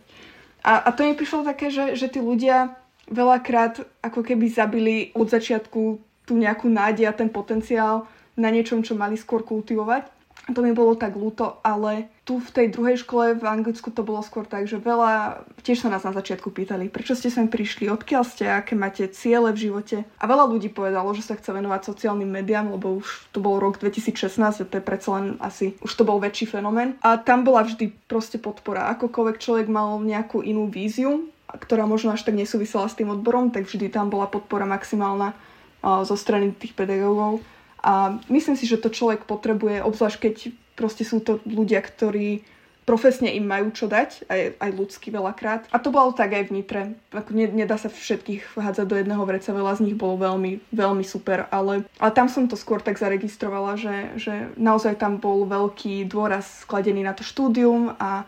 A, 0.62 0.78
a 0.78 0.88
to 0.94 1.02
mi 1.02 1.16
prišlo 1.16 1.42
také, 1.42 1.72
že, 1.72 1.96
že 1.98 2.06
tí 2.12 2.20
ľudia 2.22 2.81
veľakrát 3.12 3.84
ako 4.00 4.20
keby 4.24 4.48
zabili 4.48 4.96
od 5.12 5.28
začiatku 5.28 5.80
tú 6.24 6.32
nejakú 6.34 6.72
nádej 6.72 7.06
a 7.06 7.14
ten 7.14 7.28
potenciál 7.28 8.08
na 8.34 8.48
niečom, 8.48 8.80
čo 8.80 8.96
mali 8.96 9.20
skôr 9.20 9.44
kultivovať. 9.44 10.08
A 10.42 10.50
to 10.50 10.58
mi 10.58 10.74
bolo 10.74 10.98
tak 10.98 11.14
ľúto, 11.14 11.62
ale 11.62 12.10
tu 12.26 12.42
v 12.42 12.50
tej 12.50 12.66
druhej 12.74 12.98
škole 13.06 13.38
v 13.38 13.46
Anglicku 13.46 13.94
to 13.94 14.02
bolo 14.02 14.18
skôr 14.26 14.42
tak, 14.42 14.66
že 14.66 14.82
veľa, 14.82 15.38
tiež 15.62 15.86
sa 15.86 15.88
nás 15.90 16.02
na 16.02 16.10
začiatku 16.10 16.50
pýtali, 16.50 16.90
prečo 16.90 17.14
ste 17.14 17.30
sem 17.30 17.46
prišli, 17.46 17.86
odkiaľ 17.86 18.22
ste, 18.26 18.50
aké 18.50 18.74
máte 18.74 19.06
ciele 19.14 19.54
v 19.54 19.70
živote. 19.70 20.02
A 20.18 20.24
veľa 20.26 20.50
ľudí 20.50 20.66
povedalo, 20.66 21.14
že 21.14 21.22
sa 21.22 21.38
chce 21.38 21.54
venovať 21.54 21.94
sociálnym 21.94 22.26
médiám, 22.26 22.74
lebo 22.74 22.98
už 22.98 23.30
to 23.30 23.38
bol 23.38 23.62
rok 23.62 23.78
2016, 23.78 24.66
to 24.66 24.74
je 24.78 24.82
predsa 24.82 25.14
len 25.14 25.38
asi, 25.38 25.78
už 25.78 25.94
to 25.94 26.02
bol 26.02 26.18
väčší 26.18 26.50
fenomén. 26.50 26.98
A 27.06 27.22
tam 27.22 27.46
bola 27.46 27.62
vždy 27.62 27.94
proste 28.10 28.42
podpora. 28.42 28.90
Akokoľvek 28.98 29.38
človek 29.38 29.70
mal 29.70 30.02
nejakú 30.02 30.42
inú 30.42 30.66
víziu, 30.66 31.30
ktorá 31.58 31.84
možno 31.84 32.14
až 32.14 32.24
tak 32.24 32.38
nesúvisela 32.38 32.88
s 32.88 32.96
tým 32.96 33.12
odborom, 33.12 33.52
tak 33.52 33.68
vždy 33.68 33.92
tam 33.92 34.08
bola 34.08 34.28
podpora 34.28 34.64
maximálna 34.64 35.36
zo 35.82 36.14
strany 36.14 36.54
tých 36.54 36.78
pedagógov 36.78 37.42
a 37.82 38.22
myslím 38.30 38.54
si, 38.54 38.64
že 38.70 38.78
to 38.78 38.94
človek 38.94 39.26
potrebuje, 39.26 39.82
obzvlášť 39.82 40.18
keď 40.22 40.34
proste 40.78 41.02
sú 41.02 41.18
to 41.18 41.42
ľudia, 41.42 41.82
ktorí 41.82 42.46
profesne 42.82 43.30
im 43.30 43.46
majú 43.46 43.70
čo 43.70 43.86
dať, 43.86 44.26
aj, 44.26 44.58
aj 44.58 44.70
ľudsky 44.74 45.14
veľakrát. 45.14 45.70
A 45.70 45.78
to 45.78 45.94
bolo 45.94 46.10
tak 46.10 46.34
aj 46.34 46.50
v 46.50 46.54
Nitre. 46.58 46.82
Ako 47.14 47.30
ne, 47.30 47.46
nedá 47.46 47.78
sa 47.78 47.86
všetkých 47.86 48.58
hádzať 48.58 48.86
do 48.86 48.98
jedného 48.98 49.22
vreca, 49.22 49.54
veľa 49.54 49.78
z 49.78 49.84
nich 49.86 49.96
bolo 49.98 50.18
veľmi, 50.18 50.74
veľmi 50.74 51.04
super, 51.06 51.46
ale, 51.54 51.86
ale 52.02 52.10
tam 52.10 52.26
som 52.26 52.50
to 52.50 52.58
skôr 52.58 52.82
tak 52.82 52.98
zaregistrovala, 52.98 53.78
že, 53.78 54.18
že 54.18 54.34
naozaj 54.58 54.98
tam 54.98 55.22
bol 55.22 55.46
veľký 55.46 56.10
dôraz 56.10 56.66
skladený 56.66 57.06
na 57.06 57.14
to 57.14 57.22
štúdium 57.22 57.94
a, 57.98 58.26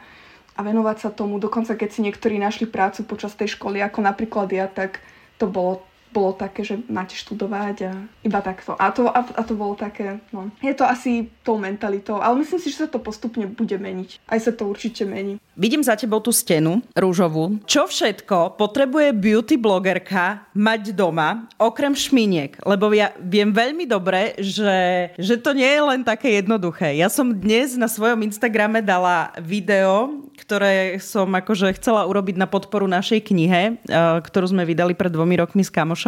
a 0.55 0.61
venovať 0.63 0.97
sa 1.03 1.11
tomu. 1.11 1.43
Dokonca 1.43 1.75
keď 1.75 1.91
si 1.91 2.01
niektorí 2.07 2.39
našli 2.39 2.71
prácu 2.71 3.03
počas 3.05 3.35
tej 3.35 3.59
školy, 3.59 3.83
ako 3.83 4.07
napríklad 4.07 4.49
ja, 4.55 4.71
tak 4.71 5.03
to 5.39 5.51
bolo 5.51 5.83
bolo 6.15 6.31
také, 6.39 6.63
že 6.63 6.79
máte 6.87 7.19
študovať 7.19 7.77
a 7.91 7.93
iba 8.23 8.39
takto. 8.39 8.79
A 8.79 8.95
to, 8.95 9.11
a, 9.11 9.21
a 9.27 9.43
to 9.43 9.59
bolo 9.59 9.75
také, 9.75 10.23
no. 10.31 10.55
Je 10.63 10.71
to 10.71 10.87
asi 10.87 11.27
tou 11.43 11.59
mentalitou, 11.59 12.23
ale 12.23 12.39
myslím 12.47 12.63
si, 12.63 12.71
že 12.71 12.87
sa 12.87 12.89
to 12.89 13.03
postupne 13.03 13.51
bude 13.51 13.75
meniť. 13.75 14.23
Aj 14.31 14.39
sa 14.39 14.55
to 14.55 14.71
určite 14.71 15.03
mení. 15.03 15.43
Vidím 15.59 15.87
za 15.87 15.95
tebou 15.95 16.19
tú 16.19 16.35
stenu 16.35 16.83
rúžovú. 16.95 17.63
Čo 17.67 17.87
všetko 17.87 18.59
potrebuje 18.59 19.15
beauty 19.15 19.55
blogerka 19.59 20.51
mať 20.55 20.95
doma, 20.95 21.47
okrem 21.59 21.95
šminiek? 21.95 22.59
Lebo 22.67 22.91
ja 22.91 23.15
viem 23.23 23.55
veľmi 23.55 23.87
dobre, 23.87 24.35
že, 24.39 25.11
že 25.15 25.39
to 25.39 25.55
nie 25.55 25.67
je 25.67 25.83
len 25.83 26.03
také 26.03 26.43
jednoduché. 26.43 26.99
Ja 26.99 27.07
som 27.07 27.31
dnes 27.31 27.79
na 27.79 27.87
svojom 27.87 28.27
Instagrame 28.27 28.83
dala 28.83 29.31
video, 29.39 30.27
ktoré 30.35 30.99
som 30.99 31.31
akože 31.31 31.79
chcela 31.79 32.05
urobiť 32.11 32.35
na 32.35 32.51
podporu 32.51 32.91
našej 32.91 33.23
knihe, 33.23 33.63
eh, 33.79 33.99
ktorú 34.21 34.51
sme 34.51 34.67
vydali 34.67 34.99
pred 34.99 35.15
dvomi 35.15 35.39
rokmi 35.39 35.63
s 35.63 35.71
kamošom. 35.71 36.04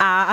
A 0.00 0.32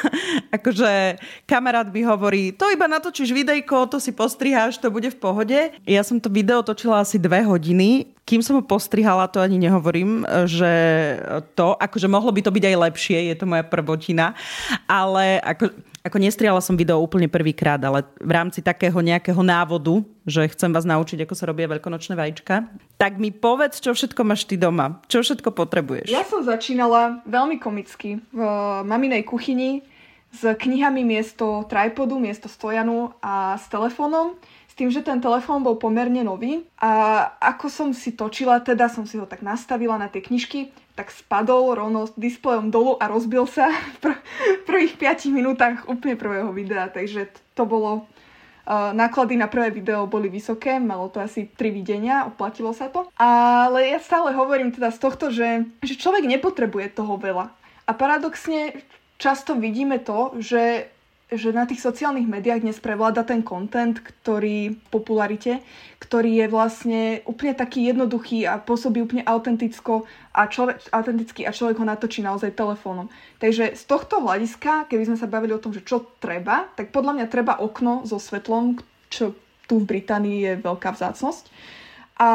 akože 0.56 1.18
kamarát 1.42 1.90
mi 1.90 2.06
hovorí, 2.06 2.54
to 2.54 2.70
iba 2.70 2.86
natočíš 2.86 3.34
videjko, 3.34 3.90
to 3.90 3.98
si 3.98 4.14
postriháš, 4.14 4.78
to 4.78 4.94
bude 4.94 5.10
v 5.10 5.18
pohode. 5.18 5.58
Ja 5.90 6.06
som 6.06 6.22
to 6.22 6.30
video 6.30 6.62
točila 6.62 7.02
asi 7.02 7.18
dve 7.18 7.42
hodiny. 7.42 8.14
Kým 8.22 8.46
som 8.46 8.60
ho 8.60 8.62
postrihala, 8.62 9.26
to 9.26 9.42
ani 9.42 9.58
nehovorím, 9.58 10.22
že 10.46 10.70
to, 11.58 11.74
akože 11.74 12.06
mohlo 12.06 12.30
by 12.30 12.46
to 12.46 12.54
byť 12.54 12.64
aj 12.70 12.76
lepšie, 12.76 13.18
je 13.32 13.34
to 13.34 13.48
moja 13.48 13.64
prvotina, 13.64 14.36
ale 14.84 15.40
ako, 15.40 15.72
ako 16.04 16.16
nestriala 16.22 16.62
som 16.62 16.78
video 16.78 17.02
úplne 17.02 17.26
prvýkrát, 17.26 17.78
ale 17.82 18.06
v 18.18 18.32
rámci 18.32 18.62
takého 18.62 18.98
nejakého 18.98 19.40
návodu, 19.42 20.02
že 20.24 20.46
chcem 20.52 20.70
vás 20.70 20.86
naučiť, 20.86 21.24
ako 21.24 21.34
sa 21.34 21.48
robia 21.48 21.68
veľkonočné 21.70 22.14
vajíčka, 22.14 22.70
tak 22.96 23.16
mi 23.18 23.34
povedz, 23.34 23.82
čo 23.82 23.92
všetko 23.92 24.20
máš 24.22 24.46
ty 24.46 24.54
doma. 24.58 25.02
Čo 25.10 25.26
všetko 25.26 25.52
potrebuješ? 25.52 26.08
Ja 26.08 26.22
som 26.24 26.46
začínala 26.46 27.22
veľmi 27.26 27.58
komicky 27.58 28.22
v 28.30 28.40
maminej 28.86 29.26
kuchyni 29.26 29.82
s 30.28 30.44
knihami 30.44 31.08
miesto 31.08 31.64
tripodu, 31.66 32.20
miesto 32.20 32.52
stojanu 32.52 33.16
a 33.24 33.56
s 33.56 33.66
telefónom 33.72 34.36
tým, 34.78 34.94
že 34.94 35.02
ten 35.02 35.18
telefón 35.18 35.66
bol 35.66 35.74
pomerne 35.74 36.22
nový 36.22 36.62
a 36.78 37.26
ako 37.42 37.66
som 37.66 37.88
si 37.90 38.14
točila, 38.14 38.62
teda 38.62 38.86
som 38.86 39.02
si 39.02 39.18
ho 39.18 39.26
tak 39.26 39.42
nastavila 39.42 39.98
na 39.98 40.06
tie 40.06 40.22
knižky, 40.22 40.70
tak 40.98 41.14
spadol 41.14 41.78
rovno 41.78 42.10
s 42.10 42.12
displejom 42.18 42.74
dolu 42.74 42.98
a 42.98 43.06
rozbil 43.06 43.46
sa 43.46 43.70
v 44.02 44.18
prvých 44.66 44.98
5 44.98 45.30
minútach 45.30 45.86
úplne 45.86 46.18
prvého 46.18 46.50
videa, 46.50 46.90
takže 46.90 47.30
to 47.54 47.62
bolo 47.62 48.10
Uh, 48.68 48.92
náklady 48.92 49.32
na 49.40 49.48
prvé 49.48 49.72
video 49.72 50.04
boli 50.04 50.28
vysoké, 50.28 50.76
malo 50.76 51.08
to 51.08 51.24
asi 51.24 51.48
3 51.56 51.72
videnia, 51.72 52.28
oplatilo 52.28 52.76
sa 52.76 52.92
to. 52.92 53.08
Ale 53.16 53.80
ja 53.80 53.96
stále 53.96 54.36
hovorím 54.36 54.76
teda 54.76 54.92
z 54.92 54.98
tohto, 55.00 55.32
že, 55.32 55.64
že 55.80 55.96
človek 55.96 56.28
nepotrebuje 56.28 56.92
toho 56.92 57.16
veľa. 57.16 57.48
A 57.88 57.90
paradoxne 57.96 58.76
často 59.16 59.56
vidíme 59.56 59.96
to, 60.04 60.36
že 60.36 60.92
že 61.28 61.52
na 61.52 61.68
tých 61.68 61.84
sociálnych 61.84 62.24
médiách 62.24 62.64
dnes 62.64 62.80
prevláda 62.80 63.20
ten 63.20 63.44
content, 63.44 64.00
ktorý 64.00 64.80
popularite, 64.88 65.60
ktorý 66.00 66.40
je 66.40 66.46
vlastne 66.48 67.02
úplne 67.28 67.52
taký 67.52 67.92
jednoduchý 67.92 68.48
a 68.48 68.56
pôsobí 68.56 69.04
úplne 69.04 69.28
autenticko 69.28 70.08
a 70.32 70.48
človek, 70.48 70.88
autenticky 70.88 71.44
a 71.44 71.52
človek 71.52 71.76
ho 71.76 71.84
natočí 71.84 72.24
naozaj 72.24 72.56
telefónom. 72.56 73.12
Takže 73.36 73.76
z 73.76 73.82
tohto 73.84 74.24
hľadiska, 74.24 74.88
keby 74.88 75.04
sme 75.12 75.20
sa 75.20 75.28
bavili 75.28 75.52
o 75.52 75.60
tom, 75.60 75.76
že 75.76 75.84
čo 75.84 76.08
treba, 76.16 76.64
tak 76.72 76.96
podľa 76.96 77.20
mňa 77.20 77.26
treba 77.28 77.60
okno 77.60 78.08
so 78.08 78.16
svetlom, 78.16 78.80
čo 79.12 79.36
tu 79.68 79.84
v 79.84 79.88
Británii 79.88 80.38
je 80.48 80.52
veľká 80.64 80.96
vzácnosť 80.96 81.76
a 82.18 82.30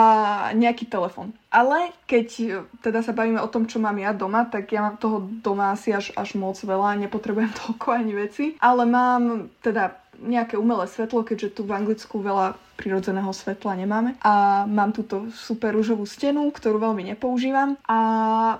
nejaký 0.56 0.88
telefon. 0.88 1.36
Ale 1.52 1.92
keď 2.08 2.28
e, 2.40 2.48
teda 2.80 3.04
sa 3.04 3.12
bavíme 3.12 3.44
o 3.44 3.52
tom, 3.52 3.68
čo 3.68 3.84
mám 3.84 4.00
ja 4.00 4.16
doma, 4.16 4.48
tak 4.48 4.72
ja 4.72 4.80
mám 4.80 4.96
toho 4.96 5.28
doma 5.44 5.76
asi 5.76 5.92
až, 5.92 6.16
až 6.16 6.40
moc 6.40 6.56
veľa, 6.56 6.96
nepotrebujem 7.04 7.52
toľko 7.68 7.88
ani 7.92 8.14
veci. 8.16 8.46
Ale 8.64 8.88
mám 8.88 9.52
teda 9.60 10.00
nejaké 10.24 10.56
umelé 10.56 10.88
svetlo, 10.88 11.28
keďže 11.28 11.60
tu 11.60 11.62
v 11.68 11.76
Anglicku 11.76 12.24
veľa 12.24 12.56
prirodzeného 12.84 13.32
svetla 13.32 13.80
nemáme. 13.80 14.20
A 14.20 14.68
mám 14.68 14.92
túto 14.92 15.32
super 15.32 15.72
rúžovú 15.72 16.04
stenu, 16.04 16.52
ktorú 16.52 16.84
veľmi 16.84 17.16
nepoužívam. 17.16 17.80
A 17.88 18.00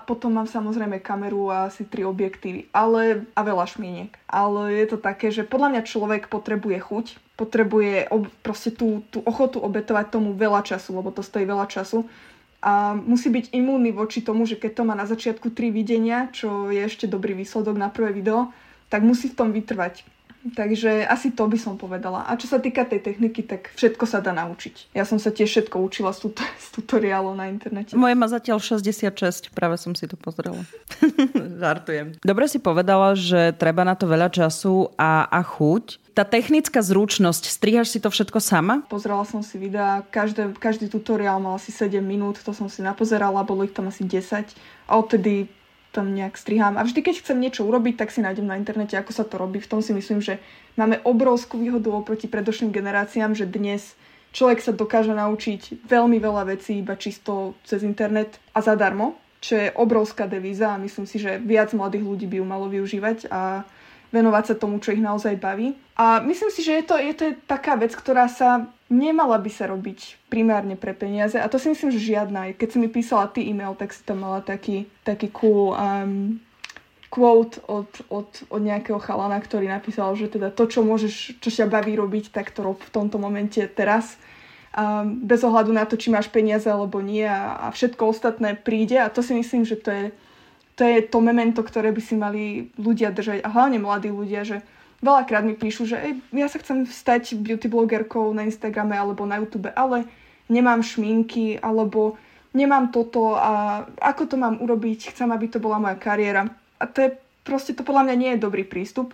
potom 0.08 0.32
mám 0.32 0.48
samozrejme 0.48 1.04
kameru 1.04 1.52
a 1.52 1.68
asi 1.68 1.84
tri 1.84 2.08
objektívy. 2.08 2.72
Ale, 2.72 3.28
a 3.36 3.40
veľa 3.44 3.68
šmieniek. 3.68 4.16
Ale 4.24 4.72
je 4.72 4.86
to 4.88 4.96
také, 4.96 5.28
že 5.28 5.44
podľa 5.44 5.76
mňa 5.76 5.82
človek 5.84 6.32
potrebuje 6.32 6.80
chuť, 6.80 7.06
potrebuje 7.36 8.08
ob, 8.08 8.32
proste 8.40 8.72
tú, 8.72 9.04
tú 9.12 9.20
ochotu 9.28 9.60
obetovať 9.60 10.08
tomu 10.08 10.32
veľa 10.32 10.64
času, 10.64 10.96
lebo 10.96 11.12
to 11.12 11.20
stojí 11.20 11.44
veľa 11.44 11.68
času 11.68 12.08
a 12.64 12.96
musí 12.96 13.28
byť 13.28 13.52
imúnny 13.52 13.92
voči 13.92 14.24
tomu, 14.24 14.48
že 14.48 14.56
keď 14.56 14.72
to 14.72 14.82
má 14.88 14.96
na 14.96 15.04
začiatku 15.04 15.52
tri 15.52 15.68
videnia, 15.68 16.32
čo 16.32 16.72
je 16.72 16.80
ešte 16.80 17.04
dobrý 17.04 17.36
výsledok 17.36 17.76
na 17.76 17.92
prvé 17.92 18.16
video, 18.16 18.56
tak 18.88 19.04
musí 19.04 19.28
v 19.28 19.36
tom 19.36 19.52
vytrvať. 19.52 20.00
Takže 20.52 21.08
asi 21.08 21.32
to 21.32 21.48
by 21.48 21.56
som 21.56 21.80
povedala. 21.80 22.28
A 22.28 22.36
čo 22.36 22.44
sa 22.44 22.60
týka 22.60 22.84
tej 22.84 23.00
techniky, 23.00 23.40
tak 23.40 23.72
všetko 23.80 24.04
sa 24.04 24.20
dá 24.20 24.36
naučiť. 24.36 24.92
Ja 24.92 25.08
som 25.08 25.16
sa 25.16 25.32
tiež 25.32 25.48
všetko 25.48 25.80
učila 25.80 26.12
z, 26.12 26.28
tut- 26.28 26.44
z 26.60 26.68
tutoriálov 26.76 27.32
na 27.32 27.48
internete. 27.48 27.96
Moje 27.96 28.12
má 28.12 28.28
zatiaľ 28.28 28.60
66, 28.60 29.56
práve 29.56 29.80
som 29.80 29.96
si 29.96 30.04
to 30.04 30.20
pozrela. 30.20 30.60
Žartujem. 31.64 32.20
Dobre 32.20 32.44
si 32.52 32.60
povedala, 32.60 33.16
že 33.16 33.56
treba 33.56 33.88
na 33.88 33.96
to 33.96 34.04
veľa 34.04 34.28
času 34.28 34.92
a, 35.00 35.24
a 35.32 35.40
chuť. 35.40 36.12
Tá 36.14 36.22
technická 36.22 36.78
zručnosť, 36.78 37.48
strihaš 37.50 37.90
si 37.90 37.98
to 37.98 38.06
všetko 38.06 38.38
sama? 38.38 38.86
Pozerala 38.86 39.26
som 39.26 39.42
si 39.42 39.58
videa, 39.58 40.04
každé, 40.14 40.54
každý 40.62 40.86
tutoriál 40.86 41.42
mal 41.42 41.58
asi 41.58 41.74
7 41.74 41.98
minút, 42.04 42.38
to 42.38 42.54
som 42.54 42.70
si 42.70 42.86
napozerala, 42.86 43.42
bolo 43.42 43.66
ich 43.66 43.74
tam 43.74 43.90
asi 43.90 44.06
10 44.06 44.46
a 44.86 44.92
odtedy 44.94 45.50
tam 45.94 46.10
nejak 46.10 46.34
strihám. 46.34 46.74
A 46.74 46.82
vždy, 46.82 47.06
keď 47.06 47.22
chcem 47.22 47.38
niečo 47.38 47.62
urobiť, 47.62 47.94
tak 47.94 48.10
si 48.10 48.18
nájdem 48.18 48.50
na 48.50 48.58
internete, 48.58 48.98
ako 48.98 49.14
sa 49.14 49.22
to 49.22 49.38
robí. 49.38 49.62
V 49.62 49.70
tom 49.70 49.78
si 49.78 49.94
myslím, 49.94 50.18
že 50.18 50.42
máme 50.74 50.98
obrovskú 51.06 51.62
výhodu 51.62 51.94
oproti 51.94 52.26
predošlým 52.26 52.74
generáciám, 52.74 53.38
že 53.38 53.46
dnes 53.46 53.94
človek 54.34 54.58
sa 54.58 54.74
dokáže 54.74 55.14
naučiť 55.14 55.86
veľmi 55.86 56.18
veľa 56.18 56.50
vecí 56.50 56.82
iba 56.82 56.98
čisto 56.98 57.54
cez 57.62 57.86
internet 57.86 58.42
a 58.50 58.58
zadarmo, 58.58 59.14
čo 59.38 59.54
je 59.54 59.68
obrovská 59.78 60.26
devíza 60.26 60.74
a 60.74 60.82
myslím 60.82 61.06
si, 61.06 61.22
že 61.22 61.38
viac 61.38 61.70
mladých 61.70 62.02
ľudí 62.02 62.26
by 62.26 62.42
ju 62.42 62.46
malo 62.48 62.66
využívať 62.66 63.30
a 63.30 63.62
venovať 64.14 64.44
sa 64.46 64.54
tomu, 64.54 64.78
čo 64.78 64.94
ich 64.94 65.02
naozaj 65.02 65.34
baví. 65.42 65.74
A 65.98 66.22
myslím 66.22 66.54
si, 66.54 66.62
že 66.62 66.78
je 66.78 66.84
to, 66.86 66.94
je 66.94 67.14
to 67.18 67.24
taká 67.50 67.74
vec, 67.74 67.90
ktorá 67.90 68.30
sa 68.30 68.70
nemala 68.86 69.40
by 69.42 69.50
sa 69.50 69.66
robiť 69.66 70.30
primárne 70.30 70.78
pre 70.78 70.94
peniaze 70.94 71.34
a 71.34 71.50
to 71.50 71.58
si 71.58 71.72
myslím, 71.74 71.90
že 71.90 72.14
žiadna. 72.14 72.54
Keď 72.54 72.68
si 72.70 72.78
mi 72.78 72.86
písala 72.86 73.26
ty 73.26 73.42
e-mail, 73.42 73.74
tak 73.74 73.90
si 73.90 74.06
tam 74.06 74.22
mala 74.22 74.38
taký, 74.38 74.86
taký 75.02 75.34
cool 75.34 75.74
um, 75.74 76.38
quote 77.10 77.62
od, 77.70 77.90
od, 78.10 78.30
od 78.50 78.62
nejakého 78.62 78.98
chalana, 78.98 79.38
ktorý 79.38 79.70
napísal, 79.70 80.18
že 80.18 80.26
teda 80.26 80.50
to, 80.50 80.66
čo 80.66 80.82
môžeš, 80.82 81.38
čo 81.38 81.48
ťa 81.50 81.70
baví 81.70 81.94
robiť, 81.94 82.34
tak 82.34 82.50
to 82.50 82.66
rob 82.66 82.78
v 82.82 82.90
tomto 82.90 83.22
momente 83.22 83.62
teraz. 83.70 84.18
Um, 84.74 85.22
bez 85.22 85.46
ohľadu 85.46 85.70
na 85.70 85.86
to, 85.86 85.94
či 85.94 86.10
máš 86.10 86.26
peniaze 86.26 86.66
alebo 86.66 86.98
nie 86.98 87.22
a, 87.22 87.70
a 87.70 87.70
všetko 87.70 88.10
ostatné 88.10 88.58
príde 88.58 88.98
a 88.98 89.06
to 89.06 89.22
si 89.22 89.30
myslím, 89.30 89.62
že 89.62 89.78
to 89.78 89.90
je, 89.94 90.04
to 90.74 90.82
je 90.82 91.06
to 91.06 91.18
memento, 91.22 91.62
ktoré 91.62 91.94
by 91.94 92.02
si 92.02 92.14
mali 92.18 92.70
ľudia 92.74 93.14
držať 93.14 93.46
a 93.46 93.48
hlavne 93.48 93.78
mladí 93.78 94.10
ľudia, 94.10 94.42
že 94.42 94.62
veľakrát 95.04 95.46
mi 95.46 95.54
píšu, 95.54 95.86
že 95.86 95.96
ej, 96.00 96.12
ja 96.34 96.50
sa 96.50 96.58
chcem 96.58 96.88
stať 96.88 97.38
beauty 97.38 97.70
blogerkou 97.70 98.32
na 98.34 98.48
Instagrame 98.48 98.98
alebo 98.98 99.22
na 99.28 99.38
YouTube, 99.38 99.70
ale 99.76 100.08
nemám 100.50 100.82
šminky 100.82 101.62
alebo 101.62 102.18
nemám 102.54 102.90
toto 102.90 103.38
a 103.38 103.84
ako 104.00 104.34
to 104.34 104.36
mám 104.38 104.58
urobiť, 104.62 105.14
chcem, 105.14 105.30
aby 105.30 105.46
to 105.50 105.62
bola 105.62 105.78
moja 105.82 105.98
kariéra. 105.98 106.50
A 106.78 106.84
to 106.90 107.06
je 107.06 107.10
proste, 107.42 107.74
to 107.74 107.86
podľa 107.86 108.10
mňa 108.10 108.16
nie 108.16 108.30
je 108.34 108.44
dobrý 108.44 108.64
prístup, 108.64 109.12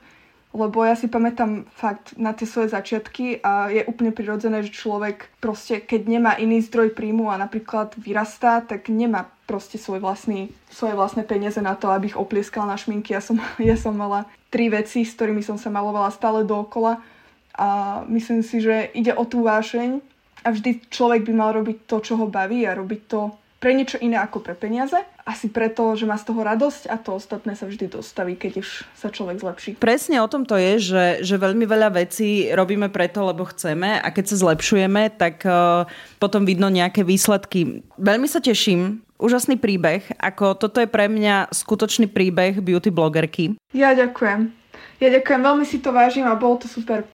lebo 0.50 0.82
ja 0.82 0.98
si 0.98 1.06
pamätám 1.06 1.70
fakt 1.70 2.18
na 2.18 2.34
tie 2.34 2.42
svoje 2.42 2.74
začiatky 2.74 3.38
a 3.38 3.70
je 3.70 3.86
úplne 3.86 4.10
prirodzené, 4.10 4.66
že 4.66 4.74
človek 4.74 5.30
proste, 5.38 5.78
keď 5.78 6.10
nemá 6.10 6.32
iný 6.34 6.58
zdroj 6.66 6.90
príjmu 6.90 7.30
a 7.30 7.38
napríklad 7.38 7.94
vyrastá, 7.94 8.58
tak 8.58 8.90
nemá 8.90 9.30
proste 9.46 9.78
svoj 9.78 10.02
vlastný, 10.02 10.50
svoje 10.66 10.98
vlastné 10.98 11.22
peniaze 11.22 11.62
na 11.62 11.78
to, 11.78 11.94
aby 11.94 12.10
ich 12.10 12.18
oplieskal 12.18 12.66
na 12.66 12.74
šminky. 12.74 13.14
Ja 13.14 13.22
som, 13.22 13.38
ja 13.62 13.78
som 13.78 13.94
mala 13.94 14.26
tri 14.50 14.66
veci, 14.66 15.06
s 15.06 15.14
ktorými 15.14 15.42
som 15.46 15.54
sa 15.54 15.70
malovala 15.70 16.10
stále 16.10 16.42
dookola 16.42 16.98
a 17.54 18.02
myslím 18.10 18.42
si, 18.42 18.58
že 18.58 18.90
ide 18.90 19.14
o 19.14 19.22
tú 19.22 19.46
vášeň 19.46 20.02
a 20.42 20.48
vždy 20.50 20.90
človek 20.90 21.30
by 21.30 21.32
mal 21.36 21.50
robiť 21.54 21.86
to, 21.86 21.96
čo 22.02 22.18
ho 22.18 22.26
baví 22.26 22.66
a 22.66 22.74
robiť 22.74 23.00
to 23.06 23.30
pre 23.60 23.76
niečo 23.76 24.00
iné 24.00 24.16
ako 24.16 24.40
pre 24.40 24.56
peniaze. 24.56 24.96
Asi 25.28 25.52
preto, 25.52 25.92
že 25.92 26.08
má 26.08 26.16
z 26.16 26.32
toho 26.32 26.40
radosť 26.40 26.88
a 26.88 26.96
to 26.96 27.20
ostatné 27.20 27.52
sa 27.52 27.68
vždy 27.68 27.92
dostaví, 27.92 28.34
keď 28.34 28.64
už 28.64 28.68
sa 28.96 29.12
človek 29.12 29.36
zlepší. 29.36 29.70
Presne 29.76 30.24
o 30.24 30.26
tom 30.32 30.48
to 30.48 30.56
je, 30.56 30.80
že, 30.80 31.04
že 31.22 31.36
veľmi 31.36 31.68
veľa 31.68 31.92
vecí 31.92 32.48
robíme 32.50 32.88
preto, 32.88 33.28
lebo 33.28 33.44
chceme 33.44 34.00
a 34.00 34.08
keď 34.08 34.32
sa 34.32 34.40
zlepšujeme, 34.48 35.12
tak 35.20 35.44
uh, 35.44 35.84
potom 36.16 36.48
vidno 36.48 36.72
nejaké 36.72 37.04
výsledky. 37.04 37.84
Veľmi 38.00 38.26
sa 38.26 38.40
teším, 38.40 39.04
úžasný 39.20 39.60
príbeh, 39.60 40.08
ako 40.16 40.56
toto 40.56 40.80
je 40.80 40.88
pre 40.88 41.06
mňa 41.12 41.52
skutočný 41.52 42.08
príbeh 42.08 42.64
beauty 42.64 42.88
blogerky. 42.88 43.60
Ja 43.76 43.92
ďakujem. 43.92 44.56
Ja 45.00 45.08
ďakujem, 45.08 45.40
veľmi 45.40 45.64
si 45.64 45.80
to 45.80 45.96
vážim 45.96 46.28
a 46.28 46.36
bolo 46.36 46.60
to 46.60 46.68
super 46.68 47.00